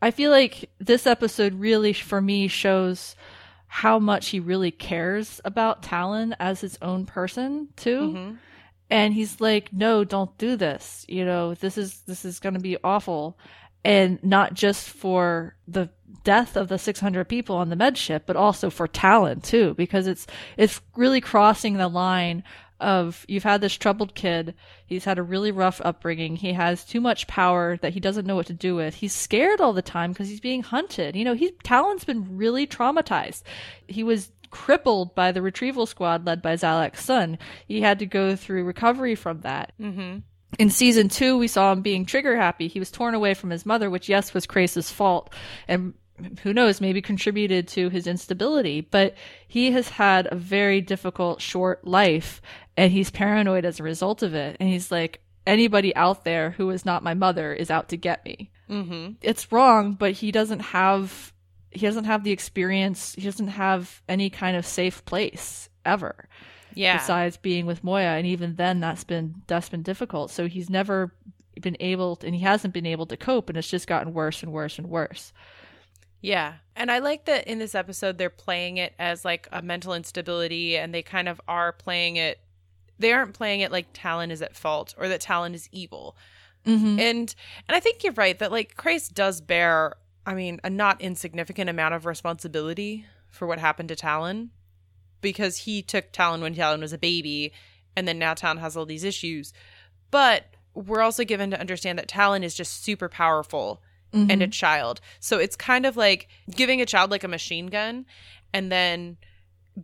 I 0.01 0.11
feel 0.11 0.31
like 0.31 0.69
this 0.79 1.07
episode 1.07 1.53
really, 1.55 1.93
for 1.93 2.21
me, 2.21 2.47
shows 2.47 3.15
how 3.67 3.99
much 3.99 4.29
he 4.29 4.39
really 4.41 4.71
cares 4.71 5.39
about 5.45 5.81
Talyn 5.81 6.35
as 6.41 6.59
his 6.59 6.77
own 6.81 7.05
person 7.05 7.69
too. 7.77 7.99
Mm-hmm. 7.99 8.35
And 8.89 9.13
he's 9.13 9.39
like, 9.39 9.71
"No, 9.71 10.03
don't 10.03 10.37
do 10.37 10.57
this. 10.57 11.05
You 11.07 11.23
know, 11.23 11.53
this 11.53 11.77
is 11.77 12.01
this 12.01 12.25
is 12.25 12.39
going 12.39 12.55
to 12.55 12.59
be 12.59 12.77
awful." 12.83 13.37
And 13.83 14.21
not 14.23 14.53
just 14.53 14.89
for 14.89 15.55
the 15.67 15.89
death 16.23 16.55
of 16.55 16.67
the 16.67 16.77
600 16.77 17.25
people 17.25 17.55
on 17.55 17.69
the 17.69 17.75
med 17.75 17.97
ship, 17.97 18.23
but 18.25 18.35
also 18.35 18.69
for 18.69 18.87
Talyn 18.87 19.41
too, 19.41 19.73
because 19.75 20.07
it's 20.07 20.27
it's 20.57 20.81
really 20.95 21.21
crossing 21.21 21.77
the 21.77 21.87
line 21.87 22.43
of 22.81 23.25
you've 23.27 23.43
had 23.43 23.61
this 23.61 23.75
troubled 23.75 24.15
kid. 24.15 24.55
He's 24.85 25.05
had 25.05 25.17
a 25.17 25.23
really 25.23 25.51
rough 25.51 25.79
upbringing. 25.83 26.35
He 26.35 26.53
has 26.53 26.83
too 26.83 26.99
much 26.99 27.27
power 27.27 27.77
that 27.77 27.93
he 27.93 27.99
doesn't 27.99 28.25
know 28.25 28.35
what 28.35 28.47
to 28.47 28.53
do 28.53 28.75
with. 28.75 28.95
He's 28.95 29.13
scared 29.13 29.61
all 29.61 29.73
the 29.73 29.81
time 29.81 30.11
because 30.11 30.27
he's 30.27 30.41
being 30.41 30.63
hunted. 30.63 31.15
You 31.15 31.23
know, 31.23 31.33
he's 31.33 31.51
Talyn's 31.63 32.03
been 32.03 32.37
really 32.37 32.67
traumatized. 32.67 33.43
He 33.87 34.03
was 34.03 34.31
crippled 34.49 35.15
by 35.15 35.31
the 35.31 35.41
retrieval 35.41 35.85
squad 35.85 36.25
led 36.25 36.41
by 36.41 36.55
Xhalax 36.55 36.97
Sun. 36.97 37.39
He 37.67 37.81
had 37.81 37.99
to 37.99 38.05
go 38.05 38.35
through 38.35 38.65
recovery 38.65 39.15
from 39.15 39.41
that. 39.41 39.71
Mm-hmm. 39.79 40.19
In 40.59 40.69
season 40.69 41.07
two, 41.07 41.37
we 41.37 41.47
saw 41.47 41.71
him 41.71 41.81
being 41.81 42.05
trigger 42.05 42.35
happy. 42.35 42.67
He 42.67 42.79
was 42.79 42.91
torn 42.91 43.15
away 43.15 43.33
from 43.33 43.49
his 43.49 43.65
mother, 43.65 43.89
which 43.89 44.09
yes 44.09 44.33
was 44.33 44.45
Crais' 44.45 44.91
fault, 44.91 45.33
and 45.67 45.93
who 46.43 46.53
knows, 46.53 46.81
maybe 46.81 47.01
contributed 47.01 47.67
to 47.69 47.89
his 47.89 48.07
instability. 48.07 48.81
But 48.81 49.15
he 49.47 49.71
has 49.71 49.89
had 49.89 50.27
a 50.31 50.35
very 50.35 50.81
difficult, 50.81 51.41
short 51.41 51.85
life, 51.85 52.41
and 52.77 52.91
he's 52.91 53.11
paranoid 53.11 53.65
as 53.65 53.79
a 53.79 53.83
result 53.83 54.23
of 54.23 54.33
it. 54.33 54.57
And 54.59 54.69
he's 54.69 54.91
like, 54.91 55.21
anybody 55.47 55.95
out 55.95 56.23
there 56.23 56.51
who 56.51 56.69
is 56.69 56.85
not 56.85 57.03
my 57.03 57.13
mother 57.13 57.53
is 57.53 57.71
out 57.71 57.89
to 57.89 57.97
get 57.97 58.23
me. 58.25 58.51
Mm-hmm. 58.69 59.13
It's 59.21 59.51
wrong, 59.51 59.93
but 59.93 60.13
he 60.13 60.31
doesn't 60.31 60.59
have 60.59 61.33
he 61.71 61.85
doesn't 61.85 62.03
have 62.03 62.23
the 62.23 62.31
experience. 62.31 63.15
He 63.15 63.21
doesn't 63.21 63.47
have 63.47 64.01
any 64.07 64.29
kind 64.29 64.57
of 64.57 64.65
safe 64.65 65.05
place 65.05 65.69
ever 65.85 66.27
Yeah. 66.73 66.97
besides 66.97 67.37
being 67.37 67.65
with 67.65 67.83
Moya, 67.83 68.09
and 68.17 68.27
even 68.27 68.55
then, 68.55 68.79
that's 68.81 69.03
been 69.03 69.41
that's 69.47 69.69
been 69.69 69.81
difficult. 69.81 70.31
So 70.31 70.47
he's 70.47 70.69
never 70.69 71.13
been 71.61 71.77
able, 71.79 72.15
to, 72.17 72.25
and 72.27 72.35
he 72.35 72.41
hasn't 72.41 72.73
been 72.73 72.85
able 72.85 73.05
to 73.07 73.17
cope, 73.17 73.49
and 73.49 73.57
it's 73.57 73.69
just 73.69 73.87
gotten 73.87 74.13
worse 74.13 74.43
and 74.43 74.51
worse 74.53 74.77
and 74.77 74.87
worse. 74.89 75.33
Yeah. 76.21 76.55
And 76.75 76.91
I 76.91 76.99
like 76.99 77.25
that 77.25 77.47
in 77.47 77.59
this 77.59 77.75
episode 77.75 78.17
they're 78.17 78.29
playing 78.29 78.77
it 78.77 78.93
as 78.97 79.25
like 79.25 79.47
a 79.51 79.61
mental 79.61 79.93
instability 79.93 80.77
and 80.77 80.93
they 80.93 81.01
kind 81.01 81.27
of 81.27 81.41
are 81.47 81.71
playing 81.73 82.15
it 82.15 82.39
they 82.99 83.13
aren't 83.13 83.33
playing 83.33 83.61
it 83.61 83.71
like 83.71 83.93
Talyn 83.93 84.29
is 84.29 84.43
at 84.43 84.55
fault 84.55 84.93
or 84.97 85.07
that 85.07 85.21
Talyn 85.21 85.55
is 85.55 85.67
evil. 85.71 86.15
Mm-hmm. 86.65 86.99
And 86.99 87.35
and 87.67 87.75
I 87.75 87.79
think 87.79 88.03
you're 88.03 88.13
right 88.13 88.37
that 88.39 88.51
like 88.51 88.75
Crais 88.75 89.09
does 89.09 89.41
bear 89.41 89.95
I 90.25 90.35
mean 90.35 90.59
a 90.63 90.69
not 90.69 91.01
insignificant 91.01 91.69
amount 91.69 91.95
of 91.95 92.05
responsibility 92.05 93.05
for 93.27 93.47
what 93.47 93.59
happened 93.59 93.89
to 93.89 93.95
Talyn 93.95 94.49
because 95.21 95.57
he 95.57 95.81
took 95.81 96.11
Talyn 96.11 96.41
when 96.41 96.55
Talyn 96.55 96.81
was 96.81 96.93
a 96.93 96.97
baby 96.97 97.51
and 97.95 98.07
then 98.07 98.19
now 98.19 98.33
Talyn 98.33 98.59
has 98.59 98.77
all 98.77 98.85
these 98.85 99.03
issues. 99.03 99.53
But 100.11 100.45
we're 100.73 101.01
also 101.01 101.23
given 101.23 101.51
to 101.51 101.59
understand 101.59 101.97
that 101.99 102.07
Talyn 102.07 102.43
is 102.43 102.55
just 102.55 102.83
super 102.83 103.09
powerful 103.09 103.81
and 104.13 104.31
a 104.31 104.45
mm-hmm. 104.45 104.51
child. 104.51 105.01
So 105.19 105.39
it's 105.39 105.55
kind 105.55 105.85
of 105.85 105.97
like 105.97 106.27
giving 106.49 106.81
a 106.81 106.85
child 106.85 107.11
like 107.11 107.23
a 107.23 107.27
machine 107.27 107.67
gun 107.67 108.05
and 108.53 108.71
then 108.71 109.17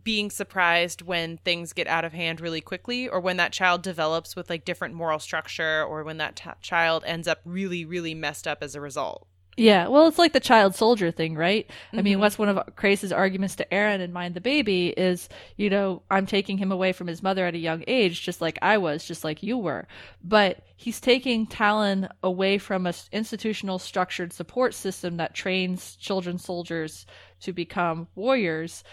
being 0.04 0.30
surprised 0.30 1.02
when 1.02 1.38
things 1.38 1.72
get 1.72 1.86
out 1.86 2.04
of 2.04 2.12
hand 2.12 2.40
really 2.40 2.60
quickly 2.60 3.08
or 3.08 3.20
when 3.20 3.38
that 3.38 3.52
child 3.52 3.82
develops 3.82 4.36
with 4.36 4.50
like 4.50 4.64
different 4.64 4.94
moral 4.94 5.18
structure 5.18 5.82
or 5.82 6.04
when 6.04 6.18
that 6.18 6.36
t- 6.36 6.50
child 6.60 7.02
ends 7.06 7.26
up 7.26 7.40
really 7.44 7.84
really 7.84 8.14
messed 8.14 8.46
up 8.46 8.62
as 8.62 8.74
a 8.74 8.80
result. 8.80 9.26
Yeah, 9.58 9.88
well, 9.88 10.06
it's 10.06 10.18
like 10.18 10.32
the 10.32 10.40
child 10.40 10.76
soldier 10.76 11.10
thing, 11.10 11.34
right? 11.34 11.68
I 11.92 11.96
mean, 11.96 12.12
mm-hmm. 12.14 12.20
what's 12.20 12.38
one 12.38 12.48
of 12.48 12.76
Crais' 12.76 13.10
arguments 13.10 13.56
to 13.56 13.66
Aeryn 13.72 14.00
and 14.00 14.12
Mind 14.12 14.34
the 14.34 14.40
Baby 14.40 14.90
is, 14.90 15.28
you 15.56 15.68
know, 15.68 16.02
I'm 16.08 16.26
taking 16.26 16.58
him 16.58 16.70
away 16.70 16.92
from 16.92 17.08
his 17.08 17.24
mother 17.24 17.44
at 17.44 17.56
a 17.56 17.58
young 17.58 17.82
age, 17.88 18.22
just 18.22 18.40
like 18.40 18.60
I 18.62 18.78
was, 18.78 19.04
just 19.04 19.24
like 19.24 19.42
you 19.42 19.58
were. 19.58 19.88
But 20.22 20.62
he's 20.76 21.00
taking 21.00 21.48
Talyn 21.48 22.08
away 22.22 22.58
from 22.58 22.86
a 22.86 22.90
s- 22.90 23.08
institutional 23.10 23.80
structured 23.80 24.32
support 24.32 24.74
system 24.74 25.16
that 25.16 25.34
trains 25.34 25.96
children 25.96 26.38
soldiers 26.38 27.04
to 27.40 27.52
become 27.52 28.06
warriors. 28.14 28.84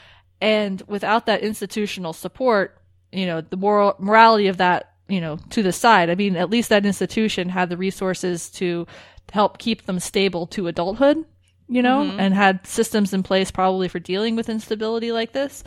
And 0.41 0.82
without 0.88 1.28
that 1.28 1.41
institutional 1.41 2.13
support, 2.13 2.82
you 3.11 3.28
know, 3.28 3.41
the 3.41 3.57
moral 3.57 3.93
morality 3.99 4.47
of 4.47 4.57
that, 4.57 4.93
you 5.07 5.22
know, 5.22 5.38
to 5.51 5.61
the 5.61 5.72
side. 5.72 6.09
I 6.09 6.16
mean, 6.16 6.36
at 6.36 6.49
least 6.49 6.70
that 6.70 6.88
institution 6.88 7.49
had 7.49 7.70
the 7.70 7.78
resources 7.78 8.49
to 8.53 8.88
help 9.32 9.57
keep 9.57 9.86
them 9.86 9.99
stable 9.99 10.47
to 10.47 10.67
adulthood, 10.67 11.26
you 11.67 11.82
know, 11.82 12.03
mm-hmm. 12.03 12.19
and 12.19 12.34
had 12.34 12.65
systems 12.65 13.13
in 13.13 13.23
place 13.23 13.51
probably 13.51 13.88
for 13.88 13.99
dealing 13.99 14.36
with 14.36 14.49
instability 14.49 15.11
like 15.11 15.34
this. 15.34 15.63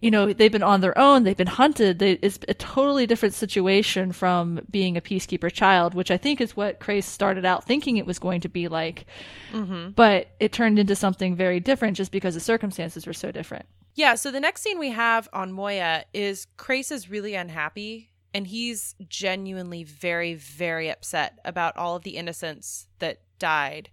You 0.00 0.10
know, 0.10 0.32
they've 0.32 0.52
been 0.52 0.62
on 0.62 0.82
their 0.82 0.96
own, 0.98 1.24
they've 1.24 1.36
been 1.36 1.46
hunted. 1.46 1.98
They, 1.98 2.12
it's 2.12 2.38
a 2.46 2.52
totally 2.52 3.06
different 3.06 3.34
situation 3.34 4.12
from 4.12 4.60
being 4.70 4.98
a 4.98 5.00
peacekeeper 5.00 5.50
child, 5.50 5.94
which 5.94 6.10
I 6.10 6.18
think 6.18 6.42
is 6.42 6.54
what 6.54 6.78
Crais 6.78 7.06
started 7.06 7.46
out 7.46 7.64
thinking 7.64 7.96
it 7.96 8.04
was 8.04 8.18
going 8.18 8.42
to 8.42 8.48
be 8.50 8.68
like. 8.68 9.06
Mm-hmm. 9.52 9.90
But 9.90 10.28
it 10.40 10.52
turned 10.52 10.78
into 10.78 10.94
something 10.94 11.36
very 11.36 11.58
different 11.58 11.96
just 11.96 12.12
because 12.12 12.34
the 12.34 12.40
circumstances 12.40 13.06
were 13.06 13.14
so 13.14 13.32
different. 13.32 13.64
Yeah, 13.94 14.16
so 14.16 14.30
the 14.30 14.40
next 14.40 14.62
scene 14.62 14.78
we 14.78 14.90
have 14.90 15.28
on 15.32 15.52
Moya 15.52 16.04
is 16.12 16.48
Crais 16.58 16.90
is 16.90 17.08
really 17.08 17.34
unhappy 17.34 18.10
and 18.34 18.48
he's 18.48 18.96
genuinely 19.08 19.84
very, 19.84 20.34
very 20.34 20.90
upset 20.90 21.38
about 21.44 21.76
all 21.76 21.94
of 21.94 22.02
the 22.02 22.16
innocents 22.16 22.88
that 22.98 23.20
died. 23.38 23.90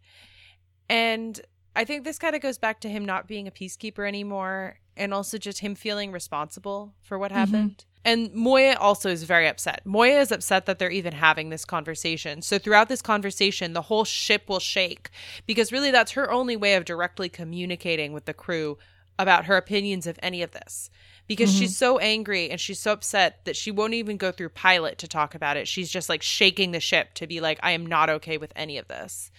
And 0.90 1.40
I 1.76 1.86
think 1.86 2.04
this 2.04 2.18
kind 2.18 2.36
of 2.36 2.42
goes 2.42 2.58
back 2.58 2.82
to 2.82 2.90
him 2.90 3.06
not 3.06 3.28
being 3.28 3.48
a 3.48 3.52
peacekeeper 3.52 4.06
anymore 4.06 4.80
and 4.98 5.14
also 5.14 5.38
just 5.38 5.60
him 5.60 5.76
feeling 5.76 6.12
responsible 6.12 6.96
for 7.02 7.20
what 7.20 7.32
mm-hmm. 7.32 7.40
happened. 7.40 7.86
And 8.04 8.34
Moya 8.34 8.76
also 8.80 9.10
is 9.10 9.24
very 9.24 9.48
upset. 9.48 9.84
Moya 9.86 10.20
is 10.20 10.32
upset 10.32 10.66
that 10.66 10.80
they're 10.80 10.90
even 10.90 11.14
having 11.14 11.50
this 11.50 11.66
conversation. 11.66 12.42
So 12.42 12.58
throughout 12.58 12.90
this 12.90 13.02
conversation, 13.02 13.74
the 13.74 13.84
whole 13.84 14.06
ship 14.06 14.50
will 14.50 14.60
shake 14.60 15.12
because 15.46 15.72
really 15.72 15.92
that's 15.92 16.14
her 16.14 16.32
only 16.32 16.58
way 16.58 16.74
of 16.74 16.84
directly 16.84 17.30
communicating 17.30 18.12
with 18.12 18.26
the 18.26 18.34
crew 18.34 18.80
about 19.20 19.46
her 19.46 19.56
opinions 19.56 20.08
of 20.08 20.18
any 20.24 20.42
of 20.42 20.52
this 20.52 20.90
because 21.36 21.50
she's 21.50 21.72
mm-hmm. 21.72 21.96
so 21.96 21.98
angry 22.00 22.50
and 22.50 22.60
she's 22.60 22.78
so 22.78 22.92
upset 22.92 23.46
that 23.46 23.56
she 23.56 23.72
won't 23.72 23.94
even 23.94 24.18
go 24.18 24.34
through 24.34 24.50
pilot 24.50 24.98
to 24.98 25.08
talk 25.08 25.34
about 25.34 25.56
it. 25.56 25.66
She's 25.66 25.90
just 25.90 26.10
like 26.10 26.22
shaking 26.22 26.74
the 26.74 26.82
ship 26.82 27.14
to 27.14 27.26
be 27.26 27.40
like, 27.40 27.58
I 27.64 27.72
am 27.72 27.86
not 27.86 28.10
okay 28.10 28.38
with 28.38 28.52
any 28.54 28.78
of 28.78 28.90
this. 28.90 29.32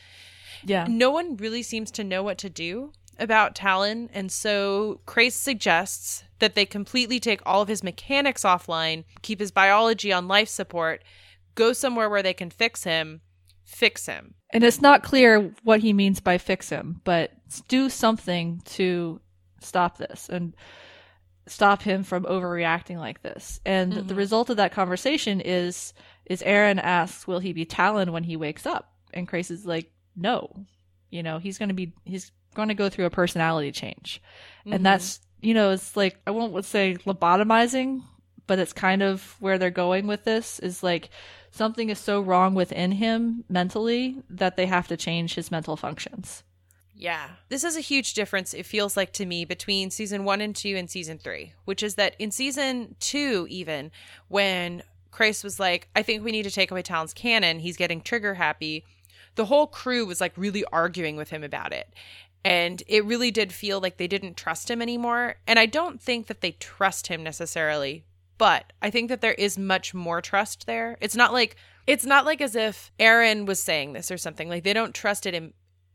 Yeah. 0.65 0.87
No 0.89 1.11
one 1.11 1.37
really 1.37 1.63
seems 1.63 1.91
to 1.91 2.03
know 2.03 2.23
what 2.23 2.39
to 2.39 2.49
do 2.49 2.95
about 3.19 3.55
Talyn, 3.55 4.09
and 4.15 4.33
so 4.33 5.03
Crais 5.05 5.35
suggests 5.35 6.25
that 6.39 6.55
they 6.55 6.65
completely 6.65 7.21
take 7.21 7.43
all 7.45 7.61
of 7.61 7.69
his 7.69 7.85
mechanics 7.85 8.43
offline, 8.43 9.05
keep 9.21 9.39
his 9.39 9.51
biology 9.51 10.11
on 10.15 10.27
life 10.27 10.49
support, 10.49 11.05
go 11.55 11.75
somewhere 11.75 12.09
where 12.09 12.23
they 12.23 12.33
can 12.33 12.49
fix 12.49 12.85
him, 12.85 13.21
fix 13.67 14.07
him. 14.07 14.33
And 14.49 14.65
it's 14.65 14.81
not 14.81 15.03
clear 15.03 15.55
what 15.63 15.81
he 15.81 15.93
means 15.93 16.21
by 16.21 16.39
fix 16.39 16.71
him, 16.71 17.03
but 17.05 17.33
do 17.69 17.91
something 17.91 18.63
to 18.65 19.21
stop 19.61 19.99
this 19.99 20.31
and 20.31 20.55
stop 21.47 21.83
him 21.83 22.05
from 22.05 22.25
overreacting 22.25 22.99
like 22.99 23.23
this. 23.23 23.61
And 23.65 23.93
the 23.93 24.01
mm-hmm. 24.03 24.15
result 24.15 24.51
of 24.51 24.59
that 24.59 24.73
conversation 24.73 25.41
is 25.41 25.93
is 26.27 26.43
Aeryn 26.43 26.81
asks, 26.83 27.27
"Will 27.27 27.41
he 27.41 27.53
be 27.53 27.67
Talyn 27.67 28.11
when 28.11 28.25
he 28.25 28.37
wakes 28.37 28.67
up?" 28.67 28.93
And 29.13 29.27
Crais 29.27 29.51
is 29.51 29.67
like, 29.67 29.91
"No. 30.17 30.67
You 31.11 31.23
know, 31.23 31.39
he's 31.39 31.59
going 31.59 31.69
to 31.69 31.75
be 31.75 31.93
he's 32.05 32.33
going 32.55 32.69
to 32.69 32.75
go 32.75 32.89
through 32.89 33.07
a 33.07 33.11
personality 33.11 33.73
change." 33.73 34.23
And 34.65 34.75
mm-hmm. 34.75 34.83
that's, 34.85 35.21
you 35.41 35.55
know, 35.55 35.71
it's 35.71 35.97
like 35.97 36.21
I 36.27 36.31
won't 36.31 36.65
say 36.65 36.97
lobotomizing, 37.07 38.03
but 38.47 38.59
it's 38.59 38.73
kind 38.73 39.03
of 39.03 39.37
where 39.41 39.59
they're 39.59 39.71
going 39.71 40.07
with 40.07 40.25
this 40.25 40.59
is 40.61 40.83
like 40.83 41.11
something 41.51 41.91
is 41.91 41.99
so 41.99 42.21
wrong 42.21 42.55
within 42.55 42.93
him 42.93 43.45
mentally 43.49 44.23
that 44.31 44.57
they 44.57 44.67
have 44.67 44.89
to 44.89 44.97
change 44.97 45.35
his 45.35 45.51
mental 45.51 45.77
functions. 45.77 46.45
Yeah. 46.95 47.29
This 47.49 47.65
is 47.65 47.77
a 47.77 47.81
huge 47.81 48.15
difference, 48.15 48.55
it 48.55 48.67
feels 48.67 48.97
like 48.97 49.13
to 49.15 49.27
me, 49.27 49.45
between 49.45 49.91
season 49.91 50.25
one 50.25 50.41
and 50.41 50.55
two 50.55 50.77
and 50.77 50.91
season 50.91 51.19
three, 51.19 51.55
which 51.65 51.83
is 51.83 51.95
that 51.97 52.15
in 52.19 52.31
season 52.31 52.97
two, 53.01 53.47
even 53.51 53.91
when 54.29 54.83
Crais 55.11 55.43
was 55.43 55.59
like, 55.59 55.89
I 55.97 56.03
think 56.03 56.25
we 56.25 56.33
need 56.33 56.45
to 56.45 56.51
take 56.51 56.71
away 56.71 56.83
Talyn's 56.83 57.15
cannon, 57.15 57.61
he's 57.61 57.77
getting 57.77 58.01
trigger 58.01 58.35
happy, 58.35 58.85
the 59.35 59.47
whole 59.47 59.67
crew 59.67 60.07
was 60.07 60.21
like 60.21 60.33
really 60.37 60.65
arguing 60.67 61.17
with 61.17 61.31
him 61.31 61.43
about 61.43 61.73
it. 61.73 61.93
And 62.45 62.83
it 62.89 63.05
really 63.05 63.31
did 63.31 63.53
feel 63.53 63.81
like 63.81 63.97
they 63.97 64.09
didn't 64.09 64.37
trust 64.37 64.71
him 64.71 64.83
anymore. 64.83 65.37
And 65.47 65.59
I 65.59 65.67
don't 65.67 66.01
think 66.01 66.27
that 66.27 66.41
they 66.41 66.53
trust 66.53 67.07
him 67.07 67.23
necessarily, 67.23 68.05
but 68.37 68.73
I 68.83 68.91
think 68.91 69.09
that 69.09 69.21
there 69.21 69.35
is 69.35 69.57
much 69.57 69.95
more 69.95 70.21
trust 70.21 70.67
there. 70.67 70.99
It's 71.01 71.17
not 71.17 71.33
like 71.33 71.57
it's 71.87 72.05
not 72.05 72.25
like 72.25 72.41
as 72.41 72.55
if 72.55 72.93
Aeryn 72.99 73.47
was 73.47 73.61
saying 73.61 73.93
this 73.93 74.11
or 74.11 74.19
something. 74.19 74.49
Like 74.49 74.65
they 74.65 74.73
don't 74.73 74.95
trust 74.95 75.27
it 75.27 75.35
in 75.35 75.53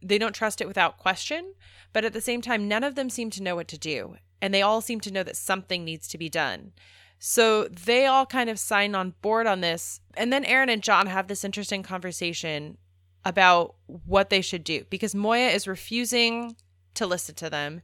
they 0.08 0.18
don't 0.18 0.34
trust 0.34 0.62
it 0.62 0.68
without 0.68 0.98
question, 0.98 1.54
but 1.94 2.06
at 2.06 2.14
the 2.14 2.22
same 2.22 2.42
time 2.42 2.68
none 2.68 2.84
of 2.84 2.96
them 2.96 3.10
seem 3.10 3.30
to 3.32 3.44
know 3.44 3.56
what 3.56 3.68
to 3.70 3.78
do 3.78 4.18
and 4.42 4.54
they 4.54 4.62
all 4.62 4.82
seem 4.82 5.00
to 5.02 5.12
know 5.12 5.24
that 5.24 5.38
something 5.38 5.84
needs 5.84 6.08
to 6.10 6.18
be 6.18 6.30
done. 6.30 6.74
So 7.20 7.68
they 7.68 8.06
all 8.06 8.26
kind 8.26 8.50
of 8.50 8.60
sign 8.60 8.94
on 8.94 9.16
board 9.22 9.48
on 9.48 9.62
this. 9.62 10.02
And 10.16 10.32
then 10.32 10.44
Aeryn 10.44 10.72
and 10.72 10.84
John 10.84 11.08
have 11.08 11.28
this 11.28 11.44
interesting 11.44 11.82
conversation 11.84 12.78
about 13.26 13.76
what 13.86 14.30
they 14.30 14.42
should 14.42 14.64
do 14.64 14.86
because 14.90 15.16
Moya 15.16 15.48
is 15.48 15.68
refusing 15.68 16.56
to 16.94 17.08
listen 17.08 17.36
to 17.36 17.50
them. 17.50 17.82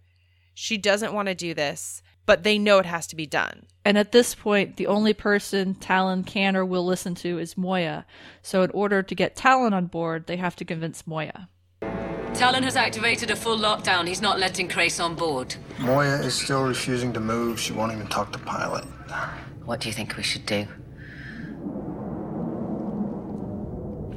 She 0.54 0.78
doesn't 0.78 1.14
want 1.14 1.28
to 1.30 1.36
do 1.36 1.56
this, 1.56 2.04
but 2.28 2.44
they 2.44 2.60
know 2.60 2.78
it 2.78 2.86
has 2.86 3.08
to 3.08 3.16
be 3.16 3.26
done. 3.26 3.66
And 3.84 3.98
at 3.98 4.12
this 4.12 4.36
point, 4.36 4.78
the 4.78 4.88
only 4.88 5.14
person 5.14 5.74
Talyn 5.76 6.26
can 6.26 6.56
or 6.56 6.64
will 6.64 6.86
listen 6.86 7.16
to 7.16 7.40
is 7.40 7.58
Moya. 7.58 8.06
So, 8.44 8.62
in 8.62 8.70
order 8.72 9.02
to 9.02 9.16
get 9.16 9.36
Talyn 9.36 9.74
on 9.74 9.88
board, 9.88 10.28
they 10.28 10.38
have 10.38 10.56
to 10.58 10.66
convince 10.66 11.08
Moya. 11.08 11.50
Talyn 12.34 12.64
has 12.64 12.76
activated 12.76 13.30
a 13.30 13.36
full 13.36 13.58
lockdown. 13.58 14.08
He's 14.08 14.22
not 14.22 14.40
letting 14.40 14.68
Crais 14.68 15.00
on 15.00 15.14
board. 15.14 15.56
Moya 15.80 16.16
is 16.16 16.34
still 16.34 16.64
refusing 16.64 17.14
to 17.14 17.20
move. 17.20 17.60
She 17.60 17.74
won't 17.74 17.94
even 17.94 18.08
talk 18.08 18.32
to 18.34 18.40
Pilot. 18.40 18.86
What 19.66 19.80
do 19.80 19.88
you 19.88 19.94
think 19.94 20.18
we 20.18 20.24
should 20.24 20.46
do? 20.46 20.68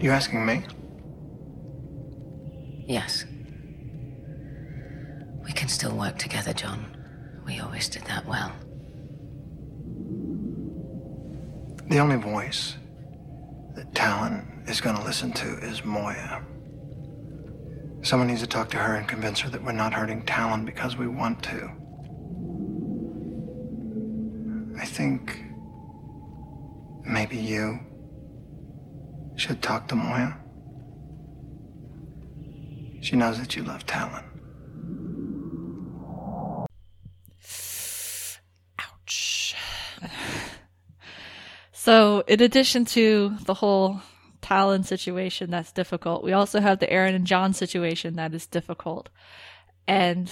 You 0.01 0.11
asking 0.11 0.45
me? 0.47 0.63
Yes. 2.87 3.25
We 5.45 5.53
can 5.53 5.69
still 5.69 5.95
work 5.95 6.19
together, 6.19 6.53
John. 6.53 6.97
We 7.47 7.61
always 7.61 7.89
did 7.89 8.05
that 8.05 8.27
well. 8.27 8.53
The 11.89 11.99
only 11.99 12.17
voice 12.17 12.77
that 13.75 13.93
Talyn 13.93 14.69
is 14.69 14.81
going 14.81 14.97
to 14.97 15.05
listen 15.05 15.33
to 15.33 15.59
is 15.59 15.85
Moya. 15.85 16.43
Someone 18.07 18.29
needs 18.29 18.41
to 18.43 18.47
talk 18.47 18.71
to 18.71 18.77
her 18.77 18.95
and 18.95 19.09
convince 19.09 19.41
her 19.41 19.51
that 19.51 19.65
we're 19.65 19.73
not 19.73 19.93
hurting 19.93 20.23
Talyn 20.23 20.65
because 20.65 20.97
we 20.97 21.09
want 21.09 21.43
to. 21.43 21.69
I 24.81 24.85
think 24.85 25.43
maybe 27.05 27.37
you 27.37 27.81
should 29.35 29.61
talk 29.61 29.89
to 29.89 29.97
Moya. 29.97 30.39
She 33.01 33.17
knows 33.17 33.41
that 33.41 33.57
you 33.57 33.65
love 33.65 33.85
Talyn. 33.87 34.23
Ouch. 38.79 39.57
So, 41.73 42.23
in 42.27 42.41
addition 42.41 42.85
to 42.87 43.37
the 43.47 43.55
whole 43.55 44.01
Talyn 44.47 44.85
situation 44.85 45.51
that's 45.51 45.73
difficult, 45.73 46.23
we 46.23 46.33
also 46.33 46.61
have 46.61 46.79
the 46.79 46.87
Aeryn 46.87 47.15
and 47.15 47.27
John 47.27 47.53
situation 47.53 48.15
that 48.17 48.33
is 48.33 48.47
difficult. 48.47 49.09
And 49.89 50.31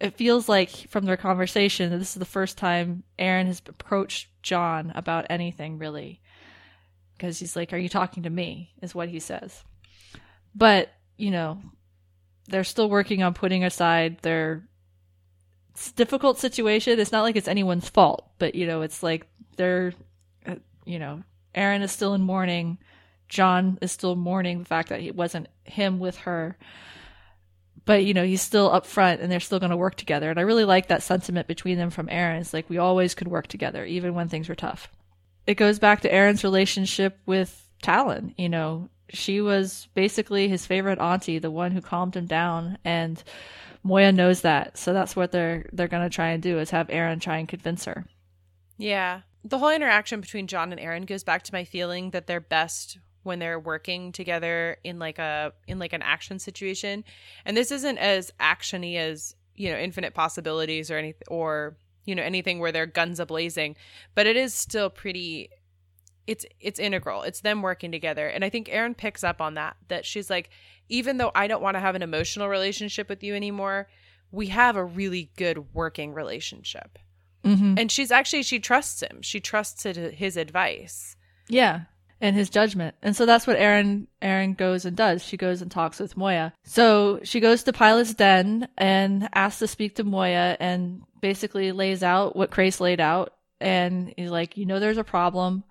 it 0.00 0.16
feels 0.16 0.48
like 0.48 0.70
from 0.70 1.04
their 1.04 1.16
conversation 1.16 1.90
that 1.90 1.98
this 1.98 2.16
is 2.16 2.18
the 2.18 2.24
first 2.24 2.58
time 2.58 3.04
Aeryn 3.18 3.46
has 3.46 3.62
approached 3.66 4.28
John 4.42 4.92
about 4.94 5.26
anything 5.30 5.78
really. 5.78 6.20
Because 7.16 7.38
he's 7.38 7.54
like, 7.54 7.72
Are 7.72 7.78
you 7.78 7.88
talking 7.88 8.24
to 8.24 8.30
me? 8.30 8.72
is 8.82 8.94
what 8.94 9.08
he 9.08 9.20
says. 9.20 9.62
But, 10.54 10.92
you 11.16 11.30
know, 11.30 11.60
they're 12.48 12.64
still 12.64 12.90
working 12.90 13.22
on 13.22 13.34
putting 13.34 13.64
aside 13.64 14.18
their 14.22 14.68
difficult 15.96 16.38
situation. 16.38 16.98
It's 16.98 17.12
not 17.12 17.22
like 17.22 17.36
it's 17.36 17.48
anyone's 17.48 17.88
fault, 17.88 18.28
but 18.38 18.54
you 18.54 18.66
know, 18.66 18.82
it's 18.82 19.02
like 19.02 19.26
they're, 19.56 19.92
uh, 20.46 20.56
you 20.84 20.98
know, 20.98 21.22
Aeryn 21.54 21.82
is 21.82 21.92
still 21.92 22.14
in 22.14 22.22
mourning. 22.22 22.78
John 23.28 23.78
is 23.80 23.92
still 23.92 24.16
mourning 24.16 24.60
the 24.60 24.64
fact 24.64 24.88
that 24.90 25.00
it 25.00 25.16
wasn't 25.16 25.48
him 25.64 25.98
with 25.98 26.18
her. 26.18 26.56
But 27.84 28.04
you 28.04 28.14
know, 28.14 28.24
he's 28.24 28.42
still 28.42 28.70
up 28.70 28.86
front 28.86 29.20
and 29.20 29.30
they're 29.30 29.40
still 29.40 29.60
going 29.60 29.70
to 29.70 29.76
work 29.76 29.96
together. 29.96 30.30
And 30.30 30.38
I 30.38 30.42
really 30.42 30.64
like 30.64 30.88
that 30.88 31.02
sentiment 31.02 31.48
between 31.48 31.76
them 31.76 31.90
from 31.90 32.06
Aeryn. 32.08 32.40
It's 32.40 32.54
like 32.54 32.70
we 32.70 32.78
always 32.78 33.14
could 33.14 33.28
work 33.28 33.46
together, 33.46 33.84
even 33.84 34.14
when 34.14 34.28
things 34.28 34.48
were 34.48 34.54
tough. 34.54 34.88
It 35.46 35.54
goes 35.56 35.78
back 35.78 36.00
to 36.00 36.10
Aeryn's 36.10 36.44
relationship 36.44 37.18
with 37.26 37.68
Talyn. 37.82 38.32
You 38.38 38.48
know, 38.48 38.88
she 39.10 39.40
was 39.40 39.88
basically 39.94 40.48
his 40.48 40.64
favorite 40.64 40.98
auntie, 40.98 41.38
the 41.38 41.50
one 41.50 41.72
who 41.72 41.82
calmed 41.82 42.16
him 42.16 42.26
down. 42.26 42.78
And 42.84 43.22
Moya 43.82 44.12
knows 44.12 44.40
that, 44.40 44.78
so 44.78 44.94
that's 44.94 45.14
what 45.14 45.30
they're 45.30 45.66
they're 45.72 45.88
gonna 45.88 46.08
try 46.08 46.28
and 46.28 46.42
do 46.42 46.58
is 46.58 46.70
have 46.70 46.88
Aeryn 46.88 47.20
try 47.20 47.36
and 47.36 47.48
convince 47.48 47.84
her. 47.84 48.06
Yeah. 48.78 49.20
The 49.44 49.58
whole 49.58 49.68
interaction 49.68 50.22
between 50.22 50.46
John 50.46 50.72
and 50.72 50.80
Aeryn 50.80 51.06
goes 51.06 51.22
back 51.22 51.42
to 51.44 51.52
my 51.52 51.64
feeling 51.64 52.10
that 52.10 52.26
they're 52.26 52.40
best 52.40 52.98
when 53.24 53.38
they're 53.38 53.58
working 53.58 54.12
together 54.12 54.76
in 54.84 54.98
like 54.98 55.18
a 55.18 55.52
in 55.66 55.78
like 55.78 55.92
an 55.92 56.02
action 56.02 56.38
situation. 56.38 57.04
And 57.44 57.56
this 57.56 57.72
isn't 57.72 57.98
as 57.98 58.32
actiony 58.38 58.96
as, 58.96 59.34
you 59.56 59.70
know, 59.70 59.78
infinite 59.78 60.14
possibilities 60.14 60.90
or 60.90 60.98
anything 60.98 61.26
or, 61.28 61.76
you 62.04 62.14
know, 62.14 62.22
anything 62.22 62.60
where 62.60 62.70
they're 62.70 62.86
guns 62.86 63.18
a 63.18 63.26
blazing, 63.26 63.76
but 64.14 64.26
it 64.26 64.36
is 64.36 64.54
still 64.54 64.90
pretty 64.90 65.50
it's 66.26 66.46
it's 66.60 66.78
integral. 66.78 67.22
It's 67.22 67.40
them 67.40 67.62
working 67.62 67.90
together. 67.90 68.28
And 68.28 68.44
I 68.44 68.50
think 68.50 68.68
Aeryn 68.68 68.96
picks 68.96 69.24
up 69.24 69.40
on 69.40 69.54
that 69.54 69.76
that 69.88 70.06
she's 70.06 70.30
like 70.30 70.50
even 70.88 71.16
though 71.16 71.32
I 71.34 71.46
don't 71.46 71.62
want 71.62 71.76
to 71.76 71.80
have 71.80 71.94
an 71.94 72.02
emotional 72.02 72.48
relationship 72.48 73.08
with 73.08 73.24
you 73.24 73.34
anymore, 73.34 73.88
we 74.30 74.48
have 74.48 74.76
a 74.76 74.84
really 74.84 75.30
good 75.36 75.74
working 75.74 76.12
relationship. 76.12 76.98
Mm-hmm. 77.42 77.74
And 77.78 77.92
she's 77.92 78.10
actually 78.10 78.42
she 78.42 78.58
trusts 78.58 79.02
him. 79.02 79.22
She 79.22 79.40
trusts 79.40 79.82
his 79.84 80.36
advice. 80.36 81.16
Yeah, 81.48 81.82
and 82.24 82.34
his 82.34 82.48
judgment. 82.48 82.94
And 83.02 83.14
so 83.14 83.26
that's 83.26 83.46
what 83.46 83.58
Aeryn 83.58 84.06
Aeryn 84.22 84.56
goes 84.56 84.86
and 84.86 84.96
does. 84.96 85.22
She 85.22 85.36
goes 85.36 85.60
and 85.60 85.70
talks 85.70 86.00
with 86.00 86.16
Moya. 86.16 86.54
So 86.62 87.20
she 87.22 87.38
goes 87.38 87.64
to 87.64 87.72
Pilot's 87.74 88.14
den 88.14 88.66
and 88.78 89.28
asks 89.34 89.58
to 89.58 89.66
speak 89.66 89.96
to 89.96 90.04
Moya 90.04 90.56
and 90.58 91.02
basically 91.20 91.70
lays 91.72 92.02
out 92.02 92.34
what 92.34 92.50
Crais 92.50 92.80
laid 92.80 92.98
out. 92.98 93.34
And 93.60 94.14
he's 94.16 94.30
like, 94.30 94.56
you 94.56 94.64
know, 94.64 94.80
there's 94.80 94.96
a 94.96 95.04
problem. 95.04 95.64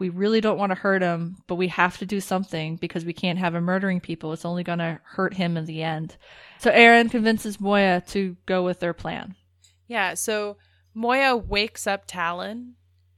We 0.00 0.08
really 0.08 0.40
don't 0.40 0.58
want 0.58 0.70
to 0.70 0.78
hurt 0.78 1.02
him, 1.02 1.36
but 1.46 1.54
we 1.54 1.68
have 1.68 1.96
to 1.98 2.06
do 2.06 2.20
something 2.20 2.74
because 2.74 3.04
we 3.04 3.12
can't 3.12 3.38
have 3.38 3.54
him 3.54 3.62
murdering 3.62 4.00
people. 4.00 4.32
It's 4.32 4.44
only 4.44 4.64
going 4.64 4.80
to 4.80 4.98
hurt 5.04 5.34
him 5.34 5.56
in 5.56 5.66
the 5.66 5.84
end. 5.84 6.16
So 6.58 6.72
Aeryn 6.72 7.12
convinces 7.12 7.60
Moya 7.60 8.02
to 8.08 8.36
go 8.46 8.64
with 8.64 8.80
their 8.80 8.92
plan. 8.92 9.36
Yeah, 9.86 10.14
so 10.14 10.56
Moya 10.94 11.36
wakes 11.36 11.86
up 11.86 12.08
Talyn 12.08 12.72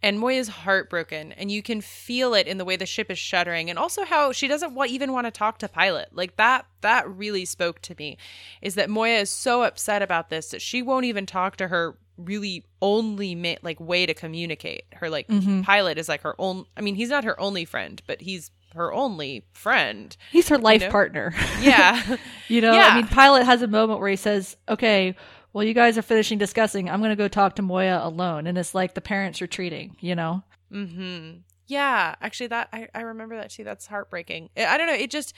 and 0.05 0.19
Moya's 0.21 0.49
heartbroken 0.49 1.33
and 1.33 1.51
you 1.51 1.63
can 1.63 1.81
feel 1.81 2.35
it 2.35 2.47
in 2.47 2.59
the 2.59 2.65
way 2.65 2.77
the 2.77 2.87
ship 2.87 3.11
is 3.11 3.19
shuddering 3.19 3.71
and 3.71 3.79
also 3.79 4.05
how 4.05 4.33
she 4.33 4.47
doesn't 4.47 4.75
wa- 4.75 4.85
even 4.97 5.13
want 5.13 5.27
to 5.27 5.31
talk 5.31 5.59
to 5.59 5.69
pilot 5.69 6.09
like 6.13 6.37
that 6.37 6.67
that 6.83 7.09
really 7.09 7.45
spoke 7.45 7.81
to 7.83 7.95
me 7.99 8.17
is 8.61 8.75
that 8.75 8.91
Moya 8.91 9.19
is 9.21 9.31
so 9.31 9.63
upset 9.63 10.03
about 10.03 10.29
this 10.31 10.51
that 10.51 10.61
she 10.63 10.83
won't 10.83 11.07
even 11.07 11.27
talk 11.27 11.57
to 11.57 11.69
her 11.69 11.97
really 12.17 12.65
only 12.81 13.35
ma- 13.35 13.55
like 13.63 13.81
way 13.81 14.07
to 14.07 14.15
communicate 14.15 14.83
her 14.95 15.09
like 15.11 15.27
Mhm. 15.29 15.65
pilot 15.65 15.99
is 15.99 16.09
like 16.09 16.21
her 16.23 16.35
own 16.39 16.65
i 16.77 16.81
mean 16.81 16.95
he's 16.95 17.09
not 17.11 17.25
her 17.25 17.39
only 17.41 17.65
friend 17.65 18.03
but 18.07 18.21
he's 18.21 18.53
her 18.75 18.93
only 18.93 19.45
friend 19.53 20.17
He's 20.33 20.49
her 20.49 20.59
life 20.59 20.81
know? 20.83 20.91
partner. 20.91 21.33
yeah 21.61 22.17
You 22.49 22.61
know, 22.61 22.75
Yeah. 22.75 22.89
I 22.89 22.95
mean, 22.97 23.07
Pilot 23.09 23.45
has 23.47 23.63
a 23.63 23.69
moment 23.69 24.01
where 24.01 24.09
he 24.11 24.17
says, 24.17 24.57
okay, 24.69 25.15
well, 25.55 25.65
you 25.65 25.73
guys 25.73 25.97
are 25.97 26.03
finishing 26.03 26.37
discussing. 26.37 26.91
I'm 26.91 26.99
going 27.01 27.11
to 27.11 27.17
go 27.17 27.29
talk 27.29 27.55
to 27.57 27.63
Moya 27.63 28.01
alone. 28.03 28.47
And 28.49 28.59
it's 28.59 28.75
like 28.75 28.95
the 28.95 29.01
parents 29.01 29.41
retreating, 29.41 29.97
you 30.01 30.17
know? 30.17 30.43
Mm-hmm. 30.73 31.39
Yeah, 31.69 32.17
actually, 32.21 32.49
that 32.49 32.69
I, 32.73 32.89
I 32.95 33.03
remember 33.03 33.37
that 33.37 33.51
too. 33.51 33.65
That's 33.65 33.87
heartbreaking. 33.87 34.51
I, 34.57 34.77
don't 34.77 34.89
know. 34.89 34.95
It 34.95 35.11
just 35.11 35.33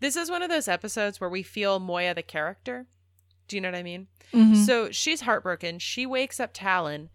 this 0.00 0.16
is 0.16 0.30
one 0.30 0.42
of 0.42 0.48
those 0.50 0.66
episodes 0.66 1.20
where 1.20 1.30
we 1.30 1.42
feel 1.42 1.78
Moya 1.78 2.14
the 2.14 2.22
character. 2.22 2.86
Do 3.46 3.56
you 3.56 3.60
know 3.60 3.68
what 3.68 3.78
I 3.78 3.82
mean? 3.82 4.08
Mhm. 4.32 4.56
So 4.56 4.90
she's 4.90 5.20
heartbroken. 5.20 5.78
She 5.78 6.06
wakes 6.06 6.40
up 6.40 6.52
Talyn, 6.54 7.08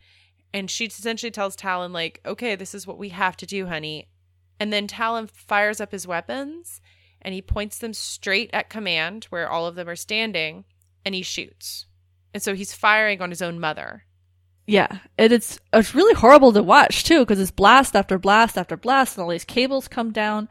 and 0.54 0.70
she 0.70 0.86
essentially 0.86 1.32
tells 1.32 1.56
Talyn 1.56 1.92
like, 1.92 2.22
"Okay, 2.26 2.56
this 2.56 2.74
is 2.74 2.88
what 2.88 2.98
we 2.98 3.10
have 3.10 3.36
to 3.38 3.46
do, 3.46 3.68
honey." 3.68 4.08
And 4.60 4.72
then 4.72 4.88
Talyn 4.88 5.30
fires 5.30 5.82
up 5.82 5.92
his 5.92 6.08
weapons, 6.08 6.80
and 7.22 7.34
he 7.34 7.42
points 7.42 7.78
them 7.78 7.94
straight 7.94 8.50
at 8.54 8.70
command, 8.70 9.26
where 9.26 9.50
all 9.50 9.68
of 9.68 9.76
them 9.76 9.90
are 9.90 9.96
standing, 9.96 10.64
and 11.06 11.14
he 11.14 11.22
shoots. 11.24 11.88
And 12.34 12.42
so 12.42 12.56
he's 12.56 12.74
firing 12.74 13.22
on 13.22 13.30
his 13.30 13.42
own 13.42 13.60
mother. 13.60 14.04
Yeah. 14.66 15.00
And 15.18 15.34
it's, 15.34 15.60
it's 15.74 15.94
really 15.94 16.14
horrible 16.14 16.54
to 16.54 16.64
watch 16.64 17.04
too, 17.04 17.20
because 17.20 17.40
it's 17.40 17.52
blast 17.52 17.96
after 17.96 18.18
blast 18.18 18.58
after 18.58 18.78
blast, 18.78 19.18
and 19.18 19.24
all 19.24 19.30
these 19.30 19.44
cables 19.44 19.88
come 19.88 20.12
down. 20.12 20.48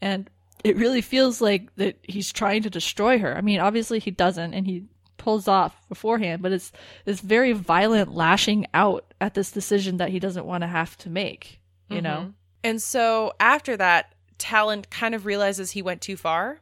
And 0.00 0.28
it 0.62 0.76
really 0.76 1.00
feels 1.00 1.40
like 1.40 1.74
that 1.76 1.98
he's 2.02 2.32
trying 2.32 2.62
to 2.62 2.70
destroy 2.70 3.18
her. 3.18 3.36
I 3.36 3.40
mean, 3.40 3.60
obviously 3.60 3.98
he 3.98 4.10
doesn't, 4.10 4.54
and 4.54 4.66
he 4.66 4.84
pulls 5.16 5.48
off 5.48 5.88
beforehand, 5.88 6.42
but 6.42 6.52
it's 6.52 6.72
this 7.04 7.20
very 7.20 7.52
violent 7.52 8.14
lashing 8.14 8.66
out 8.74 9.14
at 9.20 9.34
this 9.34 9.50
decision 9.50 9.96
that 9.96 10.10
he 10.10 10.18
doesn't 10.18 10.44
want 10.44 10.62
to 10.62 10.68
have 10.68 10.96
to 10.98 11.08
make, 11.08 11.60
you 11.88 12.02
know? 12.02 12.26
Mhm. 12.26 12.34
And 12.62 12.82
so 12.82 13.32
after 13.40 13.76
that, 13.76 14.14
Talyn 14.38 14.88
kind 14.90 15.14
of 15.14 15.24
realizes 15.24 15.70
he 15.70 15.82
went 15.82 16.02
too 16.02 16.16
far 16.16 16.60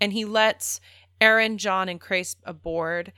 and 0.00 0.12
he 0.12 0.24
lets 0.24 0.80
Aeryn, 1.20 1.56
John, 1.56 1.88
and 1.88 2.00
Crais 2.00 2.36
aboard. 2.44 3.12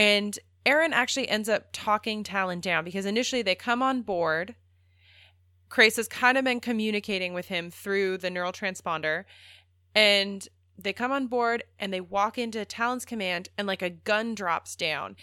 And 0.00 0.38
Aeryn 0.64 0.92
actually 0.92 1.28
ends 1.28 1.46
up 1.46 1.68
talking 1.74 2.24
Talyn 2.24 2.62
down 2.62 2.86
because 2.86 3.04
initially 3.04 3.42
they 3.42 3.54
come 3.54 3.82
on 3.82 4.00
board. 4.00 4.54
Crais 5.68 5.96
has 5.96 6.08
kind 6.08 6.38
of 6.38 6.44
been 6.44 6.58
communicating 6.58 7.34
with 7.34 7.48
him 7.48 7.70
through 7.70 8.16
the 8.16 8.30
neural 8.30 8.50
transponder. 8.50 9.24
And 9.94 10.48
they 10.78 10.94
come 10.94 11.12
on 11.12 11.26
board 11.26 11.64
and 11.78 11.92
they 11.92 12.00
walk 12.00 12.38
into 12.38 12.64
Talyn's 12.64 13.04
command 13.04 13.50
and 13.58 13.68
like 13.68 13.82
a 13.82 13.90
gun 13.90 14.34
drops 14.34 14.74
down. 14.74 15.16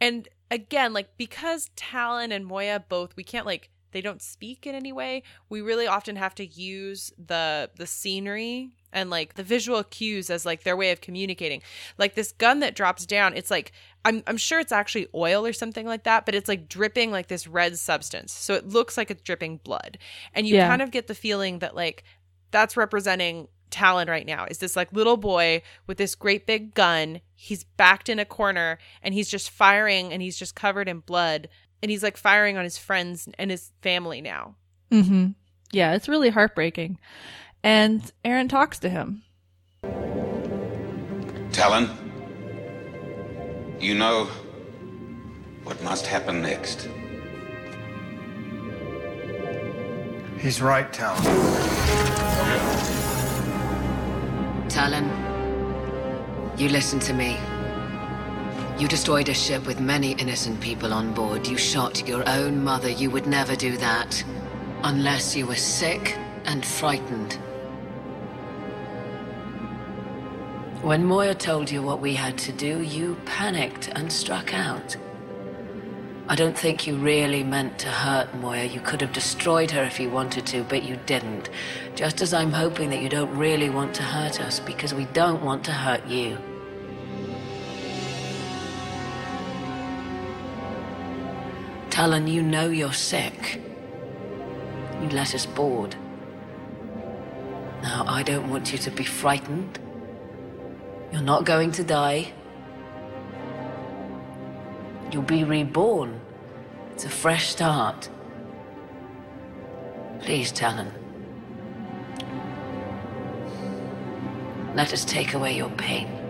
And 0.00 0.28
again, 0.48 0.92
like 0.92 1.16
because 1.16 1.72
Talyn 1.74 2.30
and 2.30 2.46
Moya 2.46 2.84
both 2.88 3.16
we 3.16 3.24
can't 3.24 3.46
like 3.46 3.70
they 3.94 4.02
don't 4.02 4.20
speak 4.20 4.66
in 4.66 4.74
any 4.74 4.92
way, 4.92 5.22
we 5.48 5.62
really 5.62 5.86
often 5.86 6.16
have 6.16 6.34
to 6.34 6.44
use 6.46 7.10
the 7.16 7.70
the 7.76 7.86
scenery 7.86 8.72
and 8.92 9.08
like 9.08 9.34
the 9.34 9.42
visual 9.42 9.82
cues 9.82 10.28
as 10.28 10.44
like 10.44 10.62
their 10.64 10.76
way 10.76 10.90
of 10.90 11.00
communicating. 11.00 11.62
Like 11.96 12.14
this 12.14 12.32
gun 12.32 12.60
that 12.60 12.76
drops 12.76 13.06
down, 13.06 13.34
it's 13.34 13.50
like 13.50 13.72
I'm 14.04 14.22
I'm 14.26 14.36
sure 14.36 14.60
it's 14.60 14.72
actually 14.72 15.06
oil 15.14 15.46
or 15.46 15.54
something 15.54 15.86
like 15.86 16.04
that, 16.04 16.26
but 16.26 16.34
it's 16.34 16.48
like 16.48 16.68
dripping 16.68 17.10
like 17.10 17.28
this 17.28 17.46
red 17.46 17.78
substance. 17.78 18.32
So 18.32 18.52
it 18.54 18.68
looks 18.68 18.98
like 18.98 19.10
it's 19.10 19.22
dripping 19.22 19.58
blood. 19.64 19.96
And 20.34 20.46
you 20.46 20.56
Yeah. 20.56 20.68
kind 20.68 20.82
of 20.82 20.90
get 20.90 21.06
the 21.06 21.14
feeling 21.14 21.60
that 21.60 21.74
like 21.74 22.04
that's 22.50 22.76
representing 22.76 23.48
Talyn 23.70 24.08
right 24.08 24.26
now. 24.26 24.44
Is 24.44 24.58
this 24.58 24.76
like 24.76 24.92
little 24.92 25.16
boy 25.16 25.62
with 25.88 25.96
this 25.98 26.14
great 26.14 26.46
big 26.46 26.74
gun? 26.74 27.20
He's 27.34 27.64
backed 27.64 28.08
in 28.08 28.20
a 28.20 28.24
corner 28.24 28.78
and 29.02 29.14
he's 29.14 29.28
just 29.28 29.50
firing 29.50 30.12
and 30.12 30.22
he's 30.22 30.38
just 30.38 30.54
covered 30.54 30.88
in 30.88 31.00
blood 31.00 31.48
and 31.84 31.90
he's 31.90 32.02
like 32.02 32.16
firing 32.16 32.56
on 32.56 32.64
his 32.64 32.78
friends 32.78 33.28
and 33.38 33.50
his 33.50 33.70
family 33.82 34.22
now. 34.22 34.54
Mm-hmm. 34.90 35.32
Yeah, 35.70 35.92
it's 35.92 36.08
really 36.08 36.30
heartbreaking. 36.30 36.98
And 37.62 38.00
Aeryn 38.24 38.48
talks 38.48 38.78
to 38.78 38.88
him. 38.88 39.22
Talyn, 41.52 41.90
you 43.78 43.94
know 43.94 44.30
what 45.64 45.82
must 45.82 46.06
happen 46.06 46.40
next. 46.40 46.88
He's 50.38 50.62
right, 50.62 50.90
Talyn. 50.90 51.22
Talyn, 54.70 56.58
you 56.58 56.70
listen 56.70 56.98
to 57.00 57.12
me. 57.12 57.36
You 58.76 58.88
destroyed 58.88 59.28
a 59.28 59.34
ship 59.34 59.66
with 59.66 59.78
many 59.78 60.12
innocent 60.12 60.60
people 60.60 60.92
on 60.92 61.14
board. 61.14 61.46
You 61.46 61.56
shot 61.56 62.08
your 62.08 62.28
own 62.28 62.64
mother. 62.64 62.90
You 62.90 63.08
would 63.10 63.26
never 63.26 63.54
do 63.54 63.76
that. 63.76 64.24
Unless 64.82 65.36
you 65.36 65.46
were 65.46 65.54
sick 65.54 66.18
and 66.44 66.66
frightened. 66.66 67.34
When 70.82 71.04
Moya 71.04 71.36
told 71.36 71.70
you 71.70 71.82
what 71.82 72.00
we 72.00 72.14
had 72.14 72.36
to 72.38 72.52
do, 72.52 72.82
you 72.82 73.16
panicked 73.24 73.90
and 73.94 74.12
struck 74.12 74.52
out. 74.52 74.96
I 76.28 76.34
don't 76.34 76.58
think 76.58 76.84
you 76.84 76.96
really 76.96 77.44
meant 77.44 77.78
to 77.78 77.88
hurt 77.88 78.34
Moya. 78.34 78.64
You 78.64 78.80
could 78.80 79.00
have 79.02 79.12
destroyed 79.12 79.70
her 79.70 79.84
if 79.84 80.00
you 80.00 80.10
wanted 80.10 80.46
to, 80.46 80.64
but 80.64 80.82
you 80.82 80.96
didn't. 81.06 81.48
Just 81.94 82.20
as 82.20 82.34
I'm 82.34 82.50
hoping 82.50 82.90
that 82.90 83.02
you 83.02 83.08
don't 83.08 83.34
really 83.36 83.70
want 83.70 83.94
to 83.94 84.02
hurt 84.02 84.40
us 84.40 84.58
because 84.58 84.92
we 84.92 85.04
don't 85.06 85.44
want 85.44 85.64
to 85.66 85.72
hurt 85.72 86.04
you. 86.08 86.38
Talyn, 91.94 92.28
you 92.28 92.42
know 92.42 92.70
you're 92.70 92.92
sick. 92.92 93.60
You 95.00 95.08
let 95.10 95.32
us 95.32 95.46
board. 95.46 95.94
Now, 97.84 98.04
I 98.08 98.24
don't 98.24 98.50
want 98.50 98.72
you 98.72 98.78
to 98.78 98.90
be 98.90 99.04
frightened. 99.04 99.78
You're 101.12 101.22
not 101.22 101.44
going 101.44 101.70
to 101.70 101.84
die. 101.84 102.32
You'll 105.12 105.22
be 105.22 105.44
reborn. 105.44 106.20
It's 106.94 107.04
a 107.04 107.08
fresh 107.08 107.50
start. 107.50 108.08
Please, 110.18 110.50
Talyn. 110.50 110.90
Let 114.74 114.92
us 114.92 115.04
take 115.04 115.34
away 115.34 115.56
your 115.56 115.70
pain. 115.70 116.23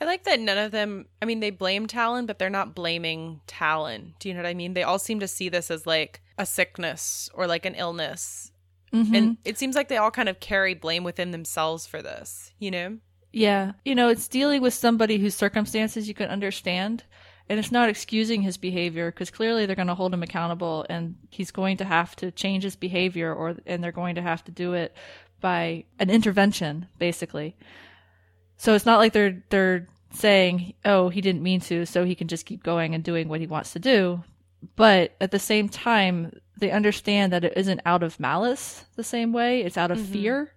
I 0.00 0.04
like 0.04 0.24
that 0.24 0.40
none 0.40 0.58
of 0.58 0.72
them, 0.72 1.06
I 1.22 1.24
mean, 1.24 1.40
they 1.40 1.50
blame 1.50 1.86
Talyn, 1.86 2.26
but 2.26 2.38
they're 2.38 2.50
not 2.50 2.74
blaming 2.74 3.40
Talyn. 3.46 4.14
Do 4.18 4.28
you 4.28 4.34
know 4.34 4.42
what 4.42 4.48
I 4.48 4.54
mean? 4.54 4.74
They 4.74 4.82
all 4.82 4.98
seem 4.98 5.20
to 5.20 5.28
see 5.28 5.48
this 5.48 5.70
as 5.70 5.86
like 5.86 6.20
a 6.36 6.44
sickness 6.44 7.30
or 7.32 7.46
like 7.46 7.64
an 7.64 7.74
illness. 7.76 8.50
Mhm. 8.92 9.16
And 9.16 9.36
it 9.44 9.58
seems 9.58 9.76
like 9.76 9.88
they 9.88 9.96
all 9.96 10.10
kind 10.10 10.28
of 10.28 10.40
carry 10.40 10.74
blame 10.74 11.04
within 11.04 11.30
themselves 11.30 11.86
for 11.86 12.02
this, 12.02 12.52
you 12.58 12.70
know? 12.70 12.98
Yeah. 13.32 13.72
You 13.84 13.94
know, 13.94 14.08
it's 14.08 14.28
dealing 14.28 14.62
with 14.62 14.74
somebody 14.74 15.18
whose 15.18 15.34
circumstances 15.34 16.08
you 16.08 16.14
can 16.14 16.28
understand. 16.28 17.04
And 17.48 17.58
it's 17.58 17.72
not 17.72 17.90
excusing 17.90 18.42
his 18.42 18.56
behavior 18.56 19.10
because 19.10 19.30
clearly 19.30 19.66
they're 19.66 19.76
going 19.76 19.88
to 19.88 19.94
hold 19.94 20.14
him 20.14 20.22
accountable 20.22 20.86
and 20.88 21.16
he's 21.28 21.50
going 21.50 21.76
to 21.76 21.84
have 21.84 22.16
to 22.16 22.30
change 22.30 22.64
his 22.64 22.74
behavior 22.74 23.34
or, 23.34 23.56
and 23.66 23.84
they're 23.84 23.92
going 23.92 24.14
to 24.14 24.22
have 24.22 24.42
to 24.44 24.50
do 24.50 24.72
it 24.72 24.96
by 25.40 25.84
an 25.98 26.08
intervention, 26.08 26.86
basically. 26.98 27.54
So 28.64 28.72
it's 28.74 28.86
not 28.86 28.98
like 28.98 29.12
they're, 29.12 29.42
they're 29.50 29.86
saying, 30.12 30.72
oh, 30.86 31.10
he 31.10 31.20
didn't 31.20 31.42
mean 31.42 31.60
to, 31.60 31.84
so 31.84 32.02
he 32.06 32.14
can 32.14 32.28
just 32.28 32.46
keep 32.46 32.62
going 32.62 32.94
and 32.94 33.04
doing 33.04 33.28
what 33.28 33.40
he 33.40 33.46
wants 33.46 33.74
to 33.74 33.78
do. 33.78 34.24
But 34.74 35.12
at 35.20 35.32
the 35.32 35.38
same 35.38 35.68
time, 35.68 36.40
they 36.58 36.70
understand 36.70 37.30
that 37.34 37.44
it 37.44 37.52
isn't 37.56 37.82
out 37.84 38.02
of 38.02 38.18
malice 38.18 38.86
the 38.96 39.04
same 39.04 39.34
way. 39.34 39.60
It's 39.60 39.76
out 39.76 39.90
of 39.90 39.98
Mhm. 39.98 40.12
fear 40.12 40.54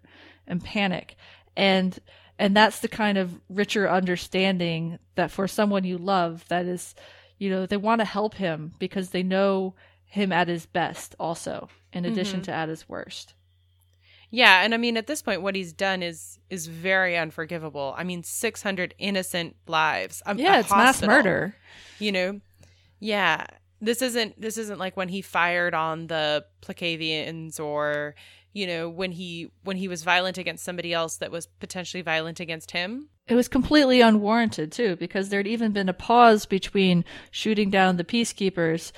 and 0.47 0.63
panic. 0.63 1.17
And 1.57 1.99
and 2.39 2.55
that's 2.55 2.79
the 2.79 2.87
kind 2.87 3.17
of 3.17 3.41
richer 3.49 3.89
understanding 3.89 4.99
that 5.15 5.29
for 5.31 5.45
someone 5.45 5.83
you 5.83 5.97
love 5.97 6.45
that 6.47 6.65
is 6.65 6.95
you 7.39 7.49
know 7.49 7.65
they 7.65 7.75
want 7.75 7.99
to 7.99 8.05
help 8.05 8.35
him 8.35 8.71
because 8.79 9.09
they 9.09 9.23
know 9.23 9.73
him 10.05 10.31
at 10.31 10.47
his 10.47 10.65
best 10.65 11.13
also 11.19 11.67
in 11.91 12.05
addition 12.05 12.39
Mhm. 12.39 12.43
to 12.43 12.53
at 12.53 12.69
his 12.69 12.87
worst 12.87 13.33
Yeah, 14.29 14.63
and 14.63 14.73
I 14.73 14.77
mean 14.77 14.97
at 14.97 15.07
this 15.07 15.21
point 15.21 15.41
what 15.41 15.55
he's 15.55 15.73
done 15.73 16.03
is 16.03 16.39
is 16.49 16.67
very 16.67 17.17
unforgivable. 17.17 17.93
I 17.97 18.03
mean 18.03 18.23
600 18.23 18.93
innocent 18.97 19.55
lives. 19.67 20.21
A- 20.25 20.31
a 20.31 20.35
yeah 20.35 20.59
it's 20.59 20.69
mass 20.71 21.01
murder 21.01 21.55
You 21.99 22.11
know. 22.11 22.41
Yeah. 22.99 23.45
This 23.79 24.01
isn't 24.01 24.39
this 24.41 24.57
isn't 24.57 24.79
like 24.79 24.97
when 24.97 25.09
he 25.09 25.21
fired 25.21 25.73
on 25.73 26.07
the 26.07 26.45
Placavians 26.61 27.59
or 27.59 28.15
you 28.53 28.65
know 28.65 28.89
when 28.89 29.11
he 29.11 29.51
when 29.63 29.77
he 29.77 29.87
was 29.87 30.03
violent 30.03 30.37
against 30.37 30.65
somebody 30.65 30.93
else 30.93 31.17
that 31.17 31.31
was 31.31 31.45
potentially 31.59 32.01
violent 32.01 32.39
against 32.39 32.71
him. 32.71 33.09
it 33.27 33.35
was 33.35 33.47
completely 33.47 34.01
unwarranted 34.01 34.71
too 34.71 34.95
because 34.95 35.29
there'd 35.29 35.45
even 35.45 35.71
been 35.73 35.89
a 35.89 35.93
pause 35.93 36.45
between 36.47 37.05
shooting 37.29 37.69
down 37.69 37.97
the 37.97 38.03
peacekeepers 38.03 38.91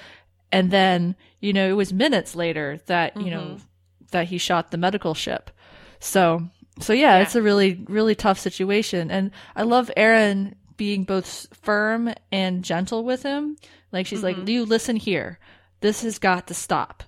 and 0.51 0.71
then 0.71 1.15
you 1.41 1.51
know 1.51 1.67
it 1.67 1.73
was 1.73 1.91
minutes 1.91 2.35
later 2.35 2.79
that 2.85 3.17
you 3.19 3.29
know 3.29 3.41
mm-hmm. 3.41 3.63
That 4.11 4.27
he 4.27 4.37
shot 4.37 4.71
the 4.71 4.77
medical 4.77 5.13
ship 5.13 5.51
so 5.99 6.41
so 6.79 6.93
yeah, 6.93 7.19
it's 7.19 7.35
a 7.35 7.41
really 7.41 7.83
really 7.89 8.15
tough 8.15 8.39
situation 8.39 9.11
and 9.11 9.31
i 9.55 9.63
love 9.63 9.91
Aeryn 9.97 10.53
being 10.77 11.03
both 11.03 11.47
firm 11.51 12.13
and 12.31 12.63
gentle 12.63 13.03
with 13.03 13.23
him 13.23 13.57
like 13.91 14.05
she's 14.05 14.23
like 14.23 14.47
you 14.47 14.63
listen 14.65 14.95
here 14.95 15.39
this 15.81 16.03
has 16.03 16.19
got 16.19 16.47
to 16.47 16.53
stop 16.53 17.03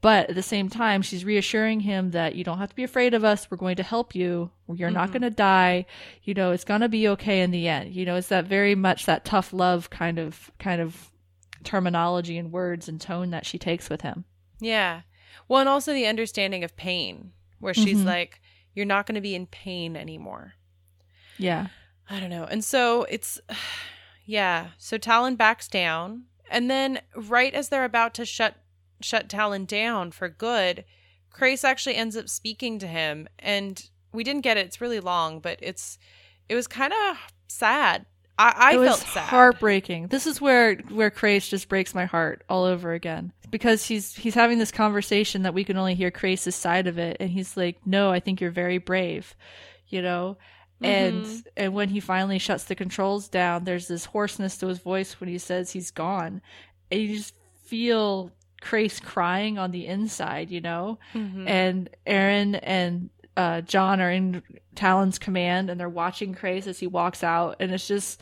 but 0.00 0.28
at 0.30 0.34
the 0.34 0.42
same 0.42 0.68
time, 0.68 1.00
she's 1.02 1.24
reassuring 1.24 1.78
him 1.78 2.10
that 2.10 2.34
you 2.34 2.42
don't 2.42 2.58
have 2.58 2.70
to 2.70 2.74
be 2.74 2.82
afraid 2.82 3.14
of 3.14 3.22
us. 3.22 3.48
We're 3.48 3.56
going 3.56 3.76
to 3.76 3.84
help 3.84 4.16
you. 4.16 4.50
You're 4.66 4.90
not 4.90 5.10
Mhm. 5.10 5.12
going 5.12 5.22
to 5.22 5.30
die. 5.30 5.86
You 6.24 6.34
know, 6.34 6.50
it's 6.50 6.64
going 6.64 6.80
to 6.80 6.88
be 6.88 7.06
okay 7.10 7.40
in 7.40 7.52
the 7.52 7.68
end. 7.68 7.94
You 7.94 8.04
know, 8.04 8.16
it's 8.16 8.26
that 8.26 8.46
very 8.46 8.74
much 8.74 9.06
that 9.06 9.24
tough 9.24 9.52
love 9.52 9.90
kind 9.90 10.18
of 10.18 10.50
kind 10.58 10.80
of 10.80 11.12
terminology 11.62 12.36
and 12.36 12.50
words 12.50 12.88
and 12.88 13.00
tone 13.00 13.30
that 13.30 13.46
she 13.46 13.58
takes 13.58 13.88
with 13.88 14.00
him. 14.00 14.24
Yeah. 14.58 15.02
Well, 15.48 15.60
and 15.60 15.68
also 15.68 15.92
the 15.92 16.06
understanding 16.06 16.64
of 16.64 16.76
pain 16.76 17.32
where 17.58 17.74
she's 17.74 18.00
Mhm. 18.00 18.06
like 18.06 18.40
you're 18.74 18.86
not 18.86 19.06
going 19.06 19.14
to 19.16 19.20
be 19.20 19.34
in 19.34 19.46
pain 19.46 19.96
anymore. 19.96 20.54
Yeah. 21.38 21.66
I 22.08 22.20
don't 22.20 22.30
know. 22.30 22.44
And 22.44 22.64
so 22.64 23.04
it's, 23.04 23.40
yeah. 24.24 24.68
So 24.78 24.98
Talyn 24.98 25.36
backs 25.36 25.68
down, 25.68 26.24
and 26.50 26.70
then 26.70 27.00
right 27.14 27.52
as 27.54 27.68
they're 27.68 27.84
about 27.84 28.14
to 28.14 28.24
shut 28.24 28.56
shut 29.00 29.28
Talyn 29.28 29.66
down 29.66 30.12
for 30.12 30.28
good, 30.28 30.84
Crais 31.30 31.64
actually 31.64 31.96
ends 31.96 32.16
up 32.16 32.28
speaking 32.28 32.78
to 32.78 32.86
him, 32.86 33.26
and 33.38 33.88
we 34.12 34.22
didn't 34.22 34.42
get 34.42 34.56
it. 34.56 34.66
It's 34.66 34.80
really 34.80 35.00
long, 35.00 35.40
but 35.40 35.58
it's 35.60 35.98
it 36.48 36.54
was 36.54 36.66
kind 36.68 36.92
of 36.92 37.18
sad. 37.48 38.06
I, 38.38 38.54
I 38.56 38.76
it 38.76 38.84
felt 38.84 39.00
sad. 39.00 39.28
heartbreaking. 39.28 40.08
This 40.08 40.26
is 40.26 40.40
where 40.40 40.76
where 40.88 41.10
Crais 41.10 41.48
just 41.48 41.68
breaks 41.68 41.94
my 41.94 42.04
heart 42.04 42.42
all 42.48 42.64
over 42.64 42.92
again 42.92 43.32
because 43.52 43.86
he's 43.86 44.16
he's 44.16 44.34
having 44.34 44.58
this 44.58 44.72
conversation 44.72 45.42
that 45.42 45.54
we 45.54 45.62
can 45.62 45.76
only 45.76 45.94
hear 45.94 46.10
Crais' 46.10 46.52
side 46.56 46.88
of 46.88 46.98
it, 46.98 47.18
and 47.20 47.30
he's 47.30 47.56
like, 47.56 47.76
"No, 47.86 48.10
I 48.10 48.18
think 48.18 48.40
you're 48.40 48.50
very 48.50 48.78
brave," 48.78 49.36
you 49.86 50.02
know. 50.02 50.36
And 50.82 51.22
Mhm. 51.24 51.44
and 51.56 51.74
when 51.74 51.90
he 51.90 52.00
finally 52.00 52.38
shuts 52.40 52.64
the 52.64 52.74
controls 52.74 53.28
down, 53.28 53.62
there's 53.62 53.86
this 53.86 54.06
hoarseness 54.06 54.56
to 54.58 54.66
his 54.66 54.80
voice 54.80 55.20
when 55.20 55.28
he 55.28 55.38
says 55.38 55.70
he's 55.70 55.92
gone, 55.92 56.42
and 56.90 57.00
you 57.00 57.16
just 57.18 57.34
feel 57.64 58.32
Crais 58.60 58.98
crying 58.98 59.58
on 59.58 59.70
the 59.70 59.86
inside, 59.86 60.50
you 60.50 60.60
know. 60.60 60.98
Mhm. 61.14 61.48
And 61.48 61.90
Aeryn 62.06 62.58
and 62.62 63.10
uh, 63.36 63.60
John 63.60 64.00
are 64.00 64.10
in 64.10 64.42
Talyn's 64.74 65.18
command 65.18 65.70
and 65.70 65.78
they're 65.80 65.88
watching 65.88 66.34
Crais 66.34 66.66
as 66.66 66.78
he 66.80 66.86
walks 66.86 67.22
out, 67.22 67.56
and 67.60 67.70
it's 67.72 67.86
just 67.86 68.20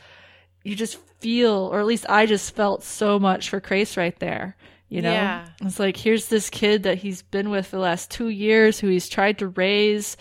you 0.63 0.75
just 0.77 0.99
feel, 1.21 1.71
or 1.73 1.81
at 1.81 1.87
least 1.87 2.05
I 2.11 2.27
just 2.27 2.55
felt 2.55 2.83
so 2.83 3.19
much 3.19 3.49
for 3.49 3.61
Crais 3.61 3.97
right 3.97 4.19
there. 4.19 4.57
You 4.91 5.01
know, 5.03 5.13
Yeah. 5.13 5.47
it's 5.63 5.79
like 5.79 5.97
here's 5.97 6.27
this 6.29 6.51
kid 6.51 6.83
that 6.83 6.99
he's 6.99 7.23
been 7.23 7.49
with 7.49 7.69
for 7.69 7.77
the 7.77 7.83
last 7.83 8.11
two 8.11 8.29
years, 8.29 8.79
who 8.81 8.89
he's 8.89 9.09
tried 9.09 9.39
to 9.39 9.49
raise, 9.49 10.17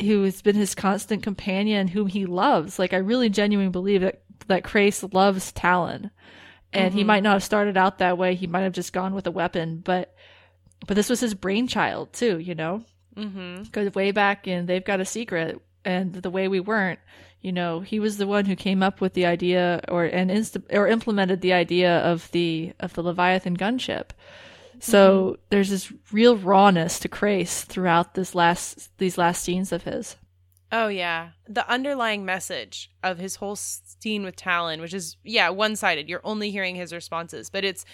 who 0.00 0.24
has 0.24 0.42
been 0.42 0.56
his 0.56 0.74
constant 0.74 1.22
companion, 1.22 1.88
whom 1.88 2.08
he 2.08 2.26
loves. 2.26 2.78
Like 2.78 2.92
I 2.92 2.96
really 2.98 3.30
genuinely 3.30 3.70
believe 3.70 4.00
that 4.02 4.20
that 4.48 4.64
Crais 4.64 5.04
loves 5.14 5.52
Talyn, 5.52 6.10
and 6.72 6.92
he 6.92 7.02
Mhm. 7.02 7.06
might 7.06 7.22
not 7.22 7.34
have 7.34 7.44
started 7.44 7.76
out 7.76 7.98
that 7.98 8.18
way. 8.18 8.34
He 8.34 8.48
might 8.48 8.62
have 8.62 8.72
just 8.72 8.92
gone 8.92 9.14
with 9.14 9.26
a 9.26 9.30
weapon, 9.30 9.80
but 9.84 10.14
but 10.86 10.96
this 10.96 11.08
was 11.10 11.20
his 11.20 11.34
brainchild 11.34 12.12
too. 12.12 12.38
You 12.38 12.54
know, 12.56 12.84
Mm-hmm. 13.16 13.64
goes 13.70 13.94
way 13.94 14.10
back, 14.10 14.46
and 14.48 14.66
they've 14.68 14.84
got 14.84 15.00
a 15.00 15.04
secret. 15.04 15.60
And 15.84 16.12
the 16.14 16.30
way 16.30 16.48
we 16.48 16.58
weren't, 16.60 16.98
you 17.40 17.52
know, 17.52 17.80
he 17.80 17.98
was 17.98 18.18
the 18.18 18.26
one 18.26 18.44
who 18.44 18.56
came 18.56 18.82
up 18.82 19.00
with 19.00 19.14
the 19.14 19.26
idea, 19.26 19.80
or 19.88 20.04
and 20.04 20.30
inst- 20.30 20.58
or 20.70 20.86
implemented 20.86 21.40
the 21.40 21.52
idea 21.52 21.98
of 22.00 22.30
the 22.32 22.72
of 22.80 22.94
the 22.94 23.02
Leviathan 23.02 23.56
gunship. 23.56 24.10
So 24.78 25.22
mm-hmm. 25.22 25.42
there's 25.50 25.70
this 25.70 25.92
real 26.12 26.36
rawness 26.36 26.98
to 27.00 27.08
Crais 27.08 27.64
throughout 27.64 28.14
this 28.14 28.34
last 28.34 28.96
these 28.98 29.18
last 29.18 29.42
scenes 29.42 29.72
of 29.72 29.84
his. 29.84 30.16
Oh 30.72 30.88
yeah, 30.88 31.30
the 31.48 31.68
underlying 31.68 32.24
message 32.24 32.90
of 33.02 33.18
his 33.18 33.36
whole 33.36 33.56
scene 33.56 34.22
with 34.22 34.36
Talyn, 34.36 34.80
which 34.80 34.94
is 34.94 35.16
yeah 35.24 35.48
one 35.48 35.76
sided. 35.76 36.08
You're 36.08 36.20
only 36.24 36.50
hearing 36.50 36.76
his 36.76 36.92
responses, 36.92 37.50
but 37.50 37.64
it's, 37.64 37.84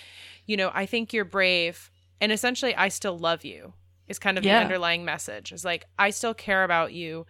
you 0.45 0.57
know, 0.57 0.71
I 0.75 0.87
think 0.87 1.13
you're 1.13 1.25
brave, 1.25 1.91
and 2.21 2.31
essentially, 2.33 2.75
I 2.75 2.89
still 2.89 3.19
love 3.19 3.45
you. 3.45 3.73
Is 4.09 4.19
kind 4.21 4.39
of 4.39 4.45
Yeah. 4.45 4.59
the 4.59 4.65
underlying 4.67 5.05
message. 5.05 5.53
It's 5.53 5.65
like 5.65 5.87
I 5.99 6.11
still 6.11 6.35
care 6.35 6.63
about 6.65 6.93
you. 6.93 7.27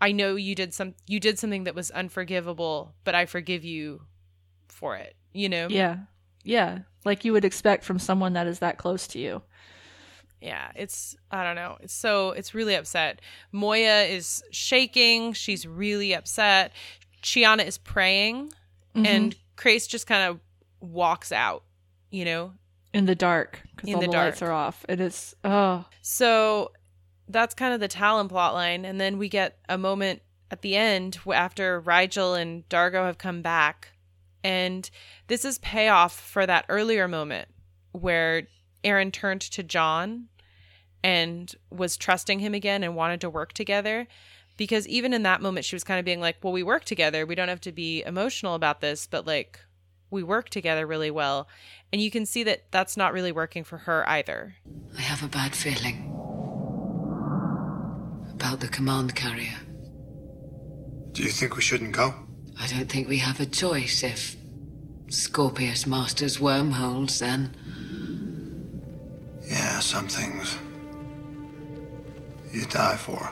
I 0.00 0.12
know 0.12 0.34
you 0.36 0.54
did 0.54 0.72
some 0.74 0.94
you 1.06 1.20
did 1.20 1.38
something 1.38 1.64
that 1.64 1.74
was 1.74 1.90
unforgivable, 1.90 2.94
but 3.04 3.14
I 3.14 3.26
forgive 3.26 3.64
you 3.64 4.02
for 4.68 4.96
it. 4.96 5.14
You 5.32 5.48
know? 5.48 5.68
Yeah, 5.68 5.98
yeah, 6.42 6.78
like 7.04 7.24
you 7.24 7.32
would 7.32 7.44
expect 7.44 7.84
from 7.84 7.98
someone 7.98 8.32
that 8.32 8.46
is 8.46 8.60
that 8.60 8.78
close 8.78 9.06
to 9.08 9.18
you. 9.18 9.42
Yeah, 10.40 10.70
it's 10.74 11.16
I 11.30 11.44
don't 11.44 11.56
know. 11.56 11.76
It's 11.80 11.92
so 11.92 12.30
it's 12.30 12.54
really 12.54 12.74
upset. 12.74 13.20
Moya 13.52 14.04
is 14.04 14.42
shaking. 14.50 15.34
She's 15.34 15.66
really 15.66 16.14
upset. 16.14 16.72
Chiana 17.22 17.66
is 17.66 17.76
praying, 17.76 18.50
Mhm. 18.94 19.06
and 19.06 19.36
Crais 19.56 19.86
just 19.86 20.06
kind 20.06 20.22
of 20.30 20.40
walks 20.80 21.30
out. 21.32 21.64
You 22.10 22.24
know. 22.24 22.52
in 22.92 23.04
the 23.06 23.14
dark 23.14 23.60
because 23.76 23.94
all 23.94 24.00
the 24.00 24.06
the, 24.08 24.12
lights 24.12 24.42
are 24.42 24.50
off. 24.50 24.84
And 24.88 25.00
it's 25.00 25.34
oh 25.44 25.84
So 26.02 26.72
that's 27.30 27.54
kind 27.54 27.72
of 27.72 27.80
the 27.80 27.88
Talyn 27.88 28.28
plot 28.28 28.54
line, 28.54 28.84
and 28.84 29.00
then 29.00 29.18
we 29.18 29.28
get 29.28 29.58
a 29.68 29.78
moment 29.78 30.22
at 30.50 30.62
the 30.62 30.76
end 30.76 31.18
after 31.32 31.80
Rygel 31.80 32.40
and 32.40 32.68
Dargo 32.68 33.06
have 33.06 33.18
come 33.18 33.42
back, 33.42 33.92
and 34.42 34.90
this 35.28 35.44
is 35.44 35.58
payoff 35.58 36.18
for 36.18 36.46
that 36.46 36.64
earlier 36.68 37.06
moment 37.06 37.48
where 37.92 38.48
Aeryn 38.82 39.12
turned 39.12 39.42
to 39.42 39.62
John 39.62 40.28
and 41.02 41.54
was 41.70 41.96
trusting 41.96 42.40
him 42.40 42.54
again 42.54 42.82
and 42.82 42.96
wanted 42.96 43.20
to 43.22 43.30
work 43.30 43.52
together. 43.52 44.06
Because 44.56 44.86
even 44.88 45.14
in 45.14 45.22
that 45.22 45.40
moment, 45.40 45.64
she 45.64 45.74
was 45.74 45.84
kind 45.84 45.98
of 45.98 46.04
being 46.04 46.20
like, 46.20 46.36
"Well, 46.42 46.52
we 46.52 46.62
work 46.62 46.84
together. 46.84 47.24
We 47.24 47.34
don't 47.34 47.48
have 47.48 47.62
to 47.62 47.72
be 47.72 48.02
emotional 48.02 48.54
about 48.54 48.80
this, 48.80 49.06
but 49.06 49.26
like." 49.26 49.60
We 50.12 50.24
work 50.24 50.48
together 50.48 50.88
really 50.88 51.12
well. 51.12 51.46
And 51.92 52.02
you 52.02 52.10
can 52.10 52.26
see 52.26 52.42
that 52.42 52.64
that's 52.72 52.96
not 52.96 53.12
really 53.12 53.30
working 53.30 53.62
for 53.62 53.78
her 53.78 54.04
either. 54.08 54.56
I 54.98 55.02
have 55.02 55.22
a 55.22 55.28
bad 55.28 55.54
feeling 55.54 56.12
about 58.40 58.58
the 58.58 58.68
command 58.68 59.14
carrier. 59.14 59.58
Do 61.12 61.22
you 61.22 61.28
think 61.28 61.56
we 61.56 61.62
shouldn't 61.62 61.92
go? 61.92 62.14
I 62.58 62.66
don't 62.68 62.88
think 62.88 63.06
we 63.06 63.18
have 63.18 63.38
a 63.38 63.44
choice 63.44 64.02
if 64.02 64.34
Scorpius 65.10 65.86
masters 65.86 66.40
wormholes, 66.40 67.18
then. 67.18 67.54
Yeah, 69.46 69.80
some 69.80 70.08
things 70.08 70.56
you 72.50 72.64
die 72.64 72.96
for. 72.96 73.30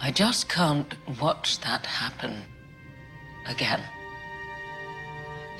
I 0.00 0.10
just 0.10 0.48
can't 0.48 0.92
watch 1.20 1.60
that 1.60 1.86
happen 1.86 2.42
again. 3.46 3.84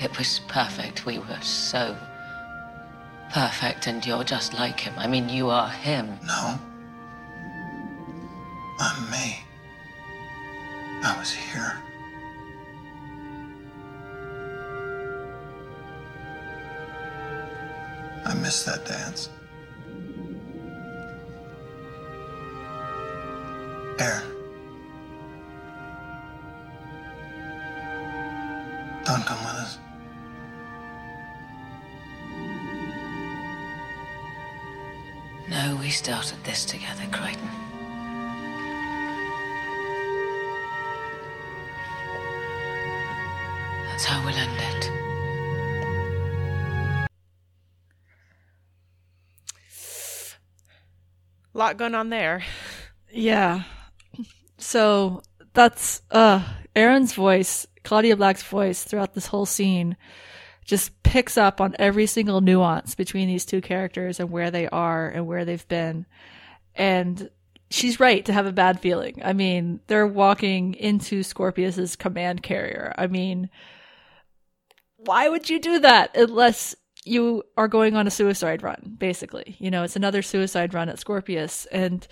It 0.01 0.17
was 0.17 0.41
perfect. 0.47 1.05
We 1.05 1.19
were 1.19 1.41
so 1.41 1.95
perfect, 3.31 3.87
and 3.87 4.05
you're 4.05 4.23
just 4.23 4.53
like 4.53 4.79
him. 4.79 4.93
I 4.97 5.07
mean, 5.07 5.29
you 5.29 5.49
are 5.49 5.69
him. 5.69 6.19
No. 6.25 6.59
I'm 8.79 9.11
me. 9.11 9.39
I 11.03 11.17
was 11.19 11.31
here. 11.31 11.77
I 18.25 18.33
miss 18.35 18.63
that 18.63 18.85
dance. 18.85 19.29
Aeryn. 23.97 24.32
Started 35.93 36.43
this 36.43 36.65
together, 36.65 37.03
Crichton. 37.11 37.47
That's 43.87 44.03
how 44.03 44.25
we'll 44.25 44.35
end 44.35 44.51
it. 44.59 44.91
lot 51.53 51.77
going 51.77 51.93
on 51.93 52.09
there. 52.09 52.43
Yeah. 53.11 53.63
So 54.57 55.21
that's 55.53 56.01
uh 56.09 56.43
Aeryn's 56.75 57.13
voice, 57.13 57.67
Claudia 57.83 58.17
Black's 58.17 58.41
voice 58.41 58.83
throughout 58.83 59.13
this 59.13 59.27
whole 59.27 59.45
scene 59.45 59.95
just 60.65 61.03
picks 61.03 61.37
up 61.37 61.59
on 61.59 61.75
every 61.79 62.05
single 62.05 62.41
nuance 62.41 62.95
between 62.95 63.27
these 63.27 63.45
two 63.45 63.61
characters 63.61 64.19
and 64.19 64.29
where 64.29 64.51
they 64.51 64.67
are 64.69 65.09
and 65.09 65.27
where 65.27 65.45
they've 65.45 65.67
been. 65.67 66.05
And 66.75 67.29
she's 67.69 67.99
right 67.99 68.23
to 68.25 68.33
have 68.33 68.45
a 68.45 68.51
bad 68.51 68.79
feeling. 68.79 69.21
I 69.23 69.33
mean, 69.33 69.79
they're 69.87 70.07
walking 70.07 70.75
into 70.75 71.23
Scorpius's 71.23 71.95
command 71.95 72.43
carrier. 72.43 72.93
I 72.97 73.07
mean, 73.07 73.49
why 74.97 75.27
would 75.27 75.49
you 75.49 75.59
do 75.59 75.79
that 75.79 76.15
unless 76.15 76.75
you 77.03 77.43
are 77.57 77.67
going 77.67 77.95
on 77.95 78.07
a 78.07 78.11
suicide 78.11 78.63
run, 78.63 78.95
basically? 78.97 79.55
You 79.59 79.69
know, 79.71 79.83
it's 79.83 79.95
another 79.95 80.21
suicide 80.21 80.73
run 80.73 80.87
at 80.87 80.99
Scorpius. 80.99 81.65
And 81.71 82.07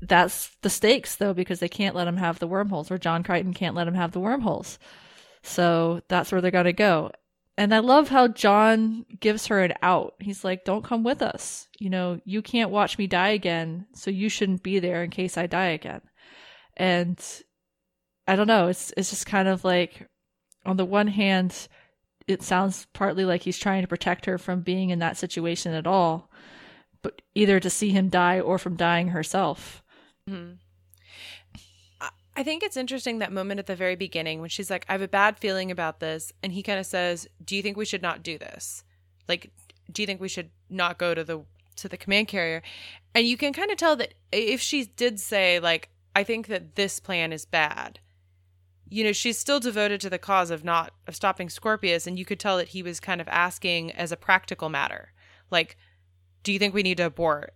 that's 0.00 0.56
the 0.62 0.70
stakes, 0.70 1.16
though, 1.16 1.34
because 1.34 1.60
they 1.60 1.68
can't 1.68 1.94
let 1.94 2.08
him 2.08 2.16
have 2.16 2.38
the 2.38 2.46
wormholes, 2.46 2.90
or 2.90 2.96
John 2.96 3.22
Crichton 3.22 3.52
can't 3.52 3.74
let 3.74 3.86
him 3.86 3.94
have 3.94 4.12
the 4.12 4.20
wormholes. 4.20 4.78
So 5.42 6.00
that's 6.08 6.32
where 6.32 6.40
they're 6.40 6.50
going 6.50 6.64
to 6.64 6.72
go. 6.72 7.10
And 7.60 7.74
I 7.74 7.80
love 7.80 8.08
how 8.08 8.26
John 8.26 9.04
gives 9.20 9.48
her 9.48 9.62
an 9.62 9.74
out. 9.82 10.14
He's 10.18 10.44
like, 10.44 10.64
don't 10.64 10.82
come 10.82 11.04
with 11.04 11.20
us. 11.20 11.68
You 11.78 11.90
know, 11.90 12.18
you 12.24 12.40
can't 12.40 12.70
watch 12.70 12.96
me 12.96 13.06
die 13.06 13.28
again, 13.28 13.86
so 13.94 14.10
you 14.10 14.30
shouldn't 14.30 14.62
be 14.62 14.78
there 14.78 15.04
in 15.04 15.10
case 15.10 15.36
I 15.36 15.46
die 15.46 15.66
again. 15.66 16.00
And 16.78 17.22
I 18.26 18.36
don't 18.36 18.46
know, 18.46 18.68
it's 18.68 18.94
it's 18.96 19.10
just 19.10 19.26
kind 19.26 19.46
of 19.46 19.62
like 19.62 20.08
on 20.64 20.78
the 20.78 20.86
one 20.86 21.08
hand, 21.08 21.68
it 22.26 22.42
sounds 22.42 22.86
partly 22.94 23.26
like 23.26 23.42
he's 23.42 23.58
trying 23.58 23.82
to 23.82 23.88
protect 23.88 24.24
her 24.24 24.38
from 24.38 24.62
being 24.62 24.88
in 24.88 25.00
that 25.00 25.18
situation 25.18 25.74
at 25.74 25.86
all, 25.86 26.30
but 27.02 27.20
either 27.34 27.60
to 27.60 27.68
see 27.68 27.90
him 27.90 28.08
die 28.08 28.40
or 28.40 28.56
from 28.56 28.76
dying 28.76 29.08
herself. 29.08 29.82
Mhm. 30.26 30.56
I- 32.40 32.44
think 32.44 32.62
it's 32.62 32.76
interesting 32.76 33.18
that 33.18 33.32
moment 33.32 33.60
at 33.60 33.66
the 33.66 33.76
very 33.76 33.96
beginning 33.96 34.40
when 34.40 34.48
she's 34.48 34.70
like, 34.70 34.84
I 34.88 34.92
have 34.92 35.02
a 35.02 35.08
bad 35.08 35.38
feeling 35.38 35.70
about 35.70 36.00
this. 36.00 36.32
And 36.42 36.52
he 36.52 36.62
kind 36.62 36.78
of 36.78 36.86
says, 36.86 37.28
Do 37.44 37.54
you 37.54 37.62
think 37.62 37.76
we 37.76 37.84
should 37.84 38.02
not 38.02 38.22
do 38.22 38.38
this? 38.38 38.82
Like, 39.28 39.50
do 39.92 40.02
you 40.02 40.06
think 40.06 40.20
we 40.20 40.28
should 40.28 40.50
not 40.68 40.98
go 40.98 41.14
to 41.14 41.22
the 41.24 41.44
to 41.76 41.88
the 41.88 41.96
command 41.96 42.28
carrier? 42.28 42.62
And 43.14 43.26
you 43.26 43.36
can 43.36 43.52
kind 43.52 43.70
of 43.70 43.76
tell 43.76 43.96
that 43.96 44.14
if 44.32 44.60
she 44.60 44.84
did 44.84 45.20
say, 45.20 45.60
like, 45.60 45.90
I 46.14 46.24
think 46.24 46.46
that 46.48 46.74
this 46.76 46.98
plan 47.00 47.32
is 47.32 47.44
bad, 47.44 48.00
you 48.88 49.04
know, 49.04 49.12
she's 49.12 49.38
still 49.38 49.60
devoted 49.60 50.00
to 50.00 50.10
the 50.10 50.18
cause 50.18 50.50
of 50.50 50.64
not 50.64 50.92
of 51.06 51.14
stopping 51.14 51.48
Scorpius, 51.48 52.06
and 52.06 52.18
you 52.18 52.24
could 52.24 52.40
tell 52.40 52.56
that 52.56 52.68
he 52.68 52.82
was 52.82 53.00
kind 53.00 53.20
of 53.20 53.28
asking 53.28 53.92
as 53.92 54.12
a 54.12 54.16
practical 54.16 54.68
matter, 54.68 55.12
like, 55.50 55.76
do 56.42 56.52
you 56.52 56.58
think 56.58 56.74
we 56.74 56.82
need 56.82 56.96
to 56.96 57.06
abort? 57.06 57.54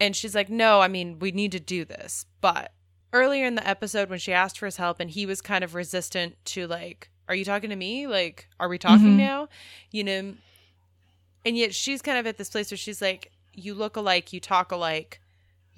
And 0.00 0.14
she's 0.14 0.34
like, 0.34 0.48
no, 0.50 0.80
I 0.80 0.88
mean, 0.88 1.18
we 1.18 1.32
need 1.32 1.52
to 1.52 1.60
do 1.60 1.84
this. 1.84 2.26
But 2.40 2.72
earlier 3.12 3.46
in 3.46 3.54
the 3.54 3.66
episode, 3.66 4.10
when 4.10 4.18
she 4.18 4.32
asked 4.32 4.58
for 4.58 4.66
his 4.66 4.76
help 4.76 5.00
and 5.00 5.10
he 5.10 5.26
was 5.26 5.40
kind 5.40 5.64
of 5.64 5.74
resistant 5.74 6.36
to, 6.46 6.66
like, 6.66 7.10
are 7.28 7.34
you 7.34 7.44
talking 7.44 7.70
to 7.70 7.76
me? 7.76 8.06
Like, 8.06 8.48
are 8.58 8.68
we 8.68 8.78
talking 8.78 9.14
Mhm. 9.14 9.16
now? 9.16 9.48
You 9.90 10.04
know, 10.04 10.34
and 11.44 11.56
yet 11.56 11.74
she's 11.74 12.02
kind 12.02 12.18
of 12.18 12.26
at 12.26 12.36
this 12.38 12.50
place 12.50 12.70
where 12.70 12.78
she's 12.78 13.00
like, 13.02 13.32
you 13.54 13.74
look 13.74 13.96
alike, 13.96 14.32
you 14.32 14.40
talk 14.40 14.72
alike, 14.72 15.20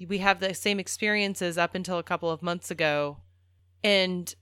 we 0.07 0.17
have 0.19 0.39
the 0.39 0.53
same 0.53 0.79
experiences 0.79 1.57
up 1.57 1.75
until 1.75 1.97
a 1.97 2.03
couple 2.03 2.29
of 2.31 2.41
months 2.41 2.71
ago, 2.71 3.17
and 3.83 4.33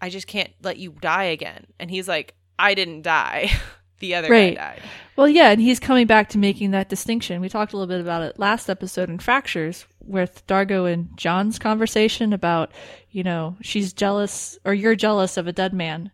I 0.00 0.10
just 0.10 0.26
can't 0.26 0.52
let 0.62 0.76
you 0.76 0.90
die 1.00 1.24
again. 1.24 1.66
And 1.80 1.90
he's 1.90 2.06
like, 2.08 2.34
I 2.58 2.74
didn't 2.74 3.02
die. 3.02 3.50
the 3.98 4.14
other 4.14 4.28
Right. 4.28 4.56
guy 4.56 4.62
died. 4.74 4.82
Well, 5.16 5.28
yeah, 5.28 5.50
and 5.50 5.60
he's 5.60 5.80
coming 5.80 6.06
back 6.06 6.28
to 6.30 6.38
making 6.38 6.72
that 6.72 6.88
distinction. 6.88 7.40
We 7.40 7.48
talked 7.48 7.72
a 7.72 7.76
little 7.76 7.92
bit 7.92 8.02
about 8.02 8.22
it 8.22 8.38
last 8.38 8.68
episode 8.68 9.08
in 9.08 9.18
Fractures 9.18 9.86
with 10.04 10.46
Dargo 10.46 10.90
and 10.90 11.08
John's 11.16 11.58
conversation 11.58 12.32
about, 12.32 12.70
you 13.10 13.22
know, 13.22 13.56
she's 13.62 13.92
jealous 13.92 14.58
or 14.64 14.74
you're 14.74 14.94
jealous 14.94 15.36
of 15.36 15.46
a 15.46 15.52
dead 15.52 15.72
man 15.72 16.10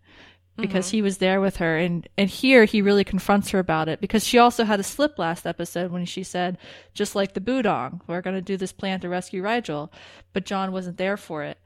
because 0.56 0.86
mm-hmm. 0.86 0.96
he 0.96 1.02
was 1.02 1.18
there 1.18 1.40
with 1.40 1.56
her 1.56 1.78
and 1.78 2.06
and 2.18 2.28
here 2.28 2.64
he 2.64 2.82
really 2.82 3.04
confronts 3.04 3.50
her 3.50 3.58
about 3.58 3.88
it 3.88 4.00
because 4.00 4.24
she 4.24 4.38
also 4.38 4.64
had 4.64 4.78
a 4.78 4.84
slip 4.84 5.18
last 5.18 5.46
episode 5.46 5.90
when 5.90 6.04
she 6.04 6.22
said 6.22 6.58
just 6.92 7.14
like 7.14 7.32
the 7.32 7.40
Budong, 7.40 8.00
we're 8.06 8.20
going 8.20 8.36
to 8.36 8.42
do 8.42 8.56
this 8.56 8.72
plan 8.72 9.00
to 9.00 9.08
rescue 9.08 9.42
Rygel, 9.42 9.90
but 10.32 10.44
John 10.44 10.72
wasn't 10.72 10.98
there 10.98 11.16
for 11.16 11.42
it. 11.42 11.58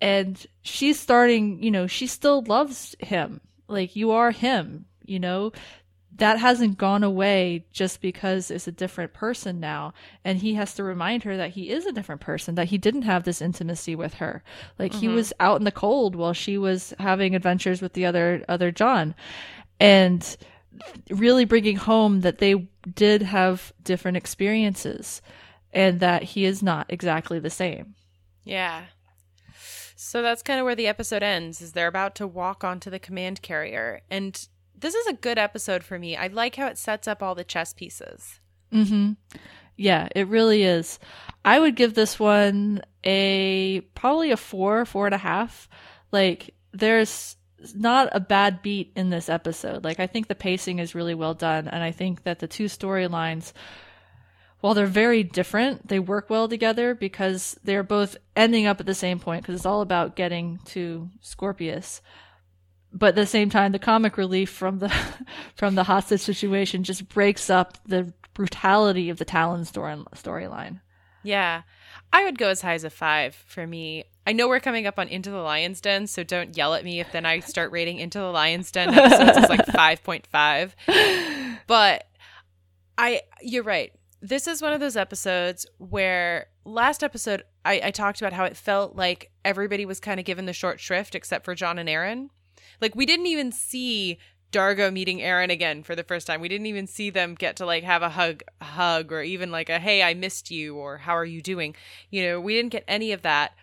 And 0.00 0.44
she's 0.62 1.00
starting, 1.00 1.62
you 1.62 1.70
know, 1.70 1.86
she 1.86 2.06
still 2.06 2.42
loves 2.42 2.94
him. 3.00 3.40
Like 3.66 3.96
you 3.96 4.10
are 4.10 4.30
him, 4.30 4.84
you 5.04 5.18
know 5.18 5.52
that 6.16 6.38
hasn't 6.38 6.78
gone 6.78 7.02
away 7.02 7.64
just 7.72 8.00
because 8.00 8.48
it's 8.48 8.68
a 8.68 8.72
different 8.72 9.12
person 9.12 9.58
now. 9.58 9.92
And 10.24 10.38
he 10.38 10.54
has 10.54 10.72
to 10.74 10.84
remind 10.84 11.24
her 11.24 11.36
that 11.36 11.50
he 11.50 11.70
is 11.70 11.86
a 11.86 11.92
different 11.92 12.20
person, 12.20 12.54
that 12.54 12.68
he 12.68 12.78
didn't 12.78 13.02
have 13.02 13.24
this 13.24 13.42
intimacy 13.42 13.96
with 13.96 14.14
her. 14.14 14.44
Like 14.78 14.94
he 14.94 15.08
Mhm. 15.08 15.14
was 15.14 15.32
out 15.40 15.58
in 15.58 15.64
the 15.64 15.72
cold 15.72 16.14
while 16.14 16.32
she 16.32 16.56
was 16.56 16.94
having 17.00 17.34
adventures 17.34 17.82
with 17.82 17.94
the 17.94 18.06
other, 18.06 18.44
other 18.48 18.70
John. 18.70 19.16
And 19.80 20.36
really 21.10 21.44
bringing 21.44 21.76
home 21.76 22.20
that 22.20 22.38
they 22.38 22.68
did 22.94 23.22
have 23.22 23.72
different 23.82 24.16
experiences 24.16 25.20
and 25.72 25.98
that 25.98 26.22
he 26.22 26.44
is 26.44 26.62
not 26.62 26.86
exactly 26.88 27.40
the 27.40 27.50
same. 27.50 27.96
Yeah. 28.44 28.84
So 29.96 30.22
that's 30.22 30.42
kind 30.42 30.60
of 30.60 30.64
where 30.64 30.76
the 30.76 30.86
episode 30.86 31.24
ends 31.24 31.60
is 31.60 31.72
they're 31.72 31.88
about 31.88 32.14
to 32.16 32.26
walk 32.26 32.62
onto 32.62 32.88
the 32.90 32.98
command 33.00 33.42
carrier 33.42 34.02
and 34.10 34.46
this 34.78 34.94
is 34.94 35.06
a 35.06 35.12
good 35.12 35.38
episode 35.38 35.84
for 35.84 35.98
me. 35.98 36.16
I 36.16 36.26
like 36.28 36.56
how 36.56 36.66
it 36.66 36.78
sets 36.78 37.08
up 37.08 37.22
all 37.22 37.34
the 37.34 37.44
chess 37.44 37.72
pieces. 37.72 38.40
Mm-hmm. 38.72 39.12
Yeah, 39.76 40.08
it 40.14 40.28
really 40.28 40.62
is. 40.62 40.98
I 41.44 41.58
would 41.58 41.74
give 41.74 41.94
this 41.94 42.18
one 42.18 42.82
a 43.02 43.80
probably 43.94 44.30
a 44.30 44.36
four, 44.36 44.84
four 44.84 45.06
and 45.06 45.14
a 45.14 45.18
half. 45.18 45.68
Like, 46.12 46.54
there's 46.72 47.36
not 47.74 48.08
a 48.12 48.20
bad 48.20 48.62
beat 48.62 48.92
in 48.94 49.10
this 49.10 49.28
episode. 49.28 49.84
Like, 49.84 50.00
I 50.00 50.06
think 50.06 50.28
the 50.28 50.34
pacing 50.34 50.78
is 50.78 50.94
really 50.94 51.14
well 51.14 51.34
done, 51.34 51.66
and 51.68 51.82
I 51.82 51.90
think 51.90 52.24
that 52.24 52.38
the 52.38 52.46
two 52.46 52.66
storylines, 52.66 53.52
while 54.60 54.74
they're 54.74 54.86
very 54.86 55.22
different, 55.22 55.88
they 55.88 55.98
work 55.98 56.30
well 56.30 56.48
together 56.48 56.94
because 56.94 57.58
they're 57.64 57.82
both 57.82 58.16
ending 58.36 58.66
up 58.66 58.80
at 58.80 58.86
the 58.86 58.94
same 58.94 59.18
point 59.18 59.42
because 59.42 59.56
it's 59.56 59.66
all 59.66 59.80
about 59.80 60.16
getting 60.16 60.58
to 60.66 61.08
Scorpius 61.20 62.00
but 62.94 63.08
at 63.08 63.14
the 63.16 63.26
same 63.26 63.50
time 63.50 63.72
the 63.72 63.78
comic 63.78 64.16
relief 64.16 64.48
from 64.48 64.78
the 64.78 64.88
from 65.56 65.74
the 65.74 65.84
hostage 65.84 66.20
situation 66.20 66.84
just 66.84 67.08
breaks 67.08 67.50
up 67.50 67.76
the 67.86 68.12
brutality 68.32 69.10
of 69.10 69.18
the 69.18 69.24
Talyn 69.24 69.66
story 69.66 69.96
storyline. 70.14 70.80
Yeah. 71.22 71.62
I 72.12 72.24
would 72.24 72.38
go 72.38 72.48
as 72.48 72.60
high 72.60 72.74
as 72.74 72.84
a 72.84 72.90
5 72.90 73.34
for 73.34 73.66
me. 73.66 74.04
I 74.26 74.32
know 74.32 74.46
we're 74.46 74.60
coming 74.60 74.86
up 74.86 74.98
on 74.98 75.08
Into 75.08 75.30
the 75.30 75.38
Lion's 75.38 75.80
Den, 75.80 76.06
so 76.06 76.22
don't 76.22 76.56
yell 76.56 76.74
at 76.74 76.84
me 76.84 77.00
if 77.00 77.10
then 77.10 77.26
I 77.26 77.40
start 77.40 77.72
rating 77.72 77.98
Into 77.98 78.18
the 78.18 78.30
Lion's 78.30 78.70
Den 78.70 78.94
episodes 78.94 79.38
as 79.38 79.48
like 79.48 79.66
5.5. 79.66 80.72
But 81.66 82.06
I 82.98 83.22
you're 83.40 83.62
right. 83.62 83.90
This 84.20 84.46
is 84.46 84.60
one 84.60 84.74
of 84.74 84.80
those 84.80 84.98
episodes 84.98 85.64
where 85.78 86.46
last 86.66 87.02
episode 87.02 87.42
I, 87.64 87.80
I 87.84 87.90
talked 87.90 88.20
about 88.20 88.34
how 88.34 88.44
it 88.44 88.54
felt 88.56 88.96
like 88.96 89.30
everybody 89.46 89.86
was 89.86 89.98
kind 89.98 90.20
of 90.20 90.26
given 90.26 90.44
the 90.44 90.52
short 90.52 90.78
shrift 90.78 91.14
except 91.14 91.46
for 91.46 91.54
John 91.54 91.78
and 91.78 91.88
Aeryn. 91.88 92.28
Like 92.84 92.94
we 92.94 93.06
didn't 93.06 93.28
even 93.28 93.50
see 93.50 94.18
Dargo 94.52 94.92
meeting 94.92 95.20
Aeryn 95.20 95.50
again 95.50 95.82
for 95.82 95.96
the 95.96 96.04
first 96.04 96.26
time. 96.26 96.42
We 96.42 96.50
didn't 96.50 96.66
even 96.66 96.86
see 96.86 97.08
them 97.08 97.34
get 97.34 97.56
to 97.56 97.64
like 97.64 97.82
have 97.82 98.02
a 98.02 98.10
hug 98.10 98.42
hug 98.60 99.10
or 99.10 99.22
even 99.22 99.50
like 99.50 99.70
a 99.70 99.78
hey, 99.78 100.02
I 100.02 100.12
missed 100.12 100.50
you 100.50 100.76
or 100.76 100.98
how 100.98 101.16
are 101.16 101.24
you 101.24 101.40
doing? 101.40 101.74
You 102.10 102.24
know, 102.24 102.40
we 102.42 102.54
didn't 102.54 102.72
get 102.72 102.84
any 102.86 103.12
of 103.12 103.22
that. 103.22 103.54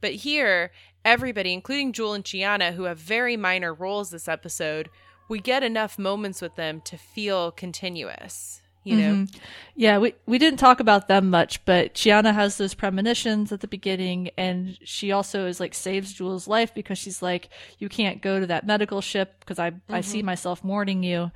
But 0.00 0.12
here, 0.12 0.72
everybody, 1.04 1.52
including 1.52 1.92
Jool 1.92 2.14
and 2.14 2.24
Chiana, 2.24 2.72
who 2.72 2.84
have 2.84 2.96
very 2.96 3.36
minor 3.36 3.74
roles 3.74 4.12
this 4.12 4.28
episode, 4.28 4.88
we 5.28 5.40
get 5.40 5.62
enough 5.62 5.98
moments 5.98 6.40
with 6.40 6.56
them 6.56 6.80
to 6.86 6.96
feel 6.96 7.50
continuous. 7.50 8.62
You 8.82 8.96
know? 8.96 9.12
Mhm. 9.12 9.34
Yeah, 9.76 9.98
we 9.98 10.14
we 10.26 10.38
didn't 10.38 10.58
talk 10.58 10.80
about 10.80 11.06
them 11.06 11.28
much, 11.28 11.62
but 11.66 11.94
Chiana 11.94 12.32
has 12.32 12.56
those 12.56 12.72
premonitions 12.74 13.52
at 13.52 13.60
the 13.60 13.68
beginning, 13.68 14.30
and 14.38 14.78
she 14.84 15.12
also 15.12 15.46
is 15.46 15.60
like 15.60 15.74
saves 15.74 16.12
Jool's 16.14 16.48
life 16.48 16.74
because 16.74 16.96
she's 16.98 17.20
like, 17.20 17.50
"You 17.78 17.88
can't 17.90 18.22
go 18.22 18.40
to 18.40 18.46
that 18.46 18.66
medical 18.66 19.00
ship 19.02 19.36
because 19.40 19.58
I 19.58 19.72
I 19.90 20.00
see 20.00 20.22
myself 20.22 20.64
mourning 20.64 21.02
you," 21.02 21.30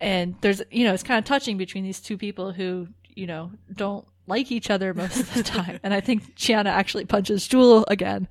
and 0.00 0.36
there's 0.42 0.62
you 0.70 0.84
know 0.84 0.94
it's 0.94 1.02
kind 1.02 1.18
of 1.18 1.24
touching 1.24 1.56
between 1.56 1.82
these 1.82 2.00
two 2.00 2.16
people 2.16 2.52
who 2.52 2.86
you 3.14 3.26
know 3.26 3.50
don't 3.74 4.06
like 4.28 4.52
each 4.52 4.70
other 4.70 4.94
most 4.94 5.18
of 5.18 5.34
the 5.34 5.42
time, 5.56 5.80
and 5.82 5.92
I 5.92 6.00
think 6.00 6.36
Chiana 6.36 6.66
actually 6.66 7.04
punches 7.04 7.48
Jool 7.48 7.84
again. 7.88 8.28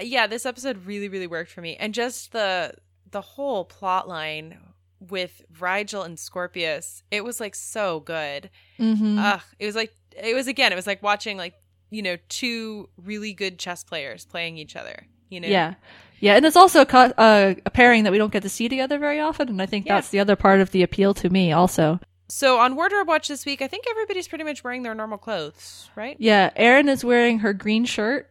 yeah 0.00 0.26
this 0.26 0.44
episode 0.44 0.84
really 0.84 1.08
really 1.08 1.26
worked 1.26 1.50
for 1.50 1.62
me 1.62 1.74
and 1.76 1.94
just 1.94 2.32
the 2.32 2.74
the 3.10 3.22
whole 3.22 3.64
plot 3.64 4.06
line 4.08 4.58
with 5.00 5.42
Rygel 5.58 6.04
and 6.04 6.18
scorpius 6.18 7.02
it 7.10 7.24
was 7.24 7.40
like 7.40 7.54
so 7.54 8.00
good 8.00 8.50
Mhm. 8.78 9.18
Ugh, 9.18 9.40
it 9.58 9.66
was 9.66 9.74
like 9.76 9.92
it 10.16 10.34
was 10.34 10.46
again 10.46 10.72
it 10.72 10.76
was 10.76 10.86
like 10.86 11.02
watching 11.02 11.36
like 11.36 11.54
you 11.90 12.02
know 12.02 12.16
two 12.28 12.88
really 12.96 13.32
good 13.32 13.58
chess 13.58 13.84
players 13.84 14.24
playing 14.24 14.56
each 14.58 14.74
other 14.76 15.06
you 15.28 15.40
know 15.40 15.48
Yeah. 15.48 15.74
Yeah, 16.18 16.34
and 16.36 16.46
it's 16.46 16.56
also 16.56 16.80
a, 16.80 16.86
co- 16.86 17.12
uh, 17.18 17.54
a 17.66 17.70
pairing 17.70 18.04
that 18.04 18.10
we 18.10 18.16
don't 18.16 18.32
get 18.32 18.42
to 18.44 18.48
see 18.48 18.70
together 18.70 18.98
very 18.98 19.20
often, 19.20 19.50
and 19.50 19.60
I 19.60 19.66
think 19.66 19.84
Yeah. 19.84 19.96
that's 19.96 20.08
the 20.08 20.18
other 20.18 20.34
part 20.34 20.60
of 20.60 20.70
the 20.70 20.82
appeal 20.82 21.12
to 21.12 21.28
me 21.28 21.52
also. 21.52 22.00
so 22.28 22.58
on 22.58 22.74
wardrobe 22.74 23.06
watch 23.06 23.28
this 23.28 23.44
week 23.46 23.60
i 23.62 23.68
think 23.68 23.84
everybody's 23.88 24.26
pretty 24.26 24.42
much 24.42 24.64
wearing 24.64 24.82
their 24.82 24.94
normal 24.96 25.18
clothes 25.18 25.88
right 25.94 26.16
Yeah, 26.18 26.50
Aeryn 26.56 26.88
is 26.88 27.04
wearing 27.04 27.40
her 27.40 27.52
green 27.52 27.84
shirt, 27.84 28.30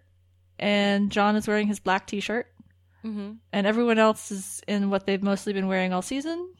and 0.59 1.11
John 1.11 1.35
is 1.35 1.47
wearing 1.47 1.67
his 1.67 1.79
black 1.79 2.07
t-shirt, 2.07 2.47
mm-hmm. 3.05 3.31
and 3.53 3.67
everyone 3.67 3.99
else 3.99 4.31
is 4.31 4.61
in 4.67 4.89
what 4.89 5.05
they've 5.05 5.21
mostly 5.23 5.53
been 5.53 5.67
wearing 5.67 5.93
all 5.93 6.01
season. 6.01 6.53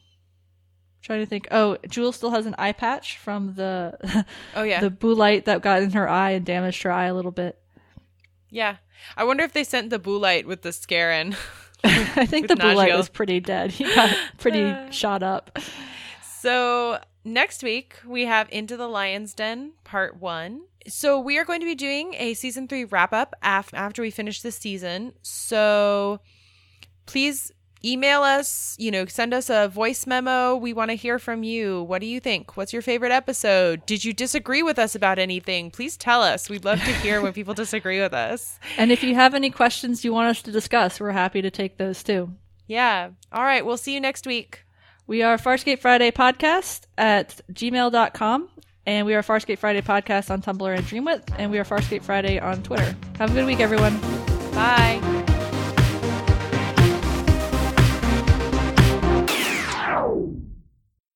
trying 1.01 1.19
to 1.19 1.25
think. 1.25 1.47
Oh, 1.51 1.77
Jool 1.89 2.11
still 2.11 2.31
has 2.31 2.45
an 2.45 2.55
eye 2.57 2.71
patch 2.73 3.17
from 3.17 3.55
the 3.55 4.25
Oh, 4.55 4.63
yeah. 4.63 4.79
the 4.85 4.89
blue 4.89 5.15
light 5.15 5.45
that 5.45 5.61
got 5.61 5.81
in 5.81 5.91
her 5.91 6.07
eye 6.09 6.31
and 6.31 6.45
damaged 6.45 6.83
her 6.83 6.91
eye 6.91 7.05
a 7.05 7.13
little 7.13 7.31
bit. 7.31 7.59
yeah 8.49 8.77
i 9.17 9.23
wonder 9.23 9.43
if 9.43 9.51
they 9.53 9.63
sent 9.63 9.89
the 9.89 9.99
blue 9.99 10.17
light 10.17 10.47
with 10.47 10.61
the 10.61 10.69
Scarran. 10.69 11.35
I 11.83 12.25
think 12.25 12.47
the 12.53 12.55
blue 12.55 12.73
light 12.73 12.95
was 12.95 13.09
pretty 13.09 13.39
dead. 13.39 13.71
He 13.71 13.83
got 13.83 14.15
pretty 14.37 14.73
shot 14.91 15.21
up. 15.21 15.59
So 16.39 16.99
next 17.23 17.61
week 17.63 17.95
we 18.05 18.25
have 18.25 18.47
Into 18.51 18.77
the 18.77 18.87
Lion's 18.87 19.33
Den 19.33 19.73
Part 19.83 20.19
One. 20.19 20.61
So 20.87 21.19
we 21.19 21.37
are 21.37 21.45
going 21.45 21.59
to 21.61 21.65
be 21.65 21.75
doing 21.75 22.13
a 22.17 22.33
season 22.35 22.67
three 22.67 22.85
wrap 22.85 23.11
up 23.13 23.35
af- 23.43 23.73
after 23.73 24.01
we 24.01 24.11
finish 24.11 24.41
this 24.41 24.57
season. 24.57 25.13
So 25.21 26.19
please 27.06 27.51
email 27.84 28.24
us. 28.24 28.76
You 28.80 28.91
know, 28.91 29.06
send 29.06 29.34
us 29.34 29.49
a 29.49 29.68
voice 29.68 30.08
memo. 30.08 30.56
We 30.56 30.74
want 30.74 30.89
to 30.91 30.95
hear 30.95 31.20
from 31.20 31.43
you. 31.43 31.84
What 31.84 32.01
do 32.01 32.08
you 32.08 32.20
think? 32.20 32.58
What's 32.58 32.74
your 32.74 32.82
favorite 32.82 33.12
episode? 33.12 33.86
Did 33.86 34.03
you 34.03 34.14
disagree 34.14 34.64
with 34.64 34.80
us 34.80 34.95
about 34.95 35.20
anything? 35.20 35.72
Please 35.72 35.95
tell 35.95 36.22
us. 36.22 36.49
We'd 36.49 36.66
love 36.66 36.80
to 36.80 36.93
hear 36.93 37.22
when 37.22 37.34
people 37.34 37.53
disagree 37.53 38.01
with 38.01 38.14
us. 38.14 38.60
And 38.78 38.91
if 38.91 39.03
you 39.03 39.16
have 39.16 39.34
any 39.34 39.51
questions 39.51 40.03
you 40.03 40.12
want 40.12 40.30
us 40.30 40.41
to 40.43 40.51
discuss, 40.51 40.99
we're 40.99 41.12
happy 41.12 41.41
to 41.41 41.49
take 41.51 41.78
those 41.78 42.03
too. 42.03 42.32
Yeah. 42.68 43.12
All 43.32 43.43
right. 43.43 43.66
We'll 43.66 43.78
see 43.78 43.93
you 43.93 44.01
next 44.01 44.26
week. 44.28 44.66
We 45.08 45.22
are 45.22 45.38
Farscape 45.38 45.80
Friday 45.80 46.12
Podcast 46.12 46.82
at 46.97 47.39
gmail.com. 47.53 48.49
And 48.88 49.06
we 49.06 49.16
are 49.16 49.24
Farscape 49.24 49.60
Friday 49.60 49.82
Podcast 49.82 50.30
on 50.30 50.41
Tumblr 50.41 50.76
and 50.76 50.86
Dreamwidth. 50.86 51.34
And 51.38 51.51
we 51.51 51.58
are 51.58 51.64
Farscape 51.64 52.03
Friday 52.03 52.39
on 52.39 52.62
Twitter. 52.64 52.95
Have 53.18 53.32
a 53.32 53.34
good 53.34 53.45
week, 53.45 53.60
everyone. 53.60 53.99
Bye. 54.51 55.24